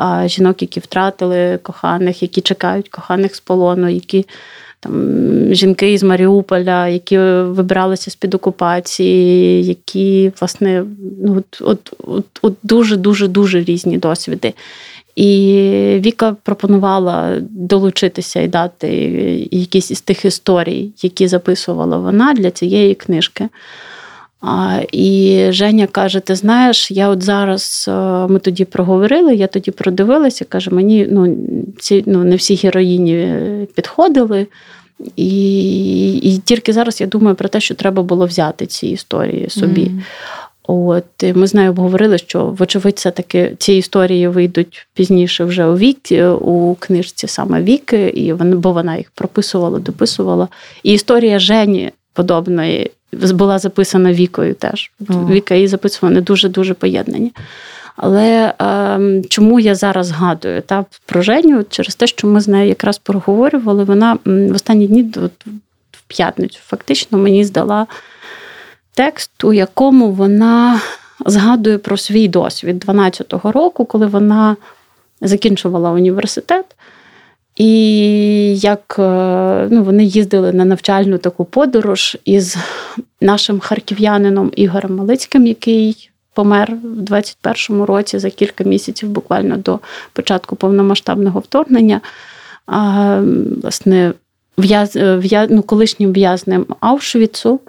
е, 0.00 0.28
жінок, 0.28 0.62
які 0.62 0.80
втратили 0.80 1.58
коханих, 1.62 2.22
які 2.22 2.40
чекають 2.40 2.88
коханих 2.88 3.34
з 3.36 3.40
полону, 3.40 3.88
які 3.88 4.26
там 4.80 4.94
жінки 5.54 5.92
із 5.92 6.02
Маріуполя, 6.02 6.88
які 6.88 7.18
вибралися 7.18 8.10
з-під 8.10 8.34
окупації, 8.34 9.64
які, 9.64 10.32
власне, 10.40 10.84
ну, 11.22 11.44
от, 11.60 11.92
от, 11.98 12.26
от 12.42 12.54
дуже-дуже 12.62 13.28
дуже 13.28 13.64
різні 13.64 13.98
досвіди. 13.98 14.54
І 15.16 15.62
Віка 16.00 16.36
пропонувала 16.42 17.36
долучитися 17.40 18.40
і 18.40 18.48
дати 18.48 18.88
якісь 19.50 19.90
із 19.90 20.00
тих 20.00 20.24
історій, 20.24 20.90
які 21.02 21.28
записувала 21.28 21.98
вона 21.98 22.34
для 22.34 22.50
цієї 22.50 22.94
книжки. 22.94 23.48
І 24.92 25.46
Женя 25.50 25.86
каже: 25.86 26.20
Ти 26.20 26.34
знаєш, 26.34 26.90
я 26.90 27.08
от 27.08 27.22
зараз 27.22 27.84
е, 27.88 27.92
ми 28.26 28.38
тоді 28.38 28.64
проговорили, 28.64 29.34
я 29.34 29.46
тоді 29.46 29.70
продивилася, 29.70 30.44
каже, 30.44 30.70
мені 30.70 31.08
ну, 31.10 31.36
ці 31.78 32.04
ну, 32.06 32.24
не 32.24 32.36
всі 32.36 32.54
героїні 32.54 33.36
підходили. 33.74 34.46
І 35.16 36.12
і 36.14 36.38
тільки 36.38 36.72
зараз 36.72 37.00
я 37.00 37.06
думаю 37.06 37.36
про 37.36 37.48
те, 37.48 37.60
що 37.60 37.74
треба 37.74 38.02
було 38.02 38.26
взяти 38.26 38.66
ці 38.66 38.86
історії 38.86 39.50
собі. 39.50 39.82
Mm. 39.82 40.00
От 40.68 41.04
Ми 41.34 41.46
з 41.46 41.54
нею 41.54 41.70
обговорили, 41.70 42.18
що, 42.18 42.44
вочевидь, 42.44 42.96
все 42.96 43.10
таки 43.10 43.54
ці 43.58 43.72
історії 43.72 44.28
вийдуть 44.28 44.86
пізніше 44.94 45.44
вже 45.44 45.66
у 45.66 45.76
віки, 45.76 46.26
у 46.26 46.74
книжці 46.74 47.28
саме 47.28 47.62
Віки, 47.62 48.08
і 48.08 48.32
вона, 48.32 48.56
бо 48.56 48.72
вона 48.72 48.96
їх 48.96 49.10
прописувала, 49.14 49.78
дописувала. 49.78 50.48
І 50.82 50.92
історія 50.92 51.38
Жені 51.38 51.92
подобної 52.12 52.90
була 53.12 53.58
записана 53.58 54.12
Вікою 54.12 54.54
теж. 54.54 54.90
Mm. 55.00 55.28
Віка 55.28 55.54
її 55.54 55.68
записувала 55.68 56.14
не 56.14 56.20
дуже-дуже 56.20 56.74
поєднані. 56.74 57.32
Але 57.96 58.54
е, 58.60 59.22
чому 59.28 59.60
я 59.60 59.74
зараз 59.74 60.06
згадую 60.06 60.62
та, 60.62 60.84
про 61.06 61.22
Женю? 61.22 61.64
Через 61.70 61.94
те, 61.94 62.06
що 62.06 62.26
ми 62.26 62.40
з 62.40 62.48
нею 62.48 62.68
якраз 62.68 62.98
проговорювали, 62.98 63.84
вона 63.84 64.18
в 64.24 64.54
останні 64.54 64.86
дні 64.86 65.02
в 65.92 66.02
п'ятницю 66.06 66.58
фактично 66.62 67.18
мені 67.18 67.44
здала 67.44 67.86
текст, 68.94 69.44
у 69.44 69.52
якому 69.52 70.12
вона 70.12 70.80
згадує 71.26 71.78
про 71.78 71.96
свій 71.96 72.28
досвід 72.28 72.84
12-го 72.84 73.52
року, 73.52 73.84
коли 73.84 74.06
вона 74.06 74.56
закінчувала 75.20 75.90
університет. 75.90 76.64
І 77.56 77.70
як 78.58 78.96
е, 78.98 79.68
ну, 79.70 79.82
вони 79.82 80.04
їздили 80.04 80.52
на 80.52 80.64
навчальну 80.64 81.18
таку 81.18 81.44
подорож 81.44 82.16
із 82.24 82.56
нашим 83.20 83.60
харків'янином 83.60 84.52
Ігорем 84.56 84.96
Малицьким, 84.96 85.46
який 85.46 86.10
помер 86.34 86.74
в 86.82 87.00
21-му 87.00 87.86
році 87.86 88.18
за 88.18 88.30
кілька 88.30 88.64
місяців, 88.64 89.08
буквально 89.08 89.56
до 89.56 89.78
початку 90.12 90.56
повномасштабного 90.56 91.40
вторгнення. 91.40 92.00
А, 92.66 93.20
Власне, 93.62 94.12
в'яз, 94.58 94.96
в'яз, 94.96 95.48
ну, 95.50 95.62
колишнім 95.62 96.12
в'язнем 96.12 96.66
Аушвіцу, 96.80 97.60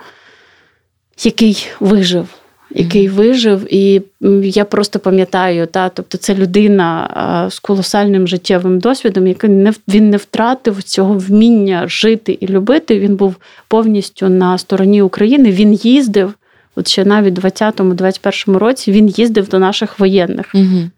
який 1.23 1.67
вижив. 1.79 2.27
Який 2.71 3.09
вижив, 3.09 3.73
і 3.73 4.01
я 4.43 4.65
просто 4.65 4.99
пам'ятаю, 4.99 5.67
та, 5.67 5.89
тобто 5.89 6.17
це 6.17 6.35
людина 6.35 7.47
з 7.51 7.59
колосальним 7.59 8.27
життєвим 8.27 8.79
досвідом, 8.79 9.27
який 9.27 9.49
не 9.49 9.73
він 9.87 10.09
не 10.09 10.17
втратив 10.17 10.83
цього 10.83 11.13
вміння 11.13 11.87
жити 11.87 12.37
і 12.41 12.47
любити. 12.47 12.99
Він 12.99 13.15
був 13.15 13.35
повністю 13.67 14.29
на 14.29 14.57
стороні 14.57 15.01
України. 15.01 15.51
Він 15.51 15.73
їздив 15.73 16.33
От 16.77 16.87
ще 16.87 17.05
навіть 17.05 17.39
у 17.39 17.41
20-21 17.41 18.57
році 18.57 18.91
він 18.91 19.07
їздив 19.07 19.49
до 19.49 19.59
наших 19.59 19.99
воєнних. 19.99 20.51
Угу. 20.53 20.89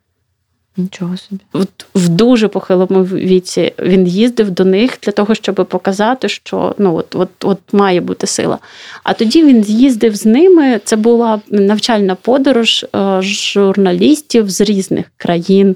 Нічого 0.79 1.17
собі. 1.17 1.41
От 1.53 1.69
в 1.95 2.09
дуже 2.09 2.47
похилому 2.47 3.03
віці 3.03 3.73
він 3.79 4.07
їздив 4.07 4.51
до 4.51 4.65
них 4.65 4.97
для 5.03 5.11
того, 5.11 5.35
щоб 5.35 5.55
показати, 5.55 6.29
що 6.29 6.75
ну 6.77 6.95
от, 6.95 7.15
от, 7.15 7.29
от 7.43 7.59
має 7.71 8.01
бути 8.01 8.27
сила. 8.27 8.57
А 9.03 9.13
тоді 9.13 9.43
він 9.43 9.63
з'їздив 9.63 10.15
з 10.15 10.25
ними. 10.25 10.81
Це 10.83 10.95
була 10.95 11.41
навчальна 11.49 12.15
подорож 12.15 12.85
е, 12.95 13.21
журналістів 13.21 14.49
з 14.49 14.61
різних 14.61 15.05
країн, 15.17 15.75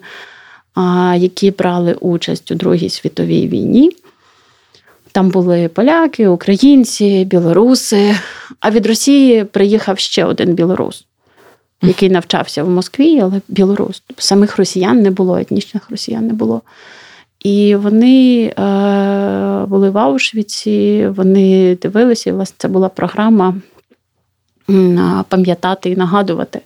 які 1.15 1.51
брали 1.51 1.93
участь 1.93 2.51
у 2.51 2.55
Другій 2.55 2.89
світовій 2.89 3.47
війні. 3.47 3.91
Там 5.11 5.29
були 5.29 5.67
поляки, 5.67 6.27
українці, 6.27 7.25
білоруси. 7.25 8.15
А 8.59 8.71
від 8.71 8.85
Росії 8.85 9.43
приїхав 9.43 9.99
ще 9.99 10.25
один 10.25 10.53
білорус, 10.53 11.05
який 11.83 12.09
навчався 12.09 12.63
в 12.63 12.69
Москві, 12.69 13.19
але 13.19 13.41
білорус. 13.47 14.03
Самих 14.17 14.57
росіян 14.57 15.01
не 15.01 15.11
було, 15.11 15.37
етнічних 15.37 15.89
росіян 15.89 16.27
не 16.27 16.33
було. 16.33 16.61
І 17.39 17.75
вони 17.75 18.45
е, 18.45 19.65
були 19.67 19.89
в 19.89 19.97
Аушвіці, 19.97 21.07
вони 21.07 21.75
дивилися, 21.75 22.29
і 22.29 22.33
власне 22.33 22.55
це 22.57 22.67
була 22.67 22.89
програма 22.89 23.55
пам'ятати 25.27 25.89
і 25.89 25.95
нагадувати. 25.95 26.61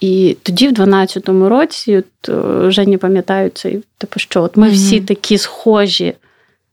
І 0.00 0.36
тоді, 0.42 0.68
в 0.68 0.72
12-му 0.72 1.48
році, 1.48 1.96
от, 1.96 2.28
е, 2.28 2.70
Жені 2.70 2.96
пам'ятають 2.96 3.58
цей, 3.58 3.82
типу, 3.98 4.20
що 4.20 4.42
от 4.42 4.56
ми 4.56 4.68
mm-hmm. 4.68 4.72
всі 4.72 5.00
такі 5.00 5.38
схожі 5.38 6.14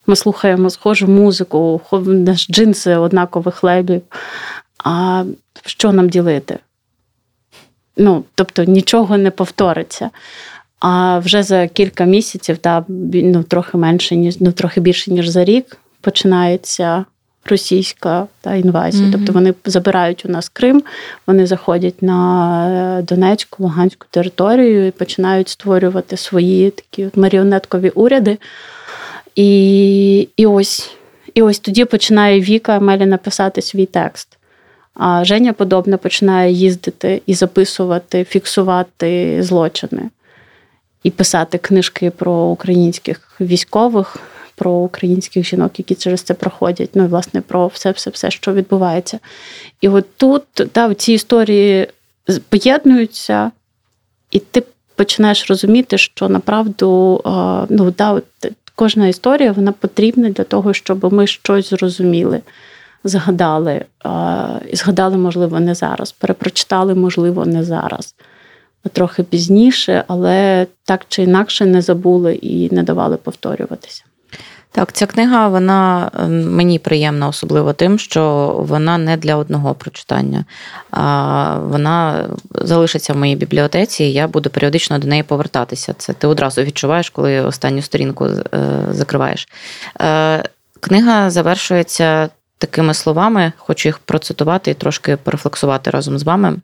ми 0.08 0.16
слухаємо 0.16 0.70
схожу 0.70 1.08
музику, 1.08 1.82
наш 2.06 2.48
джинси 2.48 2.96
однакових 2.96 3.64
лебів. 3.64 4.02
А 4.84 5.24
що 5.66 5.92
нам 5.92 6.10
ділити? 6.10 6.60
Ну, 7.98 8.24
Тобто 8.36 8.64
нічого 8.64 9.18
не 9.18 9.32
повториться. 9.32 10.10
А 10.80 11.20
вже 11.20 11.44
за 11.44 11.68
кілька 11.68 12.04
місяців, 12.04 12.58
та, 12.58 12.86
ну, 12.88 13.44
трохи 13.44 13.78
менше, 13.78 14.16
ніж 14.16 14.40
ну, 14.40 14.52
трохи 14.52 14.82
більше, 14.82 15.12
ніж 15.12 15.28
за 15.28 15.46
рік, 15.46 15.78
починається 16.02 17.06
російська 17.46 18.28
та 18.42 18.56
інвазія. 18.56 19.08
Mm-hmm. 19.08 19.12
Тобто 19.12 19.34
вони 19.34 19.54
забирають 19.66 20.26
у 20.26 20.30
нас 20.30 20.50
Крим, 20.50 20.84
вони 21.28 21.48
заходять 21.48 22.02
на 22.02 23.02
Донецьку, 23.08 23.64
Луганську 23.64 24.06
територію 24.10 24.88
і 24.88 24.92
починають 24.92 25.50
створювати 25.50 26.18
свої 26.18 26.70
такі 26.72 27.06
от 27.06 27.18
маріонеткові 27.18 27.90
уряди. 27.90 28.38
І 29.36 30.30
і 30.38 30.46
ось 30.46 30.92
І 31.34 31.42
ось 31.42 31.60
тоді 31.60 31.86
починає 31.86 32.42
Віка 32.42 32.80
Меліна 32.80 33.18
писати 33.18 33.62
свій 33.62 33.86
текст. 33.86 34.38
А 34.94 35.24
Женя 35.26 35.54
подобно 35.54 35.98
починає 35.98 36.52
їздити 36.52 37.22
і 37.26 37.34
записувати, 37.34 38.24
фіксувати 38.24 39.44
злочини, 39.44 40.10
і 41.04 41.12
писати 41.12 41.58
книжки 41.58 42.10
про 42.12 42.34
українських 42.34 43.36
військових, 43.42 44.18
про 44.56 44.72
українських 44.72 45.48
жінок, 45.48 45.80
які 45.80 45.96
через 45.96 46.22
це 46.22 46.34
проходять. 46.34 46.90
Ну 46.94 47.04
і 47.04 47.08
власне 47.08 47.42
про 47.42 47.68
все-все-все, 47.68 48.32
що 48.32 48.54
відбувається. 48.54 49.20
І 49.82 49.90
от 49.90 50.06
тут 50.18 50.44
та, 50.54 50.94
ці 50.94 51.14
історії 51.14 51.88
поєднуються, 52.50 53.52
і 54.32 54.40
ти 54.40 54.64
починаєш 54.96 55.50
розуміти, 55.50 55.98
що 55.98 56.30
направду 56.30 57.22
ну, 57.70 57.94
да, 57.98 58.12
от, 58.12 58.24
кожна 58.76 59.08
історія 59.08 59.52
вона 59.52 59.72
потрібна 59.72 60.30
для 60.30 60.44
того, 60.44 60.74
щоб 60.74 61.14
ми 61.14 61.28
щось 61.28 61.70
зрозуміли. 61.70 62.42
Згадали, 63.04 63.86
і 64.72 64.76
згадали, 64.76 65.18
можливо, 65.18 65.60
не 65.60 65.76
зараз. 65.76 66.12
Перепрочитали, 66.12 66.96
можливо, 66.96 67.46
не 67.46 67.64
зараз. 67.64 68.16
Трохи 68.92 69.24
пізніше, 69.24 70.04
але 70.08 70.68
так 70.84 71.06
чи 71.08 71.24
інакше 71.24 71.66
не 71.66 71.82
забули 71.82 72.36
і 72.36 72.76
не 72.76 72.84
давали 72.84 73.18
повторюватися. 73.18 74.04
Так, 74.76 74.92
ця 74.94 75.06
книга 75.06 75.48
вона 75.48 76.12
ем, 76.20 76.56
мені 76.56 76.80
приємна, 76.80 77.28
особливо 77.28 77.74
тим, 77.74 78.00
що 78.00 78.56
вона 78.60 78.98
не 78.98 79.18
для 79.18 79.36
одного 79.36 79.74
прочитання. 79.74 80.46
А 80.92 81.58
Вона 81.58 82.26
залишиться 82.52 83.14
в 83.14 83.18
моїй 83.18 83.36
бібліотеці, 83.36 84.04
і 84.04 84.14
я 84.14 84.28
буду 84.28 84.50
періодично 84.50 85.00
до 85.00 85.08
неї 85.08 85.24
повертатися. 85.24 85.94
Це 85.98 86.14
ти 86.14 86.28
одразу 86.28 86.64
відчуваєш, 86.64 87.10
коли 87.10 87.42
останню 87.42 87.82
сторінку 87.82 88.26
е, 88.26 88.40
закриваєш. 88.90 89.48
Е, 90.02 90.44
книга 90.80 91.30
завершується 91.30 92.30
такими 92.64 92.94
словами, 92.94 93.54
хочу 93.58 93.90
їх 93.90 94.00
процитувати 94.00 94.72
і 94.72 94.74
трошки 94.74 95.18
порефлексувати 95.18 95.90
разом 95.90 96.18
з 96.18 96.24
вами. 96.24 96.56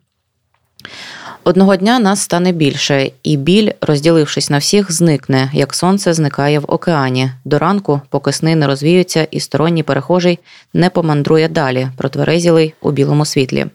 Одного 1.44 1.76
дня 1.76 1.98
нас 1.98 2.20
стане 2.20 2.52
більше, 2.52 3.10
і 3.22 3.36
біль, 3.36 3.70
розділившись 3.80 4.50
на 4.50 4.58
всіх, 4.58 4.92
зникне, 4.92 5.50
як 5.52 5.74
сонце 5.74 6.12
зникає 6.12 6.58
в 6.58 6.64
океані. 6.68 7.30
До 7.44 7.58
ранку, 7.58 8.00
поки 8.10 8.32
сни 8.32 8.56
не 8.56 8.66
розвіються, 8.66 9.28
і 9.30 9.40
сторонній 9.40 9.82
перехожий 9.82 10.38
не 10.74 10.90
помандрує 10.90 11.48
далі, 11.48 11.88
протверезілий 11.96 12.74
у 12.80 12.90
білому 12.90 13.24
світлі. 13.24 13.66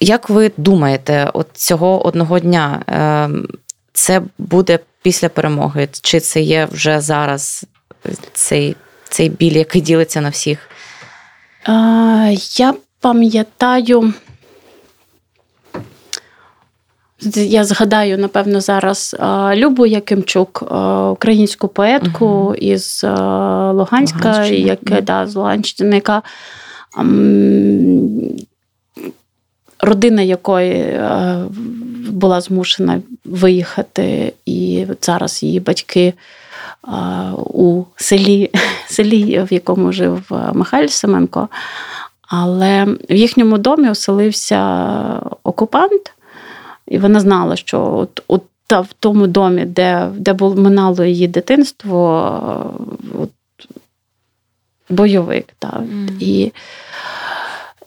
Як 0.00 0.30
ви 0.30 0.52
думаєте, 0.56 1.30
от 1.34 1.48
цього 1.52 2.06
одного 2.06 2.38
дня 2.38 2.82
ем, 2.86 3.48
це 3.92 4.22
буде 4.38 4.78
після 5.02 5.28
перемоги? 5.28 5.88
Чи 6.02 6.20
це 6.20 6.40
є 6.40 6.68
вже 6.72 7.00
зараз 7.00 7.66
цей 8.32 8.76
цей 9.12 9.28
біль, 9.28 9.56
який 9.56 9.82
ділиться 9.82 10.20
на 10.20 10.28
всіх? 10.28 10.68
А, 11.64 12.34
Я 12.56 12.74
пам'ятаю. 13.00 14.14
Я 17.34 17.64
згадаю, 17.64 18.18
напевно, 18.18 18.60
зараз 18.60 19.16
Любу 19.54 19.86
Якимчук, 19.86 20.62
українську 21.12 21.68
поетку 21.68 22.26
uh 22.26 22.54
із 22.54 23.04
Луганська, 23.74 24.44
яка 24.44 25.00
да, 25.00 25.26
з 25.26 25.34
Луганщини, 25.34 25.94
яка 25.94 26.22
родина 29.80 30.22
якої 30.22 31.00
була 32.10 32.40
змушена 32.40 33.00
виїхати, 33.24 34.32
і 34.46 34.86
зараз 35.00 35.42
її 35.42 35.60
батьки 35.60 36.14
у 37.36 37.84
селі, 37.96 38.50
селі, 38.86 39.46
в 39.50 39.52
якому 39.52 39.92
жив 39.92 40.30
Михайль 40.52 40.86
Семенко. 40.86 41.48
Але 42.28 42.84
в 43.10 43.14
їхньому 43.14 43.58
домі 43.58 43.88
оселився 43.88 44.60
окупант. 45.42 46.12
І 46.88 46.98
вона 46.98 47.20
знала, 47.20 47.56
що 47.56 47.94
от, 47.94 48.22
от 48.28 48.42
та 48.66 48.80
в 48.80 48.88
тому 48.98 49.26
домі, 49.26 49.64
де 49.64 50.08
де 50.14 50.32
було 50.32 50.56
минало 50.56 51.04
її 51.04 51.28
дитинство, 51.28 52.74
от, 53.18 53.30
бойовик. 54.88 55.46
Так. 55.58 55.80
Mm. 55.80 56.08
І 56.20 56.52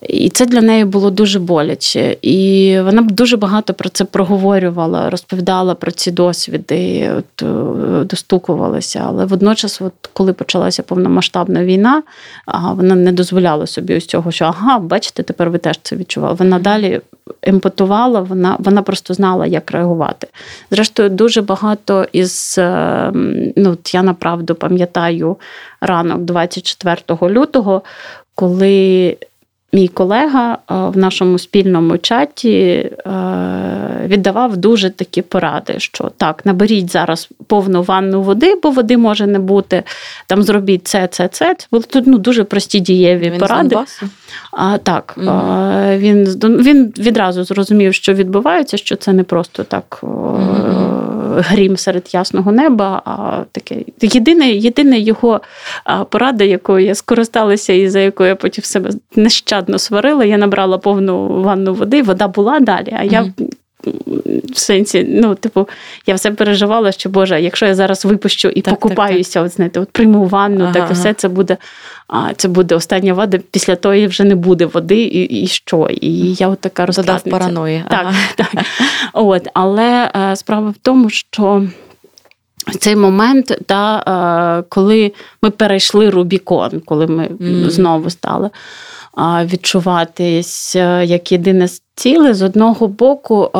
і 0.02 0.30
це 0.30 0.46
для 0.46 0.60
неї 0.60 0.84
було 0.84 1.10
дуже 1.10 1.38
боляче. 1.38 2.16
І 2.22 2.76
вона 2.80 3.02
б 3.02 3.10
дуже 3.10 3.36
багато 3.36 3.74
про 3.74 3.88
це 3.88 4.04
проговорювала, 4.04 5.10
розповідала 5.10 5.74
про 5.74 5.90
ці 5.90 6.10
досвіди, 6.10 7.10
от, 7.18 7.42
е, 7.42 8.04
достукувалася. 8.04 9.04
Але 9.06 9.24
водночас, 9.24 9.82
от, 9.82 9.92
коли 10.12 10.32
почалася 10.32 10.82
повномасштабна 10.82 11.64
війна, 11.64 12.02
вона 12.72 12.94
не 12.94 13.12
дозволяла 13.12 13.66
собі 13.66 13.96
ось 13.96 14.06
цього, 14.06 14.30
що 14.30 14.44
ага, 14.44 14.78
бачите, 14.78 15.22
тепер 15.22 15.50
ви 15.50 15.58
теж 15.58 15.78
це 15.82 15.96
відчували. 15.96 16.34
Вона 16.34 16.58
далі 16.58 17.00
емпатувала, 17.42 18.20
вона 18.20 18.56
вона 18.58 18.82
просто 18.82 19.14
знала, 19.14 19.46
як 19.46 19.70
реагувати. 19.70 20.26
Зрештою, 20.70 21.08
дуже 21.08 21.42
багато 21.42 22.06
із 22.12 22.54
ем, 22.58 23.52
ну, 23.56 23.70
от 23.70 23.94
я 23.94 24.02
направду 24.02 24.54
пам'ятаю 24.54 25.36
ранок 25.80 26.20
24 26.20 27.32
лютого, 27.34 27.82
коли 28.34 29.16
мій 29.72 29.88
колега 29.88 30.52
е, 30.52 30.74
в 30.74 30.96
нашому 30.96 31.38
спільному 31.38 31.98
чаті 31.98 32.58
е, 32.58 32.90
віддавав 34.06 34.56
дуже 34.56 34.90
такі 34.90 35.22
поради, 35.22 35.74
що 35.78 36.10
так, 36.16 36.46
наберіть 36.46 36.92
зараз 36.92 37.28
повну 37.46 37.82
ванну 37.82 38.22
води, 38.22 38.54
бо 38.62 38.70
води 38.70 38.96
може 38.96 39.26
не 39.26 39.38
бути. 39.38 39.82
Там 40.26 40.42
зробіть 40.42 40.88
це, 40.88 41.06
це, 41.06 41.28
це. 41.28 41.54
Це 41.58 41.66
були 41.72 41.84
тут 41.88 42.06
ну, 42.06 42.18
дуже 42.18 42.44
прості 42.44 42.80
дієві 42.80 43.30
він 43.30 43.40
поради. 43.40 43.76
З 43.86 44.02
а, 44.52 44.78
Так, 44.78 45.14
угу. 45.16 45.26
він 45.96 46.24
він 46.42 46.92
відразу 46.98 47.44
зрозумів, 47.44 47.94
що 47.94 48.14
відбувається, 48.14 48.76
що 48.76 48.96
це 48.96 49.12
не 49.12 49.22
просто 49.22 49.64
так. 49.64 50.00
Угу 50.02 50.85
грім 51.40 51.76
серед 51.76 52.14
ясного 52.14 52.52
неба. 52.52 53.02
А 53.04 53.44
таке 53.52 53.76
єдине, 54.00 54.50
єдине 54.50 54.98
його 54.98 55.40
порада, 56.10 56.44
якою 56.44 56.86
я 56.86 56.94
скористалася 56.94 57.72
і 57.72 57.88
за 57.88 58.00
якою 58.00 58.28
я 58.28 58.36
потім 58.36 58.64
себе 58.64 58.90
нещадно 59.16 59.78
сварила. 59.78 60.24
Я 60.24 60.38
набрала 60.38 60.78
повну 60.78 61.42
ванну 61.42 61.74
води, 61.74 62.02
вода 62.02 62.28
була 62.28 62.60
далі. 62.60 62.96
А 62.98 63.04
я 63.04 63.32
в 64.52 64.58
сенсі, 64.58 65.06
ну, 65.08 65.34
типу, 65.34 65.68
я 66.06 66.14
все 66.14 66.30
переживала, 66.30 66.92
що 66.92 67.08
Боже, 67.08 67.42
якщо 67.42 67.66
я 67.66 67.74
зараз 67.74 68.04
випущу 68.04 68.48
і 68.48 68.60
так, 68.60 68.74
покупаюся, 68.74 69.32
так, 69.32 69.42
так. 69.42 69.46
от 69.46 69.52
знаєте, 69.52 69.80
от 69.80 69.90
прийму 69.90 70.26
ванну, 70.26 70.64
ага, 70.64 70.72
так 70.72 70.90
і 70.90 70.92
все 70.92 71.14
це 71.14 71.28
буде. 71.28 71.56
А 72.08 72.34
це 72.34 72.48
буде 72.48 72.74
остання 72.74 73.14
вода, 73.14 73.38
після 73.50 73.76
того 73.76 74.06
вже 74.06 74.24
не 74.24 74.34
буде 74.34 74.66
води, 74.66 75.02
і 75.02 75.42
і 75.42 75.46
що? 75.46 75.88
І 75.90 76.34
я 76.34 76.48
от 76.48 76.60
така 76.60 76.86
розкладниця. 76.86 77.30
параної. 77.30 77.84
Так, 77.90 78.00
ага. 78.02 78.14
так. 78.36 78.64
От, 79.12 79.48
Але 79.54 80.10
е, 80.16 80.36
справа 80.36 80.70
в 80.70 80.76
тому, 80.82 81.10
що. 81.10 81.66
В 82.66 82.76
цей 82.76 82.96
момент, 82.96 83.58
да, 83.68 83.98
е, 84.58 84.64
коли 84.68 85.12
ми 85.42 85.50
перейшли 85.50 86.10
Рубікон, 86.10 86.82
коли 86.84 87.06
ми 87.06 87.26
mm. 87.26 87.70
знову 87.70 88.10
стали 88.10 88.50
відчуватись 89.18 90.76
е, 90.76 91.04
як 91.04 91.32
єдине 91.32 91.68
ціле, 91.94 92.34
з 92.34 92.42
одного 92.42 92.88
боку, 92.88 93.50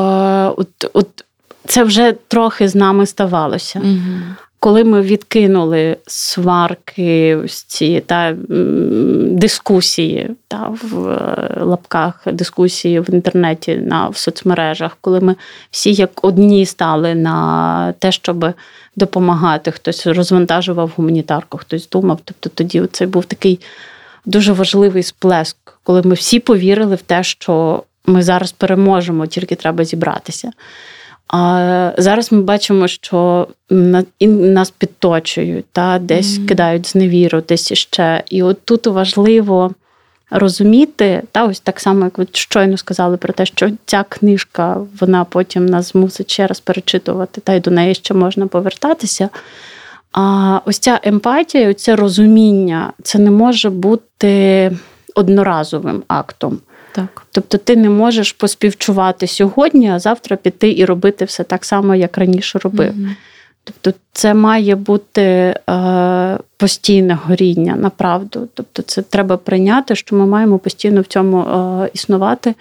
от, 0.56 0.90
от 0.92 1.24
це 1.66 1.84
вже 1.84 2.14
трохи 2.28 2.68
з 2.68 2.74
нами 2.74 3.06
ставалося. 3.06 3.78
Mm-hmm. 3.78 4.20
Коли 4.60 4.84
ми 4.84 5.02
відкинули 5.02 5.96
сварки, 6.06 7.36
ось 7.36 7.62
ці 7.62 8.02
та 8.06 8.36
дискусії 9.30 10.30
та 10.48 10.74
в 10.82 11.08
е, 11.08 11.60
лапках 11.60 12.22
дискусії 12.32 13.00
в 13.00 13.14
інтернеті 13.14 13.76
на 13.76 14.08
в 14.08 14.16
соцмережах, 14.16 14.98
коли 15.00 15.20
ми 15.20 15.34
всі 15.70 15.92
як 15.92 16.24
одні 16.24 16.66
стали 16.66 17.14
на 17.14 17.92
те, 17.98 18.12
щоб 18.12 18.46
допомагати, 18.96 19.70
хтось 19.70 20.06
розвантажував 20.06 20.92
гуманітарку, 20.96 21.58
хтось 21.58 21.88
думав. 21.88 22.18
Тобто 22.24 22.48
тоді 22.48 22.82
це 22.92 23.06
був 23.06 23.24
такий 23.24 23.60
дуже 24.26 24.52
важливий 24.52 25.02
сплеск, 25.02 25.56
коли 25.82 26.02
ми 26.02 26.14
всі 26.14 26.40
повірили 26.40 26.94
в 26.94 27.02
те, 27.02 27.22
що 27.22 27.82
ми 28.06 28.22
зараз 28.22 28.52
переможемо, 28.52 29.26
тільки 29.26 29.54
треба 29.54 29.84
зібратися. 29.84 30.50
А 31.28 31.92
зараз 31.98 32.32
ми 32.32 32.42
бачимо, 32.42 32.88
що 32.88 33.48
нас 34.20 34.70
підточують, 34.70 35.64
та 35.72 35.98
десь 35.98 36.26
mm-hmm. 36.26 36.46
кидають 36.46 36.86
зневіру, 36.86 37.42
десь 37.48 37.70
іще. 37.70 38.22
І 38.30 38.42
от 38.42 38.58
тут 38.64 38.86
важливо 38.86 39.74
розуміти, 40.30 41.22
та 41.32 41.44
ось 41.44 41.60
так 41.60 41.80
само, 41.80 42.04
як 42.04 42.18
ви 42.18 42.26
щойно 42.32 42.76
сказали 42.76 43.16
про 43.16 43.32
те, 43.32 43.46
що 43.46 43.70
ця 43.86 44.04
книжка 44.08 44.80
вона 45.00 45.24
потім 45.24 45.66
нас 45.66 45.94
мусить 45.94 46.30
ще 46.30 46.46
раз 46.46 46.60
перечитувати, 46.60 47.40
та 47.40 47.54
й 47.54 47.60
до 47.60 47.70
неї 47.70 47.94
ще 47.94 48.14
можна 48.14 48.46
повертатися. 48.46 49.28
А 50.16 50.60
ось 50.64 50.78
ця 50.78 51.00
емпатія, 51.02 51.74
це 51.74 51.96
розуміння, 51.96 52.92
це 53.02 53.18
не 53.18 53.30
може 53.30 53.70
бути 53.70 54.72
одноразовим 55.14 56.02
актом. 56.08 56.58
Так. 56.92 57.22
Тобто 57.30 57.58
ти 57.58 57.76
не 57.76 57.90
можеш 57.90 58.32
поспівчувати 58.32 59.26
сьогодні, 59.26 59.90
а 59.90 59.98
завтра 59.98 60.36
піти 60.36 60.74
і 60.78 60.84
робити 60.84 61.24
все 61.24 61.44
так 61.44 61.64
само, 61.64 61.94
як 61.94 62.18
раніше 62.18 62.58
робив. 62.58 62.92
mm 62.92 63.08
Тобто, 63.64 63.98
це 64.12 64.34
має 64.34 64.74
бути 64.74 65.22
е, 65.70 66.38
постійне 66.56 67.18
горіння 67.24 67.76
направду. 67.76 68.48
Тобто, 68.54 68.82
це 68.82 69.02
треба 69.02 69.36
прийняти, 69.36 69.94
що 69.94 70.16
ми 70.16 70.26
маємо 70.26 70.58
постійно 70.58 71.00
в 71.00 71.04
цьому 71.04 71.40
е, 71.40 71.90
існувати. 71.94 72.54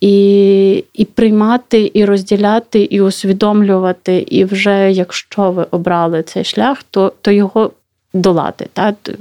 І 0.00 0.84
і 0.94 1.04
приймати, 1.04 1.90
і 1.94 2.04
розділяти, 2.04 2.82
і 2.82 3.00
усвідомлювати. 3.00 4.18
І 4.18 4.44
вже 4.44 4.92
якщо 4.92 5.50
ви 5.50 5.66
обрали 5.70 6.22
цей 6.22 6.44
шлях, 6.44 6.82
то 6.90 7.12
то 7.22 7.30
його 7.30 7.70
долати. 8.14 8.68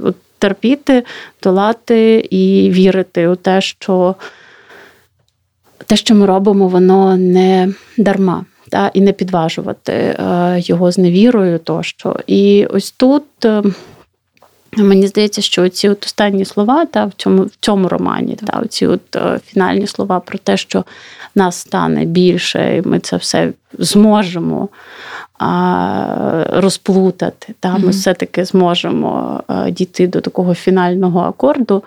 От 0.04 0.16
Терпіти, 0.40 1.04
долати 1.44 2.28
і 2.30 2.70
вірити 2.70 3.28
у 3.28 3.36
те, 3.36 3.62
що 3.62 4.16
те, 5.86 5.96
що 5.96 6.16
ми 6.16 6.26
робимо, 6.26 6.68
воно 6.68 7.18
не 7.18 7.74
дарма 7.98 8.46
та, 8.70 8.92
і 8.94 9.02
не 9.02 9.12
підважувати 9.12 9.94
е, 9.94 10.16
його 10.60 10.92
з 10.92 10.98
невірою 10.98 11.60
тощо. 11.60 12.16
І 12.28 12.66
ось 12.66 12.92
тут. 12.92 13.24
Е, 14.80 14.84
мені 14.84 15.08
здається, 15.08 15.42
що 15.42 15.70
ці 15.70 15.90
от 15.90 16.06
останні 16.06 16.46
слова 16.46 16.86
та, 16.86 17.06
в 17.06 17.14
цьому 17.18 17.44
в 17.44 17.56
цьому 17.60 17.88
романі, 17.88 18.36
та, 18.36 18.64
ці 18.70 18.88
от 18.88 19.16
е, 19.16 19.40
фінальні 19.46 19.88
слова 19.88 20.20
про 20.20 20.38
те, 20.38 20.58
що 20.58 20.84
нас 21.36 21.56
стане 21.56 22.06
більше, 22.06 22.78
і 22.78 22.88
ми 22.88 23.00
це 23.00 23.18
все 23.18 23.54
зможемо 23.80 24.70
а, 25.40 26.46
розплутати. 26.50 27.54
Та, 27.60 27.74
Ми 27.74 27.80
mm-hmm. 27.80 27.90
все-таки 27.90 28.46
зможемо 28.46 29.44
а, 29.48 29.70
дійти 29.70 30.08
до 30.08 30.22
такого 30.22 30.54
фінального 30.54 31.20
акорду. 31.20 31.84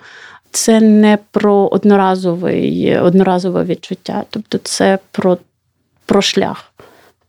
Це 0.51 0.81
не 0.81 1.17
про 1.31 1.67
одноразовий, 1.71 2.97
одноразове 2.99 3.63
відчуття, 3.63 4.23
тобто 4.29 4.57
це 4.57 4.99
про, 5.11 5.37
про 6.05 6.21
шлях. 6.21 6.71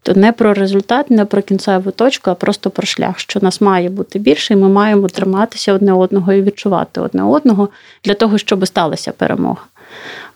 То 0.03 0.14
не 0.14 0.32
про 0.32 0.55
результат, 0.55 1.11
не 1.11 1.24
про 1.24 1.42
кінцеву 1.42 1.90
точку, 1.90 2.30
а 2.30 2.34
просто 2.34 2.70
про 2.70 2.86
шлях, 2.86 3.18
що 3.18 3.40
нас 3.42 3.61
має 3.61 3.88
бути 3.88 4.18
більше, 4.18 4.55
і 4.55 4.57
ми 4.57 4.68
маємо 4.68 5.09
триматися 5.09 5.72
одне 5.72 5.92
одного 5.92 6.32
і 6.32 6.42
відчувати 6.42 7.00
одне 7.00 7.22
одного 7.22 7.68
для 8.05 8.14
того, 8.14 8.38
щоб 8.38 8.66
сталася 8.66 9.12
перемога. 9.12 9.62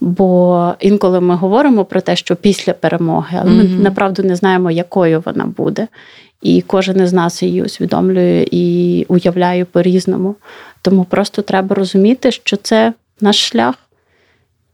Бо 0.00 0.74
інколи 0.80 1.20
ми 1.20 1.34
говоримо 1.34 1.84
про 1.84 2.00
те, 2.00 2.16
що 2.16 2.36
після 2.36 2.72
перемоги, 2.72 3.38
але 3.40 3.50
ми 3.50 3.62
mm-hmm. 3.62 3.82
направду 3.82 4.22
не 4.22 4.36
знаємо, 4.36 4.70
якою 4.70 5.22
вона 5.26 5.46
буде. 5.46 5.88
І 6.42 6.62
кожен 6.62 7.00
із 7.00 7.12
нас 7.12 7.42
її 7.42 7.62
усвідомлює 7.62 8.46
і 8.50 9.04
уявляє 9.08 9.64
по-різному. 9.64 10.34
Тому 10.82 11.04
просто 11.04 11.42
треба 11.42 11.76
розуміти, 11.76 12.32
що 12.32 12.56
це 12.56 12.92
наш 13.20 13.48
шлях. 13.48 13.74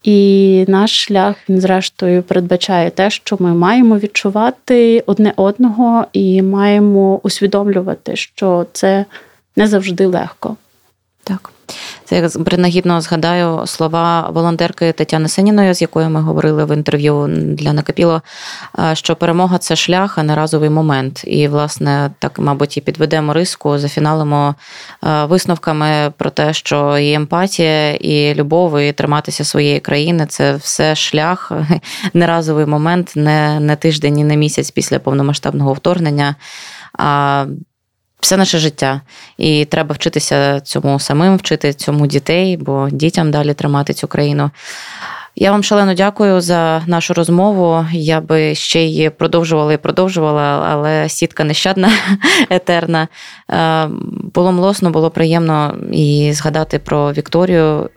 І 0.02 0.64
наш 0.68 1.04
шлях, 1.04 1.36
він, 1.48 1.60
зрештою, 1.60 2.22
передбачає 2.22 2.90
те, 2.90 3.10
що 3.10 3.36
ми 3.40 3.54
маємо 3.54 3.98
відчувати 3.98 5.04
одне 5.06 5.32
одного 5.36 6.06
і 6.12 6.42
маємо 6.42 7.20
усвідомлювати, 7.22 8.16
що 8.16 8.66
це 8.72 9.04
не 9.56 9.66
завжди 9.66 10.06
легко. 10.06 10.56
Так. 11.24 11.51
Це 12.04 12.16
я 12.16 12.28
принагідно 12.28 13.00
згадаю 13.00 13.66
слова 13.66 14.30
волонтерки 14.34 14.92
Тетяни 14.92 15.28
Сеніної, 15.28 15.74
з 15.74 15.82
якою 15.82 16.10
ми 16.10 16.20
говорили 16.20 16.64
в 16.64 16.76
інтерв'ю 16.76 17.26
для 17.30 17.72
Накапіло, 17.72 18.22
що 18.92 19.16
перемога 19.16 19.58
це 19.58 19.76
шлях, 19.76 20.18
а 20.18 20.22
не 20.22 20.34
разовий 20.34 20.70
момент. 20.70 21.24
І, 21.26 21.48
власне, 21.48 22.10
так, 22.18 22.38
мабуть, 22.38 22.76
і 22.76 22.80
підведемо 22.80 23.32
риску, 23.32 23.78
зафіналимо 23.78 24.54
висновками 25.02 26.12
про 26.16 26.30
те, 26.30 26.52
що 26.52 26.98
і 26.98 27.12
емпатія, 27.12 27.94
і 27.94 28.34
любов, 28.34 28.80
і 28.80 28.92
триматися 28.92 29.44
своєї 29.44 29.80
країни 29.80 30.26
це 30.28 30.54
все 30.54 30.94
шлях, 30.94 31.52
не 32.14 32.26
разовий 32.26 32.66
момент, 32.66 33.12
не, 33.16 33.60
не 33.60 33.76
тиждень, 33.76 34.18
і 34.18 34.24
не 34.24 34.36
місяць 34.36 34.70
після 34.70 34.98
повномасштабного 34.98 35.72
вторгнення. 35.72 36.36
А 36.98 37.46
все 38.22 38.36
наше 38.36 38.58
життя. 38.58 39.00
І 39.38 39.64
треба 39.64 39.94
вчитися 39.94 40.60
цьому 40.60 41.00
самим, 41.00 41.36
вчити 41.36 41.72
цьому 41.72 42.06
дітей, 42.06 42.56
бо 42.56 42.88
дітям 42.92 43.30
далі 43.30 43.54
тримати 43.54 43.92
цю 43.92 44.08
країну. 44.08 44.50
Я 45.36 45.50
вам 45.50 45.62
шалено 45.62 45.94
дякую 45.94 46.40
за 46.40 46.82
нашу 46.86 47.14
розмову. 47.14 47.86
Я 47.92 48.20
би 48.20 48.54
ще 48.54 48.82
її 48.82 49.10
продовжувала 49.10 49.72
і 49.72 49.76
продовжувала, 49.76 50.68
але 50.70 51.08
сітка 51.08 51.44
нещадна, 51.44 51.90
етерна. 52.50 53.08
Е, 53.50 53.88
було 54.34 54.52
млосно, 54.52 54.90
було 54.90 55.10
приємно 55.10 55.76
і 55.92 56.32
згадати 56.32 56.78
про 56.78 57.12
Вікторію, 57.12 57.90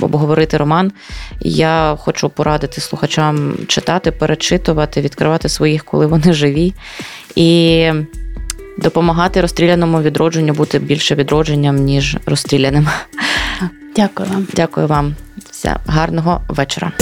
обговорити 0.00 0.56
роман. 0.56 0.92
Я 1.40 1.96
хочу 2.00 2.28
порадити 2.28 2.80
слухачам 2.80 3.54
читати, 3.66 4.10
перечитувати, 4.10 5.00
відкривати 5.00 5.48
своїх, 5.48 5.84
коли 5.84 6.06
вони 6.06 6.32
живі. 6.32 6.74
І 7.36 7.90
допомагати 8.76 9.40
розстріляному 9.40 10.02
відродженню 10.02 10.52
бути 10.52 10.78
більше 10.78 11.14
відродженням, 11.14 11.76
ніж 11.76 12.16
розстріляним. 12.26 12.88
Дякую 13.96 14.28
вам. 14.28 14.46
Дякую 14.54 14.86
вам. 14.86 15.14
Все, 15.50 15.76
гарного 15.86 16.40
вечора. 16.48 16.92